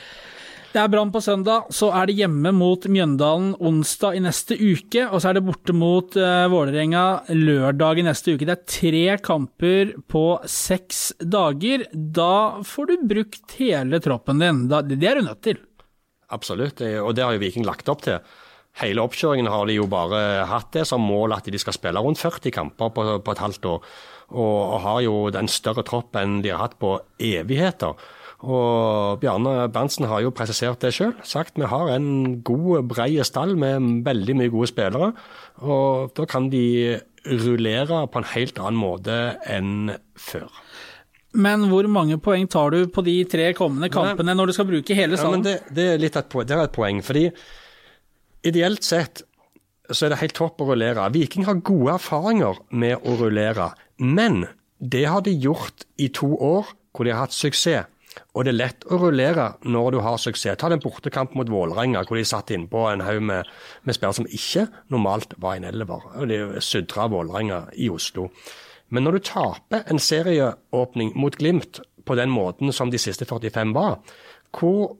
Det 0.78 0.84
er 0.84 0.92
Brann 0.94 1.10
på 1.10 1.18
søndag, 1.26 1.72
så 1.74 1.88
er 1.98 2.06
det 2.06 2.20
hjemme 2.20 2.52
mot 2.54 2.84
Mjøndalen 2.86 3.56
onsdag 3.66 4.14
i 4.14 4.20
neste 4.22 4.54
uke, 4.54 5.08
og 5.08 5.24
så 5.24 5.32
er 5.32 5.40
det 5.40 5.48
borte 5.48 5.74
mot 5.74 6.14
uh, 6.22 6.44
Vålerenga 6.54 7.32
lørdag 7.34 7.98
i 7.98 8.04
neste 8.06 8.36
uke. 8.36 8.46
Det 8.46 8.54
er 8.54 8.68
tre 8.70 9.00
kamper 9.26 9.96
på 10.06 10.22
seks 10.46 11.00
dager. 11.18 11.88
Da 11.90 12.62
får 12.62 12.92
du 12.92 13.08
brukt 13.10 13.56
hele 13.58 13.98
troppen 14.06 14.44
din. 14.44 14.60
Da, 14.70 14.84
det 14.86 15.02
er 15.02 15.18
du 15.18 15.26
nødt 15.26 15.42
til. 15.48 15.58
Absolutt, 16.38 16.86
og 17.02 17.10
det 17.18 17.26
har 17.26 17.34
jo 17.34 17.42
Viking 17.42 17.66
lagt 17.66 17.90
opp 17.90 18.06
til. 18.06 18.22
Hele 18.78 19.02
oppkjøringen 19.02 19.50
har 19.50 19.66
de 19.66 19.80
jo 19.80 19.90
bare 19.90 20.46
hatt 20.46 20.70
det 20.78 20.86
som 20.86 21.02
mål 21.02 21.34
at 21.40 21.50
de 21.50 21.58
skal 21.58 21.74
spille 21.74 22.06
rundt 22.06 22.22
40 22.22 22.54
kamper 22.54 22.94
på, 22.94 23.08
på 23.18 23.34
et 23.34 23.42
halvt 23.48 23.66
år. 23.74 23.90
Og, 24.30 24.62
og 24.62 24.78
har 24.86 25.02
jo 25.08 25.18
den 25.34 25.50
større 25.50 25.82
troppen 25.90 26.44
de 26.46 26.54
har 26.54 26.62
hatt 26.68 26.78
på 26.78 27.00
evigheter. 27.18 27.98
Og 28.46 29.18
Bjarne 29.22 29.66
Berntsen 29.74 30.06
har 30.06 30.22
jo 30.22 30.30
presisert 30.36 30.84
det 30.84 30.92
sjøl. 30.94 31.16
Sagt 31.26 31.58
vi 31.58 31.66
har 31.66 31.90
en 31.96 32.42
god, 32.46 32.84
brei 32.92 33.16
stall 33.26 33.56
med 33.58 34.04
veldig 34.06 34.36
mye 34.38 34.52
gode 34.54 34.70
spillere. 34.70 35.14
Og 35.66 36.12
da 36.18 36.28
kan 36.30 36.52
de 36.54 37.00
rullere 37.26 38.04
på 38.14 38.22
en 38.22 38.30
helt 38.36 38.62
annen 38.62 38.78
måte 38.80 39.16
enn 39.50 39.96
før. 40.22 40.52
Men 41.38 41.66
hvor 41.70 41.90
mange 41.92 42.20
poeng 42.24 42.46
tar 42.50 42.72
du 42.74 42.86
på 42.94 43.04
de 43.06 43.18
tre 43.30 43.50
kommende 43.58 43.90
kampene 43.94 44.34
når 44.38 44.50
du 44.50 44.56
skal 44.56 44.70
bruke 44.70 44.96
hele 44.98 45.18
salen? 45.20 45.42
Ja, 45.44 45.58
det, 45.58 45.74
det, 45.76 45.88
er 45.96 46.00
litt 46.06 46.16
et, 46.18 46.30
poeng- 46.32 46.48
det 46.48 46.56
er 46.56 46.64
et 46.70 46.78
poeng. 46.78 47.02
fordi 47.06 47.26
ideelt 48.48 48.86
sett 48.86 49.24
så 49.90 50.06
er 50.06 50.14
det 50.14 50.22
helt 50.22 50.38
topp 50.38 50.62
å 50.62 50.70
rullere. 50.72 51.10
Viking 51.14 51.46
har 51.48 51.62
gode 51.66 51.94
erfaringer 51.98 52.58
med 52.70 53.02
å 53.08 53.18
rullere. 53.20 53.72
Men 53.98 54.46
det 54.80 55.06
har 55.08 55.24
de 55.26 55.34
gjort 55.34 55.86
i 55.98 56.10
to 56.14 56.36
år 56.38 56.70
hvor 56.94 57.06
de 57.08 57.14
har 57.14 57.26
hatt 57.26 57.36
suksess. 57.36 57.88
Og 58.36 58.46
det 58.46 58.54
er 58.54 58.60
lett 58.60 58.86
å 58.88 59.00
rullere 59.02 59.48
når 59.66 59.96
du 59.96 60.00
har 60.06 60.20
suksess. 60.22 60.58
Ta 60.60 60.70
den 60.72 60.84
bortekamp 60.84 61.36
mot 61.38 61.50
Vålerenga, 61.52 62.04
hvor 62.08 62.20
de 62.20 62.26
satt 62.28 62.54
innpå 62.54 62.88
en 62.92 63.04
haug 63.06 63.22
med, 63.30 63.50
med 63.84 63.98
spillere 63.98 64.20
som 64.20 64.30
ikke 64.40 64.68
normalt 64.94 65.36
var 65.42 65.58
en 65.58 65.68
elver. 65.70 66.08
Og 66.18 66.32
de 66.32 66.64
sudra 66.66 67.08
Vålerenga 67.12 67.66
i 67.76 67.90
Oslo. 67.94 68.30
Men 68.94 69.04
når 69.04 69.18
du 69.18 69.28
taper 69.32 69.88
en 69.92 70.00
serieåpning 70.00 71.12
mot 71.20 71.36
Glimt 71.36 71.82
på 72.08 72.16
den 72.16 72.32
måten 72.32 72.72
som 72.76 72.92
de 72.92 73.02
siste 73.02 73.28
45 73.28 73.74
var, 73.76 74.00
hvor 74.56 74.96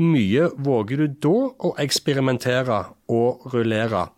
mye 0.00 0.48
våger 0.58 1.02
du 1.02 1.18
da 1.22 1.36
å 1.66 1.74
eksperimentere 1.82 2.82
og 3.10 3.50
rullere? 3.54 4.08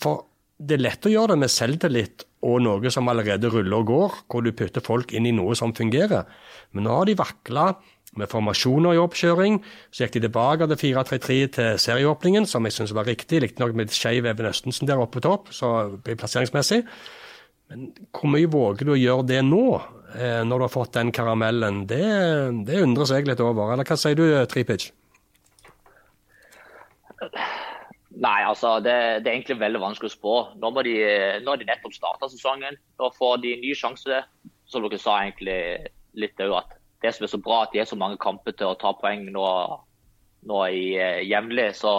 For 0.00 0.26
det 0.60 0.76
er 0.76 0.84
lett 0.84 1.08
å 1.08 1.12
gjøre 1.12 1.34
det 1.34 1.40
med 1.40 1.52
selvtillit 1.52 2.26
og 2.40 2.60
noe 2.64 2.92
som 2.92 3.08
allerede 3.12 3.50
ruller 3.52 3.82
og 3.82 3.88
går, 3.90 4.18
hvor 4.32 4.44
du 4.44 4.52
putter 4.56 4.84
folk 4.84 5.12
inn 5.12 5.28
i 5.28 5.34
noe 5.36 5.56
som 5.58 5.74
fungerer. 5.76 6.28
Men 6.72 6.86
nå 6.86 6.94
har 6.96 7.08
de 7.08 7.18
vakla 7.18 7.66
med 8.18 8.30
formasjoner 8.30 8.96
i 8.96 9.00
oppkjøring. 9.00 9.60
Så 9.92 10.04
gikk 10.04 10.16
de 10.16 10.24
tilbake 10.26 10.68
til 10.72 10.80
4-3-3 10.80 11.38
til 11.56 11.80
serieåpningen, 11.84 12.48
som 12.48 12.66
jeg 12.66 12.76
syns 12.76 12.94
var 12.96 13.08
riktig. 13.10 13.42
Riktignok 13.44 13.76
med 13.78 13.94
skeiv 13.94 14.26
Even 14.30 14.50
Østensen 14.50 14.88
der 14.88 15.02
oppe 15.02 15.18
på 15.18 15.26
topp, 15.28 15.52
så 15.54 16.00
plasseringsmessig. 16.08 16.82
Men 17.70 17.90
hvor 18.10 18.32
mye 18.32 18.50
våger 18.50 18.88
du 18.88 18.94
å 18.96 18.98
gjøre 18.98 19.28
det 19.28 19.44
nå, 19.46 19.64
eh, 20.16 20.40
når 20.42 20.56
du 20.56 20.66
har 20.66 20.74
fått 20.74 20.96
den 20.96 21.12
karamellen? 21.14 21.84
Det, 21.90 22.02
det 22.66 22.82
undres 22.82 23.12
jeg 23.14 23.28
litt 23.28 23.42
over. 23.44 23.74
Eller 23.74 23.86
hva 23.86 24.00
sier 24.00 24.18
du, 24.18 24.26
Tripic? 24.50 24.90
Nei, 28.20 28.40
altså 28.44 28.74
det, 28.84 28.92
det, 29.24 29.30
er 29.30 29.36
egentlig 29.38 29.60
veldig 29.62 29.80
vanskelig 29.80 30.10
å 30.10 30.12
spå. 30.12 30.34
Nå, 30.60 30.70
de, 30.84 30.94
nå 31.40 31.54
har 31.54 31.60
de 31.60 31.68
nettopp 31.68 31.94
starta 31.96 32.28
sesongen. 32.28 32.76
Da 33.00 33.08
får 33.16 33.40
de 33.44 33.54
en 33.54 33.62
ny 33.64 33.72
sjanse. 33.76 34.22
Som 34.68 34.84
dere 34.84 35.00
sa 35.00 35.16
egentlig 35.22 35.56
litt 36.20 36.40
òg, 36.44 36.52
at 36.60 36.74
det 37.02 37.14
som 37.16 37.24
er 37.24 37.30
så 37.32 37.40
bra 37.42 37.62
at 37.64 37.72
de 37.72 37.80
er 37.80 37.88
så 37.88 37.96
mange 37.98 38.20
kamper 38.20 38.54
til 38.54 38.70
å 38.70 38.76
ta 38.78 38.92
poeng 38.98 39.24
nå, 39.32 39.44
nå 40.46 40.58
i 40.68 40.82
eh, 41.00 41.22
jevnlig. 41.26 41.70
Så 41.78 41.94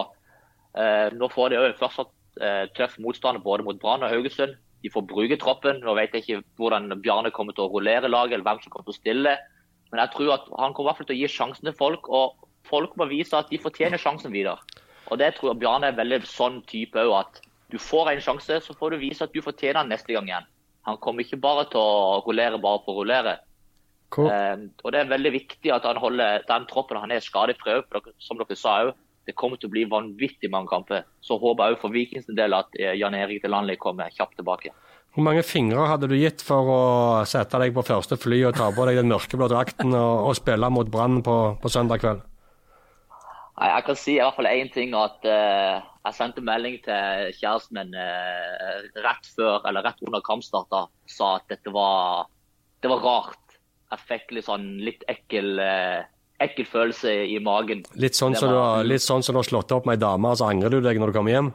eh, 0.78 1.10
nå 1.18 1.32
får 1.34 1.52
de 1.52 1.60
òg 1.60 1.80
fortsatt 1.80 2.14
eh, 2.40 2.68
tøff 2.78 3.00
motstander 3.02 3.44
både 3.44 3.66
mot 3.66 3.82
Brann 3.82 4.06
og 4.06 4.14
Haugesund. 4.14 4.54
De 4.86 4.94
får 4.94 5.08
bruke 5.10 5.40
troppen. 5.42 5.82
Nå 5.82 5.98
vet 5.98 6.14
jeg 6.14 6.26
ikke 6.28 6.46
hvordan 6.62 6.94
Bjarne 7.02 7.34
kommer 7.34 7.58
til 7.58 7.66
å 7.66 7.74
rullere 7.74 8.12
laget, 8.12 8.38
eller 8.38 8.46
hvem 8.46 8.62
som 8.62 8.76
kommer 8.76 8.92
til 8.92 8.98
å 8.98 9.02
stille. 9.02 9.36
Men 9.90 10.04
jeg 10.06 10.14
tror 10.14 10.36
at 10.38 10.48
han 10.54 10.78
kommer 10.78 10.86
i 10.86 10.92
hvert 10.92 11.02
fall 11.02 11.10
til 11.10 11.18
å 11.18 11.22
gi 11.24 11.34
sjansen 11.34 11.68
til 11.68 11.78
folk, 11.82 12.08
og 12.14 12.48
folk 12.70 12.94
må 13.02 13.10
vise 13.10 13.36
at 13.36 13.50
de 13.50 13.60
fortjener 13.62 14.02
sjansen 14.02 14.34
videre. 14.34 14.62
Og 15.12 15.20
det 15.20 15.34
tror 15.36 15.52
jeg 15.52 15.62
Bjarne 15.62 15.92
er 15.92 16.00
veldig 16.00 16.22
sånn 16.30 16.62
type 16.70 17.04
òg, 17.04 17.14
at 17.20 17.42
du 17.72 17.78
får 17.80 18.14
en 18.14 18.24
sjanse, 18.24 18.60
så 18.64 18.76
får 18.76 18.94
du 18.94 19.02
vise 19.04 19.24
at 19.24 19.36
du 19.36 19.42
fortjener 19.44 19.82
den 19.82 19.94
neste 19.94 20.16
gang 20.16 20.28
igjen. 20.30 20.50
Han 20.88 21.00
kommer 21.04 21.24
ikke 21.24 21.40
bare 21.42 21.68
til 21.72 21.80
å 21.80 22.22
rullere 22.26 22.60
bare 22.62 22.82
for 22.86 22.96
å 22.96 23.04
rullere. 23.04 23.38
Cool. 24.12 24.28
Eh, 24.32 24.66
og 24.84 24.92
det 24.92 25.04
er 25.04 25.12
veldig 25.12 25.32
viktig 25.36 25.72
at 25.72 25.86
han 25.88 26.00
holder 26.02 26.44
den 26.48 26.68
troppen 26.72 27.00
han 27.00 27.14
er 27.16 27.24
skadefri 27.24 27.78
òg, 27.80 28.12
som 28.24 28.40
dere 28.40 28.58
sa 28.60 28.82
òg. 28.88 28.96
Det 29.30 29.36
kommer 29.38 29.60
til 29.62 29.70
å 29.70 29.76
bli 29.76 29.84
vanvittig 29.86 30.50
mange 30.52 30.72
kamper. 30.72 31.06
Så 31.22 31.38
håper 31.40 31.70
jeg 31.70 31.76
òg 31.76 31.84
for 31.84 31.94
Vikings 31.94 32.32
del 32.36 32.58
at 32.58 32.74
eh, 32.80 32.96
Jan 33.00 33.16
Erik 33.16 33.44
Delanli 33.44 33.78
kommer 33.80 34.12
kjapt 34.16 34.40
tilbake. 34.40 34.74
Hvor 35.12 35.28
mange 35.28 35.44
fingre 35.44 35.90
hadde 35.92 36.08
du 36.08 36.16
gitt 36.16 36.42
for 36.44 36.72
å 36.72 36.82
sette 37.28 37.60
deg 37.60 37.76
på 37.76 37.84
første 37.84 38.16
fly 38.16 38.46
og 38.48 38.56
ta 38.56 38.70
på 38.72 38.88
deg 38.88 39.02
den 39.02 39.12
mørkeblå 39.12 39.52
drakten 39.52 39.92
og, 39.92 40.32
og 40.32 40.38
spille 40.40 40.72
mot 40.72 40.88
Brann 40.92 41.20
på, 41.24 41.38
på 41.60 41.72
søndag 41.72 42.04
kveld? 42.04 42.24
Jeg 43.62 43.86
kan 43.86 43.98
si 44.00 44.16
i 44.16 44.22
hvert 44.22 44.38
fall 44.38 44.50
én 44.50 44.72
ting. 44.74 44.96
at 44.98 45.26
uh, 45.28 45.82
Jeg 46.08 46.18
sendte 46.18 46.44
melding 46.46 46.80
til 46.86 47.34
kjæresten 47.38 47.78
min 47.78 47.94
uh, 47.94 48.80
rett 49.06 49.28
før, 49.36 49.62
eller 49.70 49.86
rett 49.86 50.02
under 50.08 50.24
kampstarta. 50.26 50.88
Sa 51.10 51.36
at 51.38 51.46
dette 51.52 51.74
var, 51.74 52.30
det 52.82 52.90
var 52.90 53.06
rart. 53.06 53.58
Jeg 53.92 54.08
fikk 54.08 54.38
litt 54.38 54.48
sånn 54.48 54.70
litt 54.82 55.04
ekkel, 55.12 55.60
uh, 55.62 56.02
ekkel 56.42 56.70
følelse 56.70 57.14
i 57.30 57.38
magen. 57.44 57.84
Litt 58.02 58.18
sånn, 58.18 58.38
som 58.40 58.54
var... 58.56 58.88
du, 58.88 58.98
sånn 58.98 59.22
som 59.26 59.38
du 59.38 59.44
har 59.44 59.50
slått 59.50 59.76
opp 59.76 59.90
med 59.90 60.00
ei 60.00 60.06
dame, 60.06 60.32
og 60.32 60.40
så 60.40 60.50
angrer 60.50 60.74
du 60.74 60.82
deg 60.82 60.98
når 61.02 61.12
du 61.12 61.20
kommer 61.20 61.36
hjem? 61.36 61.52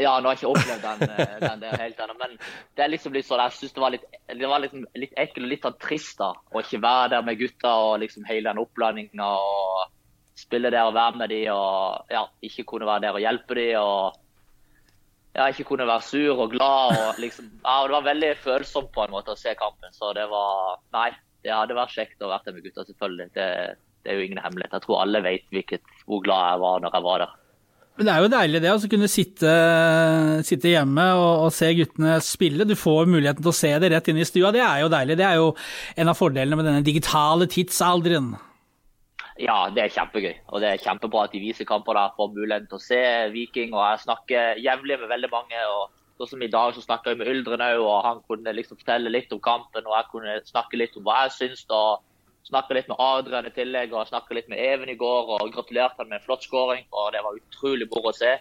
Ja, 0.00 0.14
nå 0.22 0.30
har 0.30 0.38
jeg 0.38 0.46
ikke 0.46 0.52
opplevd 0.54 0.84
den, 0.86 1.26
den 1.42 1.64
der 1.64 1.74
helt 1.76 1.98
ennå. 2.00 2.14
Men 2.20 2.38
det 2.78 2.84
er 2.84 2.92
liksom 2.92 3.16
litt 3.16 3.26
sånn, 3.26 3.42
jeg 3.44 3.58
synes 3.58 3.74
det 3.74 3.82
var 3.82 3.92
litt, 3.92 4.06
det 4.30 4.52
var 4.52 4.62
liksom 4.62 4.86
litt 4.96 5.18
ekkelt 5.20 5.42
og 5.42 5.50
litt 5.50 5.66
sånn 5.66 5.82
trist 5.82 6.22
da, 6.22 6.30
å 6.32 6.62
ikke 6.62 6.80
være 6.86 7.10
der 7.16 7.26
med 7.26 7.42
gutta 7.42 7.74
og 7.88 7.98
liksom 8.04 8.24
hele 8.30 8.46
den 8.48 8.62
opplandinga. 8.62 9.26
og 9.26 9.90
spille 10.38 10.70
der 10.72 10.88
og 10.88 10.94
være 10.96 11.18
med 11.20 11.32
de 11.32 11.42
og 11.52 12.10
ja, 12.10 12.24
ikke 12.44 12.64
kunne 12.68 12.88
være 12.88 13.06
der 13.06 13.18
og 13.18 13.24
hjelpe 13.24 13.56
de 13.58 13.66
og 13.80 14.18
ja, 15.36 15.48
ikke 15.48 15.66
kunne 15.68 15.88
være 15.88 16.04
sur 16.04 16.40
og 16.44 16.50
glad. 16.54 16.96
og 16.96 17.20
liksom, 17.20 17.50
ja, 17.66 17.76
Det 17.84 17.96
var 17.96 18.08
veldig 18.08 18.32
følsomt 18.44 18.92
på 18.94 19.04
en 19.04 19.14
måte 19.14 19.34
å 19.34 19.38
se 19.38 19.54
kampen. 19.58 19.92
Så 19.92 20.12
det 20.16 20.28
var 20.32 20.80
Nei, 20.96 21.10
det 21.44 21.54
hadde 21.54 21.78
vært 21.78 21.94
kjekt 21.96 22.24
å 22.24 22.32
være 22.32 22.48
der 22.48 22.58
med 22.58 22.66
gutta, 22.66 22.86
selvfølgelig. 22.88 23.30
Det, 23.36 23.46
det, 24.02 24.10
er 24.10 24.18
jo 24.18 24.26
ingen 24.26 24.42
hemmelighet. 24.42 24.76
Jeg 24.76 24.86
tror 24.86 25.04
alle 25.04 25.24
vet 25.24 25.46
hvilket, 25.54 25.94
hvor 26.06 26.22
glad 26.24 26.52
jeg 26.52 26.66
var 26.66 26.84
når 26.84 26.98
jeg 26.98 27.08
var 27.08 27.24
der. 27.24 27.38
Men 27.92 28.08
Det 28.08 28.12
er 28.12 28.22
jo 28.24 28.28
deilig 28.32 28.60
det 28.64 28.70
å 28.72 28.90
kunne 28.92 29.08
sitte, 29.12 29.50
sitte 30.48 30.70
hjemme 30.70 31.02
og, 31.12 31.32
og, 31.44 31.50
se 31.52 31.68
guttene 31.76 32.14
spille. 32.24 32.64
Du 32.68 32.72
får 32.78 33.10
muligheten 33.10 33.44
til 33.44 33.52
å 33.52 33.56
se 33.56 33.72
det 33.82 33.90
rett 33.92 34.08
inn 34.08 34.22
i 34.22 34.28
stua. 34.28 34.52
Det 34.54 34.62
er 34.64 34.80
jo 34.84 34.92
deilig. 34.92 35.18
Det 35.20 35.26
er 35.28 35.36
jo 35.40 35.50
en 36.00 36.12
av 36.12 36.16
fordelene 36.16 36.56
med 36.56 36.68
denne 36.70 36.86
digitale 36.86 37.48
tidsalderen. 37.52 38.32
Ja, 39.40 39.70
det 39.72 39.82
er 39.86 39.94
kjempegøy. 39.94 40.34
Og 40.52 40.60
det 40.60 40.68
er 40.68 40.82
kjempebra 40.82 41.24
at 41.24 41.32
de 41.32 41.40
viser 41.40 41.68
kamper 41.68 41.96
der, 41.96 42.12
får 42.16 42.32
muligheten 42.34 42.68
til 42.68 42.78
å 42.78 42.84
se 42.84 43.00
Viking. 43.32 43.72
og 43.72 43.84
Jeg 43.86 44.04
snakker 44.04 44.60
jevnlig 44.60 45.00
med 45.00 45.08
veldig 45.08 45.30
mange. 45.32 45.66
og 45.72 45.90
sånn 46.18 46.28
som 46.28 46.42
I 46.42 46.52
dag 46.52 46.74
så 46.74 46.84
snakka 46.84 47.10
jeg 47.10 47.18
med 47.18 47.28
Yldren 47.32 47.64
òg, 47.64 47.80
og 47.80 48.04
han 48.04 48.20
kunne 48.28 48.52
liksom 48.52 48.78
fortelle 48.78 49.10
litt 49.10 49.32
om 49.32 49.40
kampen. 49.40 49.86
Og 49.86 49.96
jeg 49.96 50.10
kunne 50.12 50.40
snakke 50.44 50.76
litt 50.76 50.96
om 50.96 51.04
hva 51.04 51.24
jeg 51.24 51.36
syns. 51.38 51.64
og 51.70 52.02
Snakka 52.44 52.74
litt 52.74 52.88
med 52.88 52.98
Adrian 52.98 53.46
i 53.46 53.54
tillegg, 53.54 53.92
og 53.94 54.08
snakka 54.08 54.34
litt 54.34 54.48
med 54.48 54.58
Even 54.58 54.88
i 54.88 54.98
går. 54.98 55.40
og 55.40 55.52
Gratulerte 55.54 55.98
han 55.98 56.08
med 56.08 56.20
en 56.20 56.26
flott 56.26 56.44
skåring. 56.44 56.84
og 56.92 57.12
Det 57.12 57.22
var 57.22 57.38
utrolig 57.38 57.88
moro 57.88 58.10
å 58.10 58.14
se. 58.14 58.36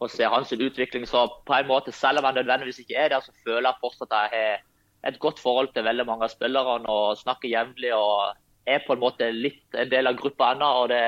Å 0.00 0.08
se 0.08 0.24
hans 0.24 0.52
utvikling. 0.52 1.04
Så 1.06 1.26
på 1.44 1.54
en 1.54 1.66
måte, 1.66 1.92
selv 1.92 2.18
om 2.18 2.24
han 2.24 2.34
nødvendigvis 2.34 2.80
ikke 2.80 2.96
er 2.96 3.08
der, 3.08 3.20
så 3.20 3.32
føler 3.44 3.68
jeg 3.68 3.82
fortsatt 3.82 4.12
at 4.12 4.32
jeg 4.32 4.40
har 4.40 4.58
et 5.04 5.18
godt 5.18 5.38
forhold 5.38 5.74
til 5.74 5.84
veldig 5.84 6.06
mange 6.06 6.24
av 6.24 6.30
spillerne 6.30 6.88
og 6.88 7.18
snakker 7.18 7.50
jevnlig. 7.50 7.92
og 7.94 8.34
er 8.74 8.84
på 8.86 8.94
en 8.94 9.02
måte 9.02 9.30
litt 9.34 9.78
en 9.78 9.90
del 9.90 10.10
av 10.10 10.18
gruppa 10.18 10.52
ennå. 10.54 10.68
og 10.82 10.90
det, 10.92 11.02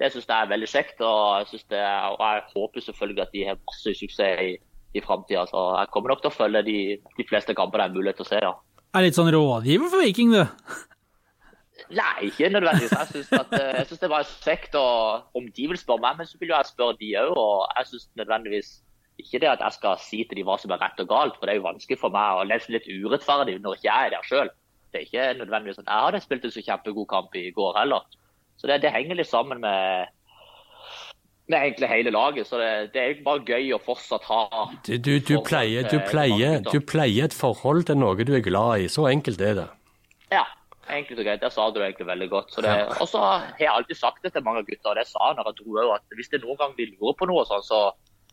det 0.00 0.10
syns 0.12 0.28
jeg 0.28 0.36
er 0.36 0.50
veldig 0.50 0.70
kjekt. 0.70 1.00
Og 1.04 1.52
jeg, 1.52 1.62
det, 1.72 1.84
og 2.10 2.24
jeg, 2.24 2.44
håper 2.54 2.86
selvfølgelig 2.86 3.24
at 3.26 3.32
de 3.36 3.46
har 3.48 3.62
masse 3.62 3.96
suksess 4.00 4.44
i, 4.44 4.52
i 4.96 5.04
framtida. 5.04 5.46
Så 5.50 5.64
jeg 5.78 5.92
kommer 5.94 6.14
nok 6.14 6.24
til 6.24 6.32
å 6.32 6.36
følge 6.36 6.66
de, 6.68 6.78
de 7.18 7.28
fleste 7.28 7.56
kampene 7.58 7.86
det 7.86 7.90
er 7.90 7.98
mulighet 7.98 8.22
til 8.22 8.28
å 8.28 8.32
se. 8.32 8.44
ja. 8.44 8.54
Er 8.90 9.06
litt 9.06 9.18
sånn 9.18 9.30
rådgiver 9.30 9.90
for 9.92 10.02
Viking, 10.02 10.32
du? 10.34 10.42
Nei, 11.94 12.28
ikke 12.28 12.50
nødvendigvis. 12.50 12.92
Jeg 12.94 13.10
syns, 13.10 13.50
jeg 13.54 13.86
synes 13.86 14.02
det 14.02 14.10
var 14.10 14.30
kjekt. 14.44 14.78
Og 14.78 15.38
om 15.38 15.50
de 15.56 15.66
vil 15.72 15.78
spørre 15.78 16.02
meg, 16.04 16.20
men 16.20 16.28
så 16.28 16.38
vil 16.40 16.52
jo 16.52 16.56
jeg 16.56 16.70
spørre 16.72 16.98
de 16.98 17.10
òg. 17.22 17.34
Og 17.38 17.66
jeg 17.78 17.90
syns 17.92 18.08
nødvendigvis 18.18 18.72
ikke 19.20 19.40
det 19.42 19.50
at 19.52 19.62
jeg 19.64 19.76
skal 19.76 20.00
si 20.02 20.22
til 20.24 20.40
dem 20.40 20.48
hva 20.48 20.56
som 20.60 20.72
er 20.74 20.80
rett 20.82 21.00
og 21.02 21.10
galt, 21.10 21.36
for 21.36 21.46
det 21.46 21.54
er 21.54 21.60
jo 21.60 21.68
vanskelig 21.68 21.98
for 22.00 22.14
meg 22.14 22.38
å 22.38 22.46
lese 22.48 22.72
litt 22.72 22.88
urettferdig 22.88 23.58
når 23.60 23.78
ikke 23.78 23.88
jeg 23.88 24.08
er 24.08 24.14
der 24.14 24.28
sjøl. 24.28 24.52
Det 24.90 25.00
er 25.00 25.06
ikke 25.06 25.26
nødvendigvis 25.38 25.78
sånn 25.78 25.90
jeg 25.90 26.06
hadde 26.06 26.22
spilt 26.24 26.46
en 26.46 26.54
så 26.54 26.62
kjempegod 26.66 27.06
kamp 27.10 27.36
i 27.38 27.50
går 27.54 27.76
heller. 27.78 28.06
Så 28.58 28.68
det, 28.68 28.80
det 28.82 28.92
henger 28.92 29.16
litt 29.16 29.30
sammen 29.30 29.62
med, 29.62 30.10
med 31.48 31.58
egentlig 31.58 31.88
hele 31.88 32.12
laget. 32.12 32.48
Så 32.48 32.58
det, 32.60 32.70
det 32.94 33.02
er 33.02 33.20
bare 33.24 33.44
gøy 33.46 33.70
å 33.76 33.80
fortsatt 33.82 34.26
ha 34.28 34.40
Du, 34.86 34.96
du, 34.98 35.12
du 35.18 35.36
pleier, 35.46 35.86
pleier, 36.10 36.58
du, 36.66 36.80
pleier, 36.82 37.30
et 37.30 37.36
forhold 37.36 37.86
til 37.88 38.00
noe 38.02 38.26
du 38.26 38.34
er 38.36 38.44
glad 38.44 38.86
i. 38.86 38.88
Så 38.92 39.06
enkelt 39.10 39.40
er 39.46 39.54
det. 39.62 39.68
Ja, 40.34 40.44
enkelt 40.90 41.22
og 41.22 41.30
greit. 41.30 41.44
Det 41.44 41.52
sa 41.54 41.70
du 41.70 41.80
egentlig 41.80 42.10
veldig 42.10 42.28
godt. 42.34 42.52
Så 42.52 42.66
og 42.66 43.06
så 43.08 43.22
har 43.22 43.62
jeg 43.62 43.72
alltid 43.72 44.00
sagt 44.00 44.26
det 44.26 44.34
til 44.34 44.44
mange 44.44 44.66
gutter, 44.66 44.90
og 44.92 44.98
det 44.98 45.06
sa 45.08 45.30
han 45.30 45.40
når 45.40 45.52
jeg 45.52 45.62
dro 45.62 45.94
at 45.94 46.18
hvis 46.18 46.34
det 46.34 46.42
noen 46.42 46.60
gang 46.60 46.76
de 46.76 46.90
lurer 46.96 47.16
på 47.16 47.30
noe, 47.30 47.46
sånn, 47.48 47.64
så, 47.64 47.80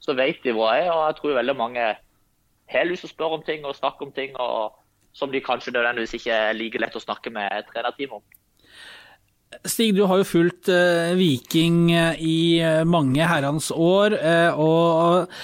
så 0.01 0.17
vet 0.17 0.41
de 0.43 0.57
hvor 0.57 0.73
jeg 0.73 0.89
er. 0.89 0.91
Og 0.95 1.05
jeg 1.05 1.21
tror 1.21 1.39
veldig 1.39 1.57
mange 1.61 1.87
har 2.67 2.89
lyst 2.89 3.05
til 3.05 3.13
å 3.13 3.15
spørre 3.15 3.39
om 3.39 3.47
ting 3.47 3.63
og 3.63 3.77
snakke 3.77 4.09
om 4.09 4.11
ting. 4.11 4.35
og 4.35 4.75
som 5.17 5.31
de 5.33 5.41
kanskje 5.43 5.73
nødvendigvis 5.73 6.19
ikke 6.19 6.41
er 6.51 6.81
lett 6.83 6.97
å 6.97 7.01
snakke 7.01 7.33
med 7.33 7.65
trenerteamet 7.71 8.19
om. 8.19 8.25
Stig, 9.67 9.95
du 9.95 10.03
har 10.07 10.19
jo 10.19 10.27
fulgt 10.27 10.67
uh, 10.69 11.15
Viking 11.17 11.87
eh, 11.95 12.19
i 12.19 12.37
uh, 12.59 12.83
mange 12.87 13.23
herrens 13.23 13.71
år. 13.71 14.17
Uh, 14.19 14.59
og 14.59 15.37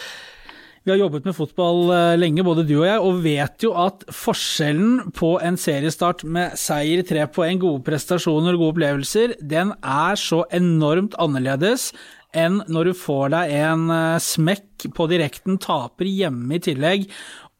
vi 0.84 0.92
har 0.92 1.00
jobbet 1.00 1.30
med 1.30 1.36
fotball 1.38 1.86
lenge, 2.20 2.44
både 2.44 2.66
du 2.68 2.74
og 2.82 2.88
jeg, 2.90 3.00
og 3.00 3.22
vet 3.24 3.64
jo 3.64 3.70
at 3.80 4.02
forskjellen 4.12 5.14
på 5.16 5.38
en 5.40 5.56
seriestart 5.56 6.26
med 6.28 6.58
seier, 6.60 7.06
tre 7.08 7.24
poeng, 7.32 7.62
gode 7.62 7.86
prestasjoner 7.88 8.58
og 8.58 8.66
gode 8.66 8.74
opplevelser, 8.74 9.38
den 9.40 9.72
er 9.80 10.20
så 10.20 10.42
enormt 10.52 11.16
annerledes 11.24 11.94
enn 12.36 12.60
når 12.68 12.90
du 12.90 12.98
får 13.00 13.32
deg 13.32 13.56
en 13.62 13.88
smekk 14.20 14.90
på 14.98 15.08
direkten, 15.08 15.56
taper 15.62 16.10
hjemme 16.10 16.58
i 16.58 16.64
tillegg, 16.68 17.08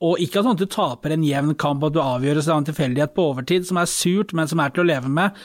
og 0.04 0.20
ikke 0.20 0.44
at 0.44 0.60
du 0.60 0.68
taper 0.68 1.16
en 1.16 1.24
jevn 1.24 1.56
kamp, 1.60 1.86
at 1.88 1.96
du 1.96 2.02
avgjøres 2.04 2.50
av 2.50 2.60
en 2.60 2.68
tilfeldighet 2.68 3.16
på 3.16 3.30
overtid, 3.32 3.68
som 3.70 3.80
er 3.80 3.90
surt, 3.90 4.36
men 4.36 4.52
som 4.52 4.60
er 4.60 4.74
til 4.74 4.84
å 4.84 4.90
leve 4.90 5.12
med. 5.12 5.38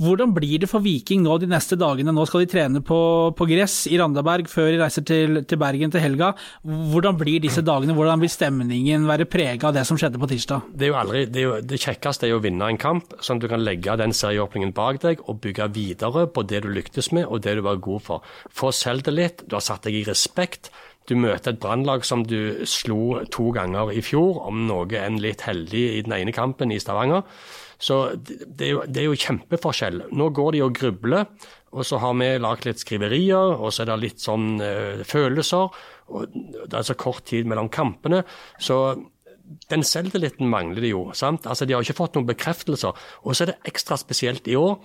Hvordan 0.00 0.30
blir 0.32 0.62
det 0.62 0.68
for 0.70 0.80
Viking 0.80 1.20
nå 1.26 1.34
de 1.42 1.48
neste 1.50 1.76
dagene? 1.76 2.12
Nå 2.14 2.22
skal 2.28 2.44
de 2.44 2.48
trene 2.48 2.80
på, 2.86 2.98
på 3.36 3.46
gress 3.50 3.82
i 3.90 3.98
Randaberg 4.00 4.48
før 4.48 4.70
de 4.70 4.78
reiser 4.80 5.04
til, 5.04 5.42
til, 5.44 5.58
Bergen 5.60 5.92
til 5.92 6.00
helga. 6.00 6.30
Hvordan 6.64 7.18
blir 7.20 7.42
disse 7.44 7.60
dagene? 7.66 7.92
Hvordan 7.98 8.22
vil 8.22 8.32
stemningen 8.32 9.04
være 9.10 9.26
prega 9.28 9.68
av 9.68 9.76
det 9.76 9.84
som 9.88 9.98
skjedde 10.00 10.20
på 10.22 10.30
tirsdag? 10.30 10.70
Det, 10.72 10.88
jo 10.88 10.96
aldri, 10.96 11.26
det, 11.28 11.44
jo, 11.44 11.58
det 11.60 11.82
kjekkeste 11.82 12.30
er 12.30 12.38
å 12.38 12.40
vinne 12.40 12.70
en 12.72 12.80
kamp, 12.80 13.12
sånn 13.20 13.42
at 13.42 13.44
du 13.44 13.50
kan 13.52 13.66
legge 13.66 13.98
den 14.00 14.16
serieåpningen 14.16 14.72
bak 14.76 15.02
deg 15.04 15.20
og 15.26 15.42
bygge 15.44 15.68
videre 15.76 16.24
på 16.32 16.46
det 16.48 16.62
du 16.64 16.70
lyktes 16.72 17.10
med 17.12 17.28
og 17.28 17.44
det 17.44 17.58
du 17.58 17.64
var 17.66 17.82
god 17.84 18.06
for. 18.06 18.32
Få 18.48 18.72
selvtillit, 18.72 19.44
du 19.50 19.58
har 19.58 19.66
satt 19.66 19.84
deg 19.84 20.00
i 20.00 20.06
respekt. 20.08 20.72
Du 21.10 21.16
møter 21.18 21.50
et 21.50 21.60
brannlag 21.62 22.04
som 22.06 22.22
du 22.22 22.62
slo 22.70 23.18
to 23.34 23.48
ganger 23.56 23.90
i 23.90 24.02
fjor, 24.04 24.44
om 24.46 24.62
noe 24.68 24.86
enn 25.00 25.18
litt 25.22 25.42
heldig 25.42 25.82
i 25.96 26.02
den 26.06 26.14
ene 26.14 26.34
kampen 26.34 26.70
i 26.70 26.78
Stavanger. 26.78 27.24
Så 27.80 27.96
det 28.20 28.66
er, 28.66 28.70
jo, 28.70 28.82
det 28.86 29.02
er 29.02 29.08
jo 29.08 29.18
kjempeforskjell. 29.18 30.04
Nå 30.14 30.28
går 30.36 30.54
de 30.54 30.64
og 30.66 30.74
grubler, 30.76 31.26
og 31.74 31.86
så 31.86 31.98
har 32.02 32.14
vi 32.20 32.28
lagd 32.38 32.66
litt 32.68 32.82
skriverier, 32.82 33.56
og 33.56 33.72
så 33.72 33.82
er 33.82 33.90
det 33.90 34.02
litt 34.04 34.22
sånn 34.22 34.52
uh, 34.62 35.02
følelser. 35.08 35.80
og 36.14 36.36
Det 36.36 36.76
er 36.76 36.86
så 36.86 36.98
kort 37.00 37.24
tid 37.30 37.48
mellom 37.50 37.72
kampene. 37.72 38.22
så 38.60 38.98
den 39.70 39.82
selvtilliten 39.82 40.46
mangler 40.46 40.84
de 40.84 40.92
jo. 40.92 41.08
sant? 41.16 41.46
Altså, 41.46 41.66
De 41.66 41.74
har 41.74 41.82
ikke 41.82 41.98
fått 41.98 42.14
noen 42.14 42.28
bekreftelser. 42.28 42.94
Og 43.24 43.34
så 43.34 43.44
er 43.44 43.52
det 43.52 43.72
ekstra 43.72 43.98
spesielt 43.98 44.46
i 44.46 44.54
år, 44.54 44.76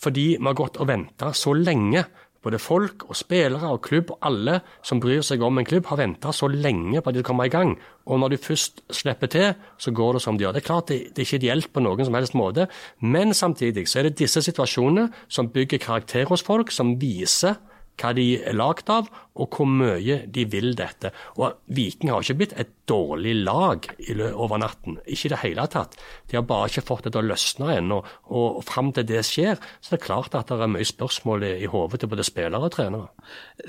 fordi 0.00 0.28
vi 0.38 0.46
har 0.46 0.56
gått 0.56 0.80
og 0.80 0.88
venta 0.88 1.32
så 1.36 1.52
lenge 1.56 2.06
både 2.44 2.60
folk 2.62 3.06
og 3.08 3.16
spillere 3.18 3.72
og 3.72 3.82
klubb 3.86 4.12
og 4.14 4.20
alle 4.28 4.60
som 4.84 5.00
bryr 5.02 5.24
seg 5.24 5.42
om 5.44 5.58
en 5.58 5.68
klubb, 5.68 5.88
har 5.90 6.00
venta 6.00 6.32
så 6.32 6.48
lenge 6.52 7.00
på 7.00 7.10
at 7.10 7.18
de 7.18 7.24
kommer 7.26 7.48
i 7.48 7.52
gang. 7.52 7.74
Og 8.04 8.20
når 8.20 8.34
de 8.34 8.40
først 8.44 8.84
slipper 8.92 9.32
til, 9.32 9.54
så 9.80 9.90
går 9.90 10.18
det 10.18 10.22
som 10.22 10.38
de 10.38 10.44
gjør. 10.44 10.56
Det 10.56 10.62
er 10.62 10.68
klart 10.68 10.90
det, 10.92 11.00
det 11.10 11.22
er 11.22 11.28
ikke 11.28 11.42
ideelt 11.42 11.72
på 11.72 11.84
noen 11.84 12.04
som 12.04 12.16
helst 12.18 12.36
måte, 12.38 12.68
men 13.00 13.34
samtidig 13.34 13.88
så 13.88 14.02
er 14.02 14.10
det 14.10 14.18
disse 14.20 14.44
situasjonene 14.44 15.08
som 15.28 15.50
bygger 15.54 15.82
karakter 15.82 16.28
hos 16.28 16.44
folk, 16.44 16.72
som 16.74 16.96
viser 17.00 17.56
hva 18.00 18.10
de 18.16 18.24
er 18.42 18.56
lagd 18.56 18.90
av, 18.90 19.08
og 19.34 19.56
hvor 19.56 19.66
mye 19.66 20.20
de 20.30 20.44
vil 20.50 20.74
dette. 20.78 21.10
Og 21.38 21.56
Viking 21.74 22.12
har 22.12 22.22
ikke 22.22 22.36
blitt 22.38 22.54
et 22.58 22.70
dårlig 22.90 23.34
lag 23.46 23.86
over 24.30 24.60
natten, 24.62 24.98
ikke 25.06 25.28
i 25.28 25.32
det 25.32 25.40
hele 25.42 25.66
tatt. 25.70 25.96
De 26.30 26.38
har 26.38 26.46
bare 26.46 26.68
ikke 26.70 26.84
fått 26.86 27.06
det 27.06 27.14
til 27.14 27.24
å 27.24 27.30
løsne 27.32 27.70
ennå. 27.78 28.00
Og 28.34 28.60
fram 28.66 28.92
til 28.94 29.06
det 29.08 29.24
skjer, 29.26 29.58
så 29.80 29.94
det 29.94 30.00
er 30.00 30.04
klart 30.06 30.36
at 30.38 30.52
det 30.52 30.60
er 30.60 30.70
mye 30.74 30.86
spørsmål 30.86 31.46
i 31.48 31.70
hodet 31.70 32.02
til 32.02 32.12
både 32.12 32.26
spillere 32.26 32.62
og 32.62 32.74
trenere. 32.76 33.10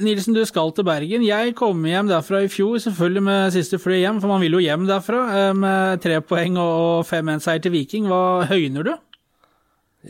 Nilsen, 0.02 0.38
du 0.38 0.44
skal 0.46 0.74
til 0.76 0.88
Bergen. 0.88 1.26
Jeg 1.26 1.56
kom 1.58 1.86
hjem 1.90 2.12
derfra 2.12 2.44
i 2.46 2.52
fjor, 2.52 2.78
selvfølgelig 2.84 3.26
med 3.26 3.56
siste 3.56 3.82
fly 3.82 4.02
hjem, 4.04 4.22
for 4.22 4.34
man 4.34 4.46
vil 4.46 4.60
jo 4.60 4.64
hjem 4.66 4.86
derfra. 4.90 5.26
Eh, 5.40 5.52
med 5.58 6.06
tre 6.06 6.22
poeng 6.26 6.62
og 6.62 7.06
5-1-seier 7.10 7.66
til 7.66 7.74
Viking. 7.74 8.10
Hva 8.12 8.46
høyner 8.52 8.90
du? 8.90 8.96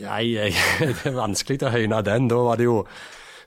Nei, 0.02 0.36
det 0.80 1.08
er 1.08 1.16
vanskelig 1.16 1.62
å 1.64 1.72
høyne 1.72 2.02
den. 2.04 2.28
Da 2.28 2.40
var 2.44 2.60
det 2.60 2.68
jo 2.68 2.82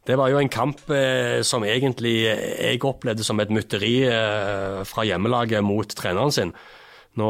det 0.10 0.18
var 0.18 0.32
jo 0.32 0.40
en 0.42 0.50
kamp 0.50 0.82
eh, 0.90 1.40
som 1.46 1.62
egentlig 1.68 2.16
jeg 2.26 2.82
opplevde 2.88 3.26
som 3.26 3.38
et 3.44 3.52
mytteri 3.54 3.94
eh, 4.10 4.80
fra 4.90 5.06
hjemmelaget 5.06 5.62
mot 5.62 5.86
treneren 5.86 6.34
sin. 6.34 6.54
Nå, 7.20 7.30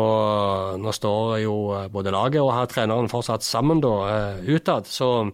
nå, 0.79 0.93
står 0.95 1.41
jo 1.43 1.55
både 1.91 2.13
laget 2.15 2.39
og 2.43 2.53
her 2.55 2.69
treneren 2.71 3.11
fortsatt 3.11 3.43
sammen 3.43 3.83
da, 3.83 3.95
eh, 4.13 4.55
utad. 4.55 4.87
Så 4.87 5.27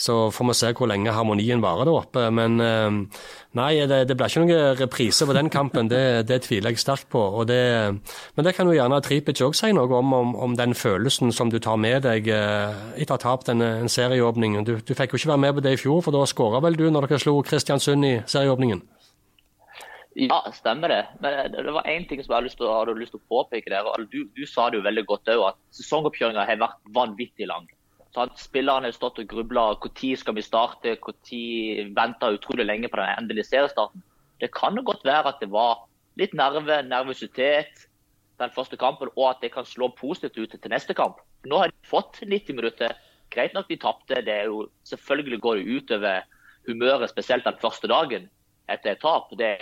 så 0.00 0.16
får 0.32 0.48
vi 0.48 0.56
se 0.56 0.72
hvor 0.76 0.88
lenge 0.88 1.12
harmonien 1.12 1.60
varer 1.60 1.88
der 1.88 1.98
oppe. 1.98 2.22
Men 2.32 2.56
eh, 2.64 3.24
nei, 3.58 3.70
det, 3.90 4.02
det 4.08 4.16
blir 4.16 4.32
ikke 4.32 4.44
noen 4.44 4.78
reprise 4.80 5.28
på 5.28 5.36
den 5.36 5.50
kampen. 5.52 5.90
Det, 5.92 6.02
det 6.30 6.40
tviler 6.46 6.72
jeg 6.72 6.80
sterkt 6.80 7.10
på. 7.12 7.24
Det, 7.48 7.60
men 8.36 8.46
det 8.46 8.54
kan 8.56 8.70
jo 8.70 8.76
gjerne 8.76 9.02
Tripic 9.04 9.42
òg 9.44 9.56
si 9.58 9.72
noe 9.76 9.90
om, 10.00 10.14
om, 10.16 10.32
om, 10.48 10.56
den 10.56 10.72
følelsen 10.78 11.34
som 11.36 11.52
du 11.52 11.58
tar 11.60 11.76
med 11.80 12.06
deg 12.08 12.30
eh, 12.32 12.80
etter 12.96 13.16
å 13.16 13.18
ha 13.18 13.24
tapt 13.26 13.52
en, 13.52 13.60
en 13.64 13.92
serieåpning. 13.92 14.62
Du, 14.64 14.78
du, 14.80 14.94
fikk 14.96 15.12
jo 15.12 15.20
ikke 15.20 15.34
være 15.34 15.44
med 15.44 15.58
på 15.58 15.66
det 15.68 15.76
i 15.76 15.82
fjor, 15.82 16.00
for 16.06 16.16
da 16.16 16.24
skåra 16.28 16.62
vel 16.64 16.80
du 16.80 16.88
når 16.88 17.10
dere 17.10 17.20
slo 17.20 17.36
Kristiansund 17.44 18.08
i 18.08 18.16
serieåpningen? 18.24 18.82
Ja, 20.18 20.40
stemmer 20.52 20.90
det. 20.90 21.02
Men 21.22 21.52
det 21.52 21.72
var 21.72 21.86
én 21.86 22.08
ting 22.08 22.22
som 22.22 22.32
jeg 22.32 22.36
hadde 22.36 22.48
lyst 22.48 22.58
til, 22.58 22.70
hadde 22.72 22.96
lyst 22.98 23.14
til 23.14 23.20
å 23.20 23.28
påpeke 23.30 23.70
der. 23.70 23.86
Du, 24.10 24.24
du, 24.34 24.42
sa 24.48 24.68
det 24.70 24.80
jo 24.80 24.86
veldig 24.86 25.04
godt 25.06 25.30
òg, 25.36 25.44
at 25.52 25.60
sesongoppkjøringa 25.78 26.46
har 26.48 26.58
vært 26.60 26.80
vanvittig 26.96 27.46
lang. 27.50 27.68
Så 28.14 28.24
at 28.26 28.40
Spillerne 28.42 28.88
har 28.88 28.94
stått 28.96 29.20
og 29.22 29.28
grubla 29.30 29.68
når 29.78 30.16
skal 30.18 30.34
vi 30.34 30.42
starte, 30.42 30.96
når 30.98 31.92
venta 31.94 32.32
utrolig 32.34 32.66
lenge 32.66 32.88
på 32.88 32.98
den 32.98 33.12
endelige 33.18 33.46
seriestarten. 33.46 34.02
Det 34.40 34.50
kan 34.54 34.74
jo 34.74 34.82
godt 34.82 35.04
være 35.04 35.28
at 35.28 35.40
det 35.40 35.50
var 35.52 35.86
litt 36.18 36.34
nerve, 36.34 36.82
nervøsitet 36.82 37.86
den 38.40 38.50
første 38.50 38.76
kampen, 38.76 39.08
og 39.16 39.30
at 39.30 39.42
det 39.42 39.52
kan 39.52 39.64
slå 39.64 39.90
positivt 39.94 40.38
ut 40.38 40.56
til 40.62 40.72
neste 40.72 40.94
kamp. 40.94 41.20
Nå 41.46 41.60
har 41.60 41.70
de 41.70 41.88
fått 41.88 42.22
90 42.24 42.56
minutter. 42.56 42.96
Greit 43.30 43.54
nok 43.54 43.68
de 43.68 43.76
tapte. 43.76 44.22
Det 44.26 44.38
selvfølgelig 44.88 45.40
går 45.40 45.60
det 45.60 45.76
utover 45.76 46.26
humøret, 46.66 47.10
spesielt 47.10 47.44
den 47.44 47.60
første 47.60 47.88
dagen 47.88 48.28
etter 48.70 48.94
et 48.94 49.02
tap. 49.02 49.30
Det 49.38 49.54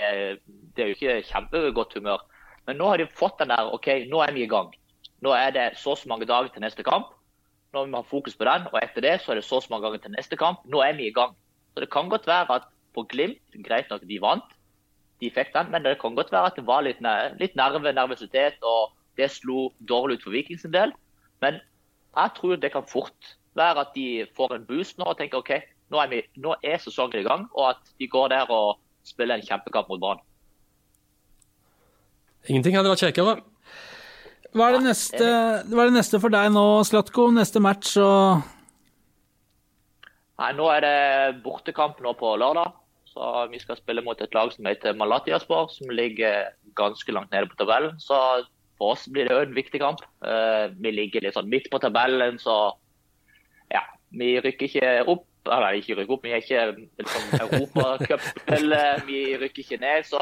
det 0.76 0.84
er 0.84 0.88
jo 0.88 0.96
ikke 0.96 1.22
kjempegodt 1.26 1.94
humør. 1.98 2.24
Men 2.66 2.78
nå 2.78 2.88
har 2.88 3.00
de 3.00 3.08
fått 3.18 3.40
den 3.40 3.50
der 3.50 3.72
OK, 3.74 3.88
nå 4.08 4.22
er 4.22 4.32
vi 4.32 4.44
i 4.44 4.50
gang. 4.50 4.70
Nå 5.24 5.32
er 5.34 5.50
det 5.50 5.70
så 5.80 5.96
mange 6.06 6.28
dager 6.28 6.52
til 6.54 6.62
neste 6.62 6.84
kamp. 6.86 7.10
Nå 7.74 7.84
må 7.84 7.90
vi 7.90 7.98
ha 8.00 8.06
fokus 8.08 8.36
på 8.38 8.46
den, 8.48 8.68
og 8.72 8.78
etter 8.80 9.04
det 9.04 9.18
så 9.20 9.32
er 9.32 9.40
det 9.40 9.44
så 9.44 9.60
mange 9.70 9.84
ganger 9.84 10.04
til 10.04 10.14
neste 10.14 10.36
kamp. 10.40 10.62
Nå 10.64 10.80
er 10.84 10.94
vi 10.96 11.08
i 11.08 11.14
gang. 11.14 11.34
Så 11.74 11.80
Det 11.80 11.90
kan 11.92 12.08
godt 12.08 12.26
være 12.26 12.54
at 12.54 12.68
på 12.94 13.04
Glimt, 13.08 13.42
greit 13.64 13.90
nok 13.90 14.06
de 14.08 14.20
vant, 14.20 14.54
de 15.20 15.30
fikk 15.30 15.52
den, 15.54 15.70
men 15.70 15.84
det 15.84 15.98
kan 16.00 16.14
godt 16.14 16.32
være 16.32 16.46
at 16.46 16.56
det 16.56 16.66
var 16.66 16.82
litt, 16.86 17.00
nerve, 17.00 17.92
nervøsitet, 17.92 18.56
og 18.62 18.94
det 19.16 19.30
slo 19.30 19.72
dårlig 19.88 20.18
ut 20.18 20.22
for 20.22 20.30
Vikings 20.30 20.64
en 20.64 20.72
del. 20.72 20.94
Men 21.42 21.60
jeg 22.16 22.30
tror 22.36 22.56
det 22.56 22.72
kan 22.72 22.86
fort 22.86 23.34
være 23.54 23.84
at 23.84 23.92
de 23.94 24.26
får 24.36 24.54
en 24.54 24.66
boost 24.66 24.98
nå 24.98 25.04
og 25.04 25.18
tenker 25.18 25.42
OK, 25.42 25.52
nå 25.90 26.00
er, 26.00 26.08
vi, 26.08 26.22
nå 26.36 26.54
er 26.62 26.80
sesongen 26.82 27.20
i 27.20 27.26
gang, 27.26 27.48
og 27.54 27.70
at 27.74 27.92
de 27.98 28.08
går 28.08 28.32
der 28.32 28.50
og 28.50 28.78
spiller 29.04 29.38
en 29.38 29.46
kjempekamp 29.46 29.88
mot 29.88 30.00
Brann. 30.00 30.24
Ingenting 32.48 32.78
hadde 32.78 32.92
vært 32.92 33.04
kjekkere. 33.04 33.38
Hva 34.56 34.68
er 34.68 34.78
det 34.78 34.84
neste, 34.86 35.26
hva 35.68 35.82
er 35.82 35.90
det 35.90 35.98
neste 35.98 36.20
for 36.22 36.32
deg 36.32 36.48
nå, 36.54 36.64
Slatko? 36.88 37.28
Neste 37.36 37.60
match 37.60 37.96
og 38.00 38.46
Nei, 40.38 40.52
Nå 40.54 40.68
er 40.70 40.84
det 40.84 41.40
bortekamp 41.42 41.98
nå 42.02 42.14
på 42.18 42.36
lørdag. 42.40 42.72
Så 43.10 43.48
Vi 43.50 43.58
skal 43.58 43.78
spille 43.80 44.04
mot 44.06 44.20
et 44.22 44.34
lag 44.34 44.52
som 44.54 44.68
heter 44.68 44.96
Malatiaspor, 44.96 45.72
som 45.74 45.90
ligger 45.90 46.52
ganske 46.78 47.12
langt 47.12 47.32
nede 47.34 47.50
på 47.50 47.58
tabellen. 47.58 47.98
Så 47.98 48.14
for 48.78 48.94
oss 48.94 49.08
blir 49.10 49.26
det 49.26 49.34
jo 49.34 49.42
en 49.42 49.56
viktig 49.56 49.80
kamp. 49.82 50.04
Eh, 50.24 50.68
vi 50.78 50.92
ligger 50.94 51.24
litt 51.24 51.34
sånn 51.34 51.50
midt 51.50 51.66
på 51.72 51.80
tabellen, 51.82 52.38
så 52.38 52.70
ja, 53.74 53.82
vi 54.14 54.36
rykker 54.38 54.68
ikke 54.68 54.92
opp. 55.10 55.26
Eller 55.48 55.80
ikke 55.80 55.96
rykker 55.96 56.14
opp, 56.14 56.24
vi 56.26 56.34
er 56.36 56.44
ikke 56.44 56.64
liksom, 57.00 57.28
europacupspill. 57.40 58.74
Vi 59.08 59.20
rykker 59.40 59.62
ikke 59.64 59.78
ned. 59.80 60.04
så 60.04 60.20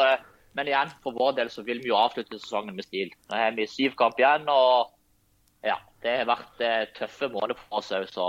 men 0.56 0.70
igjen, 0.70 0.92
for 1.04 1.16
vår 1.16 1.36
del 1.36 1.50
så 1.52 1.64
vil 1.66 1.82
vi 1.84 1.90
jo 1.92 1.98
avslutte 1.98 2.40
sesongen 2.40 2.76
med 2.76 2.86
stil. 2.86 3.12
Nå 3.28 3.36
har 3.36 3.56
vi 3.56 3.68
syv 3.68 3.96
kamp 3.98 4.16
igjen, 4.20 4.48
og 4.48 4.92
ja, 5.66 5.76
det 6.04 6.18
har 6.22 6.30
vært 6.30 6.64
eh, 6.64 6.82
tøffe 6.96 7.28
måneder 7.32 7.58
for 7.60 7.82
oss 7.82 7.92
òg. 7.92 8.08
Så 8.08 8.26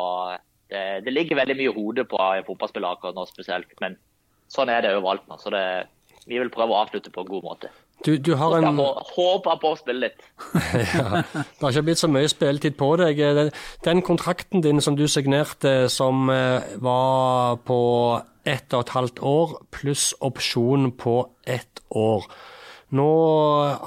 det, 0.68 0.84
det, 1.06 1.14
ligger 1.16 1.40
veldig 1.40 1.56
mye 1.60 1.72
i 1.72 1.76
hodet 1.78 2.08
på 2.12 2.20
en 2.20 2.48
fotballspiller 2.48 2.98
akkurat 2.98 3.16
nå 3.16 3.28
spesielt. 3.30 3.72
Men 3.84 3.96
sånn 4.52 4.72
er 4.74 4.84
det 4.84 4.96
overalt 4.98 5.28
nå. 5.32 5.40
Så 5.40 5.54
det, 5.56 5.64
vi 6.28 6.40
vil 6.42 6.52
prøve 6.54 6.76
å 6.76 6.82
avslutte 6.84 7.14
på 7.14 7.24
en 7.24 7.32
god 7.32 7.48
måte. 7.48 7.72
Du, 8.06 8.12
du 8.22 8.34
har 8.38 8.60
en... 8.60 8.78
Håper 8.78 9.58
på 9.62 9.72
å 9.74 9.78
spille 9.80 10.10
litt. 10.10 10.26
ja, 11.00 11.24
det 11.24 11.64
har 11.64 11.72
ikke 11.72 11.88
blitt 11.88 12.04
så 12.04 12.10
mye 12.12 12.30
spilletid 12.30 12.76
på 12.78 12.92
deg. 13.00 13.24
Den 13.88 14.04
kontrakten 14.06 14.62
din 14.66 14.84
som 14.84 15.00
du 15.00 15.08
signerte, 15.10 15.88
som 15.90 16.28
eh, 16.30 16.76
var 16.84 17.58
på 17.66 17.80
ett 18.48 18.74
og 18.74 18.86
et 18.86 18.96
halvt 18.96 19.22
år, 19.26 19.58
pluss 19.76 20.14
opsjon 20.24 20.92
på 20.96 21.20
ett 21.46 21.84
år. 21.90 22.26
Nå 22.96 23.12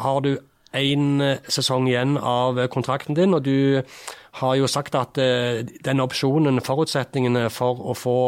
har 0.04 0.20
du 0.24 0.36
én 0.76 1.38
sesong 1.50 1.88
igjen 1.88 2.16
av 2.18 2.60
kontrakten 2.70 3.16
din, 3.18 3.34
og 3.34 3.42
du 3.46 3.82
har 4.40 4.54
jo 4.58 4.68
sagt 4.70 4.94
at 4.94 5.18
denne 5.18 5.80
den 5.86 6.04
opsjonen, 6.04 6.62
forutsetningene 6.62 7.48
for 7.50 7.80
å 7.90 7.96
få 7.98 8.20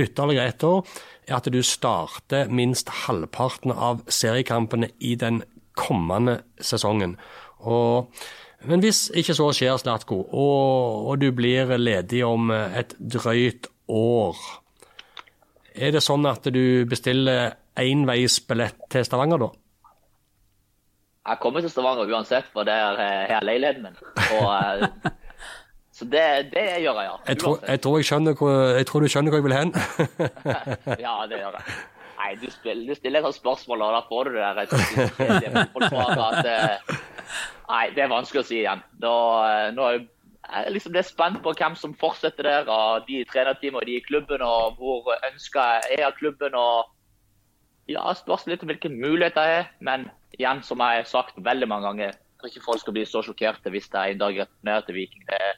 ytterligere 0.00 0.52
ett 0.52 0.64
år, 0.64 0.86
er 1.26 1.38
at 1.40 1.50
du 1.50 1.60
starter 1.64 2.50
minst 2.52 2.88
halvparten 3.04 3.72
av 3.72 4.04
seriekampene 4.08 4.92
i 5.00 5.16
den 5.18 5.42
kommende 5.76 6.40
sesongen. 6.62 7.16
Og, 7.66 8.12
men 8.64 8.84
hvis 8.84 9.08
ikke 9.16 9.34
så 9.36 9.50
skjer, 9.56 9.76
Slatko, 9.80 10.22
og, 10.30 11.08
og 11.10 11.20
du 11.20 11.30
blir 11.36 11.74
ledig 11.80 12.22
om 12.24 12.52
et 12.54 12.94
drøyt 13.00 13.68
år 13.92 14.38
er 15.76 15.94
det 15.94 16.02
sånn 16.04 16.26
at 16.28 16.46
du 16.52 16.84
bestiller 16.88 17.54
enveisbillett 17.76 18.88
til 18.92 19.04
Stavanger, 19.06 19.46
da? 19.46 19.50
Jeg 21.26 21.40
kommer 21.42 21.60
til 21.64 21.70
Stavanger 21.70 22.12
uansett, 22.14 22.46
for 22.54 22.66
det 22.66 22.74
er 22.74 23.00
eh, 23.02 23.24
her 23.32 23.44
leiligheten 23.44 23.88
min. 23.88 23.98
Og, 24.38 24.46
eh, 24.54 25.10
så 25.96 26.06
det, 26.12 26.22
det, 26.54 26.64
gjør 26.84 27.00
jeg, 27.00 27.10
ja. 27.10 27.16
Jeg 27.28 27.40
tror, 27.42 27.58
jeg, 27.66 27.80
tror 27.82 27.98
jeg, 27.98 28.08
skjønner 28.10 28.38
hvor, 28.38 28.54
jeg 28.78 28.86
tror 28.86 29.02
du 29.04 29.10
skjønner 29.10 29.34
hvor 29.34 29.42
jeg 29.42 29.48
vil 29.48 29.56
hen. 29.56 29.74
ja, 31.06 31.14
det 31.28 31.40
gjør 31.42 31.58
jeg. 31.58 31.78
Nei, 32.16 32.30
du 32.40 32.46
stiller, 32.50 32.84
du 32.88 32.94
stiller 32.96 33.26
et 33.28 33.36
spørsmål, 33.36 33.82
og 33.86 33.96
da 33.96 34.02
får 34.08 34.28
du 34.28 34.36
det 34.36 34.44
der 34.44 34.60
at 36.26 36.50
eh, 36.54 36.96
Nei, 37.66 37.84
det 37.96 38.04
er 38.04 38.12
vanskelig 38.12 38.44
å 38.44 38.46
si 38.46 38.60
igjen. 38.62 38.84
Da, 39.02 39.14
nå 39.74 39.88
er 39.88 39.98
jeg 39.98 40.06
liksom 40.70 40.96
er 40.96 41.06
spent 41.06 41.40
på 41.42 41.52
hvem 41.58 41.74
som 41.78 41.94
fortsetter 41.98 42.46
der, 42.46 42.68
av 42.70 43.06
de 43.08 43.22
trenerteamene 43.30 43.82
og 43.82 43.88
de 43.88 43.96
i 43.98 44.04
klubben, 44.04 44.42
og 44.42 44.76
hvor 44.78 45.14
ønska 45.30 45.64
jeg 45.88 45.98
er 46.00 46.06
av 46.08 46.14
klubben. 46.18 46.54
og 46.54 46.92
ja, 47.90 48.04
Spørs 48.14 48.46
litt 48.46 48.62
om 48.62 48.70
hvilke 48.70 48.92
muligheter 48.92 49.48
jeg 49.48 49.58
er. 49.64 49.72
men 49.80 50.08
igjen, 50.38 50.62
som 50.62 50.82
jeg 50.84 51.02
har 51.02 51.08
sagt 51.08 51.38
veldig 51.38 51.68
mange 51.68 51.88
ganger, 51.88 52.12
jeg 52.12 52.40
tror 52.40 52.52
ikke 52.52 52.64
folk 52.66 52.80
skal 52.80 52.96
bli 52.96 53.04
så 53.08 53.22
sjokkerte 53.24 53.72
hvis 53.72 53.88
jeg 53.92 54.12
en 54.12 54.20
dag 54.20 54.38
returnerer 54.42 54.86
til 54.86 54.94
Viking. 54.94 55.24
Jeg 55.30 55.54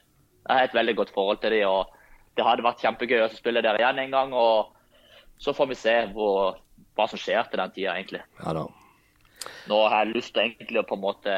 har 0.47 0.63
et 0.63 0.73
veldig 0.73 0.95
godt 0.95 1.13
forhold 1.13 1.41
til 1.41 1.51
dem, 1.51 1.67
og 1.67 1.91
det 2.37 2.45
hadde 2.47 2.63
vært 2.63 2.81
kjempegøy 2.81 3.25
å 3.25 3.31
spille 3.33 3.61
der 3.61 3.79
igjen 3.81 3.99
en 3.99 4.11
gang. 4.15 4.33
og 4.33 4.71
Så 5.37 5.53
får 5.53 5.67
vi 5.67 5.75
se 5.75 5.95
hvor, 6.13 6.59
hva 6.95 7.07
som 7.07 7.19
skjer 7.19 7.43
til 7.49 7.59
den 7.59 7.75
tida, 7.75 7.95
egentlig. 7.97 8.23
Ja 8.45 8.55
da. 8.55 8.67
Nå 9.69 9.77
har 9.87 10.03
jeg 10.03 10.15
lyst 10.17 10.33
til 10.35 10.43
egentlig 10.43 10.81
å 10.81 10.87
på 10.87 10.97
en 10.97 11.03
måte, 11.03 11.35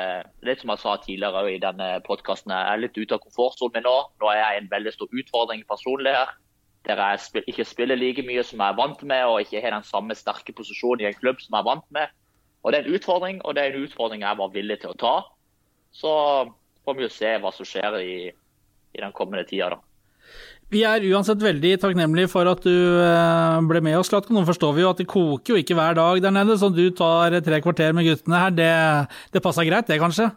litt 0.47 0.62
som 0.62 0.72
jeg 0.74 0.82
sa 0.82 0.95
tidligere 1.04 1.52
i 1.52 1.60
denne 1.62 1.89
podkasten, 2.06 2.54
jeg 2.54 2.74
er 2.74 2.82
litt 2.82 2.97
ute 2.97 3.18
av 3.18 3.22
komfortsonen 3.26 3.76
min 3.78 3.86
nå. 3.86 3.97
Nå 4.22 4.32
er 4.32 4.39
jeg 4.39 4.62
en 4.62 4.72
veldig 4.72 4.93
stor 4.95 5.20
utfordring 5.22 5.62
personlig 5.70 6.16
her. 6.16 6.32
Der 6.88 6.97
jeg 6.97 7.43
ikke 7.52 7.68
spiller 7.70 7.99
like 7.99 8.26
mye 8.26 8.41
som 8.47 8.64
jeg 8.64 8.74
er 8.74 8.80
vant 8.80 9.04
med, 9.06 9.26
og 9.30 9.43
ikke 9.43 9.62
har 9.62 9.76
den 9.76 9.86
samme 9.86 10.18
sterke 10.18 10.56
posisjonen 10.58 11.06
i 11.06 11.12
en 11.12 11.20
klubb 11.20 11.43
som 11.43 11.54
jeg 11.54 11.62
er 11.62 11.70
vant 11.70 11.86
med. 11.93 12.18
Og 12.64 12.72
Det 12.72 12.80
er 12.80 12.88
en 12.88 12.97
utfordring, 12.97 13.45
og 13.45 13.56
det 13.56 13.64
er 13.64 13.76
en 13.76 13.86
utfordring 13.86 14.26
jeg 14.26 14.38
var 14.38 14.56
villig 14.56 14.80
til 14.82 14.93
å 14.93 14.99
ta. 15.04 15.16
Så 15.93 16.12
får 16.86 16.97
vi 16.97 17.06
jo 17.06 17.14
se 17.14 17.38
hva 17.41 17.54
som 17.54 17.68
skjer 17.68 17.99
i, 18.02 18.18
i 18.97 19.02
den 19.02 19.14
kommende 19.18 19.45
tida. 19.49 19.70
da. 19.76 19.90
Vi 20.72 20.86
er 20.88 21.03
uansett 21.11 21.41
veldig 21.43 21.74
takknemlige 21.82 22.30
for 22.32 22.47
at 22.47 22.61
du 22.63 22.72
eh, 22.72 23.57
ble 23.67 23.82
med 23.84 23.97
oss, 23.99 24.07
Slatko. 24.07 24.32
Nå 24.32 24.45
forstår 24.47 24.78
vi 24.78 24.86
jo 24.86 24.91
at 24.93 25.01
det 25.01 25.09
koker 25.11 25.53
jo 25.53 25.59
ikke 25.59 25.76
hver 25.76 25.97
dag 25.97 26.22
der 26.24 26.32
nede, 26.32 26.55
så 26.59 26.69
du 26.72 26.86
tar 26.95 27.36
tre 27.43 27.59
kvarter 27.63 27.91
med 27.97 28.07
guttene 28.07 28.39
her. 28.39 28.53
Det, 28.55 28.69
det 29.36 29.43
passer 29.43 29.67
greit, 29.67 29.89
det 29.91 29.99
kanskje? 29.99 30.30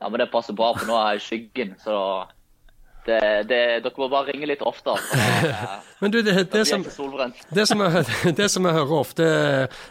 Ja, 0.00 0.06
men 0.06 0.22
det 0.22 0.28
passer 0.30 0.54
bra, 0.56 0.70
for 0.76 0.86
nå 0.86 0.94
er 1.00 1.16
jeg 1.16 1.18
i 1.18 1.24
skyggen, 1.24 1.74
så 1.82 1.96
Det, 3.06 3.18
det, 3.48 3.58
dere 3.80 3.96
må 3.96 4.10
bare 4.12 4.28
ringe 4.28 4.48
litt 4.50 4.60
oftere. 4.66 5.00
eh, 5.48 5.62
Men 6.02 6.12
du, 6.12 6.18
det, 6.22 6.34
det, 6.52 6.64
som, 6.68 6.84
det, 6.84 7.64
som 7.66 7.80
jeg, 7.80 8.04
det 8.38 8.48
som 8.52 8.68
jeg 8.68 8.76
hører 8.76 8.96
ofte, 8.98 9.28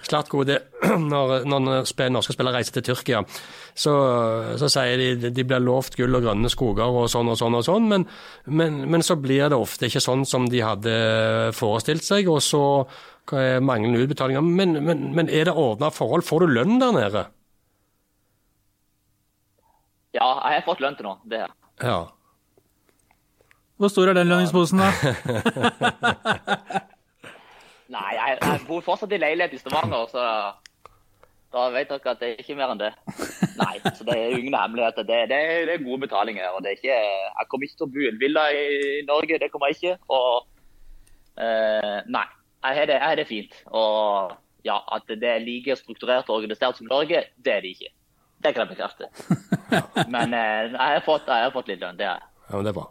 Slatko, 0.06 0.44
det, 0.46 0.60
når, 1.12 1.48
når 1.50 1.88
spiller, 1.90 2.14
norske 2.14 2.36
spillere 2.36 2.60
reiser 2.60 2.78
til 2.78 2.86
Tyrkia, 2.92 3.24
så, 3.74 3.94
så 4.62 4.70
sier 4.72 5.02
de 5.02 5.34
de 5.34 5.46
blir 5.48 5.64
lovt 5.64 5.98
gull 5.98 6.20
og 6.20 6.28
grønne 6.28 6.52
skoger 6.54 7.02
og 7.02 7.10
sånn 7.12 7.32
og 7.34 7.40
sånn 7.40 7.58
og 7.58 7.66
sånn, 7.66 7.90
men, 7.90 8.06
men, 8.46 8.84
men 8.94 9.06
så 9.06 9.18
blir 9.20 9.50
det 9.50 9.58
ofte 9.58 9.90
ikke 9.90 10.04
sånn 10.04 10.28
som 10.30 10.46
de 10.52 10.62
hadde 10.66 10.94
forestilt 11.58 12.06
seg, 12.06 12.30
og 12.30 12.44
så 12.46 12.64
mangler 13.30 13.60
manglende 13.62 14.00
utbetalinger. 14.02 14.42
Men, 14.42 14.72
men, 14.86 15.04
men 15.14 15.28
er 15.30 15.46
det 15.46 15.54
ordna 15.54 15.92
forhold? 15.94 16.26
Får 16.26 16.42
du 16.42 16.54
lønn 16.56 16.80
der 16.82 16.96
nede? 16.96 17.26
Ja, 20.18 20.30
jeg 20.50 20.62
har 20.62 20.66
fått 20.66 20.82
lønn 20.82 20.98
til 20.98 21.06
nå. 21.06 21.14
Det. 21.30 21.44
Ja. 21.84 22.00
Hvor 23.80 23.92
stor 23.92 24.12
er 24.12 24.16
den 24.20 24.28
lønningsposen, 24.28 24.82
da? 24.84 24.90
Nei, 27.96 28.10
jeg, 28.14 28.38
jeg 28.44 28.66
bor 28.68 28.82
fortsatt 28.86 29.16
i 29.16 29.22
leilighet 29.22 29.56
i 29.56 29.62
Stavanger, 29.62 30.04
så 30.12 30.22
da 31.50 31.64
vet 31.74 31.90
dere 31.90 32.12
at 32.12 32.20
det 32.22 32.28
er 32.28 32.42
ikke 32.44 32.58
mer 32.60 32.76
enn 32.76 32.84
det. 32.84 32.92
Nei, 33.58 33.76
så 33.88 34.06
det 34.06 34.14
er 34.14 34.38
ingen 34.38 34.54
hemmeligheter. 34.54 35.08
Det, 35.08 35.18
det, 35.32 35.40
det 35.66 35.74
er 35.80 35.88
gode 35.88 36.04
betalinger. 36.04 36.52
og 36.54 36.62
det 36.62 36.76
er 36.76 36.78
ikke, 36.78 37.00
Jeg 37.40 37.46
kommer 37.50 37.66
ikke 37.66 37.80
til 37.80 37.88
å 37.88 37.94
bo 37.96 38.00
i 38.04 38.12
en 38.12 38.22
villa 38.22 38.44
i 38.54 39.02
Norge, 39.08 39.42
det 39.42 39.50
kommer 39.50 39.72
jeg 39.72 39.80
ikke. 39.80 39.96
Og 40.14 40.46
Uh, 41.40 42.04
nei, 42.12 42.26
jeg 42.66 42.76
har 42.76 42.88
det, 42.90 42.98
jeg 42.98 43.08
har 43.08 43.16
det 43.16 43.28
fint. 43.28 43.54
Og 43.72 44.34
ja, 44.68 44.78
at 44.96 45.08
det 45.08 45.30
er 45.30 45.44
like 45.44 45.76
strukturert 45.80 46.30
og 46.30 46.42
organisert 46.42 46.78
som 46.78 46.90
Norge, 46.92 47.24
det 47.46 47.54
er 47.54 47.64
det 47.64 47.76
ikke. 47.78 47.94
Det 48.44 48.54
kan 48.56 48.66
jeg 48.66 48.76
bekrefte. 48.76 49.08
Men 50.14 50.36
uh, 50.36 50.68
jeg, 50.68 50.80
har 50.80 51.06
fått, 51.06 51.28
jeg 51.28 51.48
har 51.48 51.56
fått 51.56 51.72
litt 51.72 51.84
lønn, 51.84 52.00
det 52.00 52.10
har 52.10 52.20
jeg. 52.20 52.28
ja, 52.50 52.58
men 52.58 52.68
det 52.68 52.74
er 52.74 52.80
bra. 52.80 52.88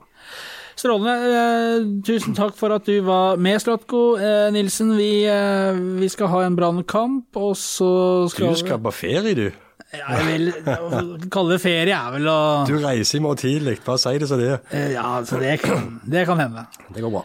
Strålende. 0.78 1.14
Eh, 1.34 1.86
tusen 2.06 2.36
takk 2.38 2.54
for 2.58 2.74
at 2.76 2.86
du 2.86 3.00
var 3.02 3.38
med, 3.42 3.58
Slatko. 3.62 4.02
Eh, 4.22 4.48
Nilsen, 4.54 4.92
vi, 4.98 5.26
eh, 5.26 5.74
vi 5.98 6.08
skal 6.12 6.30
ha 6.30 6.44
en 6.46 6.58
brannkamp, 6.58 7.26
og 7.36 7.56
så 7.58 8.28
skal, 8.30 8.54
Du 8.54 8.60
skal 8.62 8.78
på 8.78 8.92
ferie, 8.94 9.34
du. 9.34 9.48
Jeg 9.88 10.24
vil 10.26 10.50
å 10.68 10.98
kalle 11.32 11.54
det 11.54 11.62
ferie, 11.62 11.96
er 11.96 12.10
vel 12.12 12.26
å 12.28 12.36
Du 12.68 12.74
reiser 12.82 13.16
i 13.16 13.22
morgen 13.24 13.40
tidlig. 13.40 13.78
Bare 13.86 13.96
si 14.02 14.10
det 14.20 14.26
som 14.28 14.36
det 14.40 14.50
er. 14.52 14.58
Eh, 14.76 14.90
Ja, 14.92 15.14
så 15.24 15.38
det 15.40 15.54
kan, 15.62 16.00
det 16.04 16.26
kan 16.28 16.36
hende. 16.42 16.66
Det 16.92 17.00
går 17.00 17.12
bra. 17.14 17.22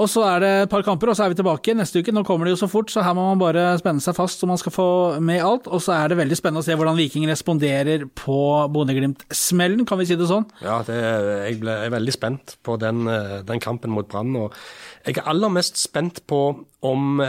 Og 0.00 0.08
så 0.08 0.22
er 0.24 0.40
det 0.40 0.50
et 0.62 0.70
par 0.72 0.80
kamper, 0.86 1.10
og 1.12 1.18
så 1.18 1.26
er 1.26 1.34
vi 1.34 1.36
tilbake 1.42 1.74
neste 1.76 2.00
uke. 2.00 2.14
Nå 2.16 2.22
kommer 2.24 2.48
det 2.48 2.54
jo 2.54 2.60
så 2.62 2.70
fort, 2.72 2.88
så 2.88 3.04
her 3.04 3.12
må 3.18 3.26
man 3.28 3.42
bare 3.42 3.66
spenne 3.82 4.00
seg 4.00 4.16
fast 4.16 4.40
så 4.40 4.48
man 4.48 4.56
skal 4.62 4.72
få 4.72 4.86
med 5.20 5.42
alt. 5.44 5.68
Og 5.68 5.82
så 5.84 5.92
er 5.98 6.08
det 6.14 6.16
veldig 6.22 6.38
spennende 6.40 6.62
å 6.64 6.68
se 6.70 6.76
hvordan 6.80 6.96
Viking 6.96 7.26
responderer 7.28 8.06
på 8.16 8.38
Bodø-Glimt-smellen, 8.72 9.84
kan 9.84 10.00
vi 10.00 10.08
si 10.08 10.16
det 10.16 10.30
sånn? 10.30 10.48
Ja, 10.64 10.78
det 10.86 10.96
er, 10.96 11.28
jeg 11.50 11.60
ble, 11.60 11.74
jeg 11.82 11.90
er 11.92 11.96
veldig 11.98 12.16
spent 12.16 12.56
på 12.64 12.78
den, 12.80 13.04
eh, 13.12 13.42
den 13.44 13.60
kampen 13.60 13.92
mot 13.92 14.08
Brann. 14.08 14.32
og 14.40 14.56
Jeg 15.04 15.18
er 15.20 15.28
aller 15.28 15.52
mest 15.52 15.76
spent 15.76 16.24
på 16.30 16.40
om 16.80 17.20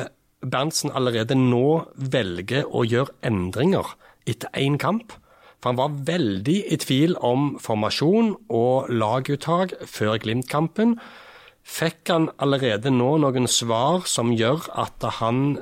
Berntsen 0.41 0.95
allerede 0.95 1.36
nå 1.38 1.65
velger 1.99 2.63
å 2.72 2.86
gjøre 2.88 3.13
endringer 3.28 3.91
etter 4.30 4.51
én 4.57 4.78
kamp. 4.82 5.13
For 5.61 5.72
han 5.72 5.80
var 5.80 5.97
veldig 6.07 6.57
i 6.74 6.78
tvil 6.82 7.17
om 7.22 7.55
formasjon 7.61 8.34
og 8.49 8.89
laguttak 8.89 9.76
før 9.86 10.17
Glimt-kampen. 10.24 10.95
Fikk 11.61 12.09
han 12.09 12.32
allerede 12.41 12.89
nå 12.89 13.11
noen 13.22 13.45
svar 13.45 14.07
som 14.09 14.32
gjør 14.34 14.65
at 14.82 15.05
han 15.19 15.59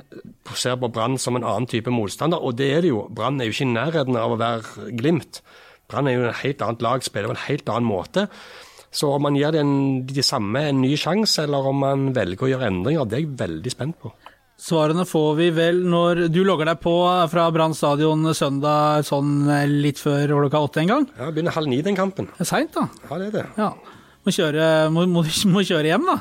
ser 0.56 0.78
på 0.80 0.88
Brann 0.88 1.18
som 1.20 1.36
en 1.36 1.44
annen 1.44 1.68
type 1.68 1.92
motstander? 1.92 2.40
Og 2.40 2.56
det 2.56 2.70
er 2.72 2.86
det 2.86 2.94
jo. 2.94 3.04
Brann 3.12 3.40
er 3.40 3.50
jo 3.50 3.56
ikke 3.56 3.68
i 3.68 3.74
nærheten 3.74 4.16
av 4.16 4.32
å 4.32 4.40
være 4.40 4.88
Glimt. 4.96 5.42
Brann 5.90 6.08
er 6.08 6.16
jo 6.16 6.26
et 6.30 6.42
helt 6.46 6.64
annet 6.64 6.84
lag, 6.86 7.04
spiller 7.04 7.28
på 7.28 7.36
en 7.36 7.44
helt 7.44 7.68
annen 7.68 7.90
måte. 7.90 8.26
Så 8.90 9.12
om 9.12 9.22
man 9.22 9.36
gir 9.38 9.52
de, 9.54 9.60
en, 9.62 10.06
de 10.08 10.24
samme 10.24 10.64
en 10.66 10.80
ny 10.82 10.96
sjanse, 10.98 11.44
eller 11.44 11.68
om 11.70 11.84
man 11.84 12.08
velger 12.16 12.46
å 12.46 12.52
gjøre 12.54 12.70
endringer, 12.72 13.06
det 13.06 13.18
er 13.18 13.26
jeg 13.26 13.36
veldig 13.44 13.72
spent 13.76 14.00
på. 14.00 14.10
Svarene 14.60 15.06
får 15.08 15.30
vi 15.38 15.46
vel 15.56 15.78
når 15.88 16.26
du 16.28 16.42
logger 16.44 16.68
deg 16.68 16.80
på 16.84 16.92
fra 17.32 17.46
Brann 17.54 17.72
stadion 17.76 18.26
søndag 18.36 19.06
sånn 19.08 19.46
litt 19.80 20.00
før 20.02 20.34
klokka 20.36 20.60
åtte 20.66 20.82
en 20.82 20.90
gang. 20.92 21.06
Ja, 21.16 21.30
begynner 21.32 21.54
halv 21.56 21.70
ni 21.72 21.78
den 21.86 21.96
kampen. 21.96 22.28
Det 22.36 22.44
er 22.44 22.50
seint, 22.50 22.74
da. 22.76 22.84
Ja, 23.08 23.16
det 23.22 23.30
er 23.30 23.38
det. 23.38 23.46
Ja. 23.56 23.70
Må 24.20 24.34
kjøre, 24.36 24.66
må, 24.92 25.06
må, 25.08 25.24
må 25.54 25.64
kjøre 25.64 25.88
hjem, 25.94 26.04
da. 26.10 26.18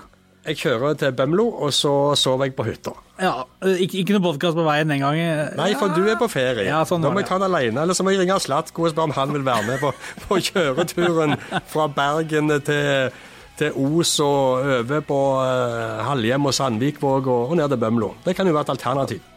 Jeg 0.47 0.55
kjører 0.61 0.95
til 0.97 1.11
Bømlo, 1.13 1.49
og 1.65 1.73
så 1.75 1.91
sover 2.17 2.47
jeg 2.47 2.55
på 2.55 2.63
hytta. 2.63 2.93
Ja, 3.19 3.43
Ikke, 3.75 3.99
ikke 3.99 4.15
noe 4.15 4.23
podkast 4.23 4.55
på 4.55 4.63
veien 4.63 4.87
den 4.89 5.03
gangen? 5.03 5.49
Nei, 5.59 5.73
for 5.77 5.91
du 5.91 6.07
er 6.07 6.15
på 6.17 6.29
ferie. 6.31 6.63
Ja, 6.69 6.79
sånn 6.87 7.03
da 7.03 7.11
må 7.11 7.19
jeg 7.19 7.27
ta 7.27 7.41
den 7.43 7.49
alene, 7.51 7.83
eller 7.83 7.97
så 7.97 8.05
må 8.07 8.13
jeg 8.15 8.23
ringe 8.23 8.37
Slatko 8.39 8.87
og 8.87 8.93
spørre 8.93 9.11
om 9.11 9.15
han 9.17 9.35
vil 9.35 9.43
være 9.45 9.67
med 9.67 9.83
på, 9.83 9.91
på 10.29 10.39
kjøreturen 10.47 11.35
fra 11.69 11.89
Bergen 11.91 12.55
til, 12.65 13.11
til 13.59 13.75
Os 13.75 14.15
og 14.23 14.63
over 14.63 15.03
på 15.05 15.19
uh, 15.39 16.05
Halhjem 16.07 16.47
og 16.49 16.55
Sandvikvåg 16.55 17.27
og, 17.27 17.51
og 17.51 17.59
ned 17.59 17.69
til 17.71 17.81
Bømlo. 17.81 18.13
Det 18.25 18.35
kan 18.37 18.47
jo 18.47 18.55
være 18.55 18.69
et 18.69 18.73
alternativ. 18.77 19.27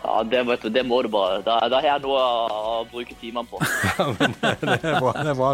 Ja, 0.00 0.22
det, 0.24 0.40
vet 0.48 0.62
du, 0.64 0.68
det 0.72 0.82
må 0.88 1.02
du 1.04 1.10
bare. 1.12 1.40
Da, 1.44 1.58
da 1.68 1.80
har 1.82 1.86
jeg 1.86 2.02
noe 2.06 2.20
å 2.20 2.76
bruke 2.88 3.16
timene 3.20 3.44
på. 3.50 3.60
Ja, 4.00 4.06
men 4.16 4.34
det 4.40 4.78
er 4.80 4.96
bra. 5.02 5.12
det 5.18 5.34
er 5.34 5.36
bra. 5.36 5.50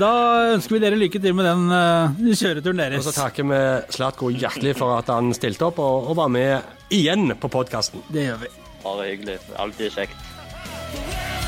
Da 0.00 0.10
ønsker 0.56 0.76
vi 0.76 0.82
dere 0.82 0.98
lykke 0.98 1.22
til 1.22 1.36
med 1.38 1.46
den 1.46 1.70
uh, 1.70 2.34
kjøreturen 2.34 2.98
Og 2.98 3.06
så 3.06 3.14
takker 3.14 3.46
vi 3.46 3.60
Slatko 3.94 4.32
hjertelig 4.34 4.74
for 4.80 4.98
at 4.98 5.12
han 5.14 5.30
stilte 5.38 5.70
opp 5.70 5.78
og, 5.82 6.10
og 6.10 6.18
var 6.18 6.32
med 6.34 6.90
igjen 6.94 7.36
på 7.38 7.52
podkasten. 7.52 8.02
Det 8.10 8.26
gjør 8.26 8.42
vi. 8.44 8.54
Bare 8.82 9.10
hyggelig. 9.12 9.38
Alltid 9.60 10.00
kjekt. 10.00 11.39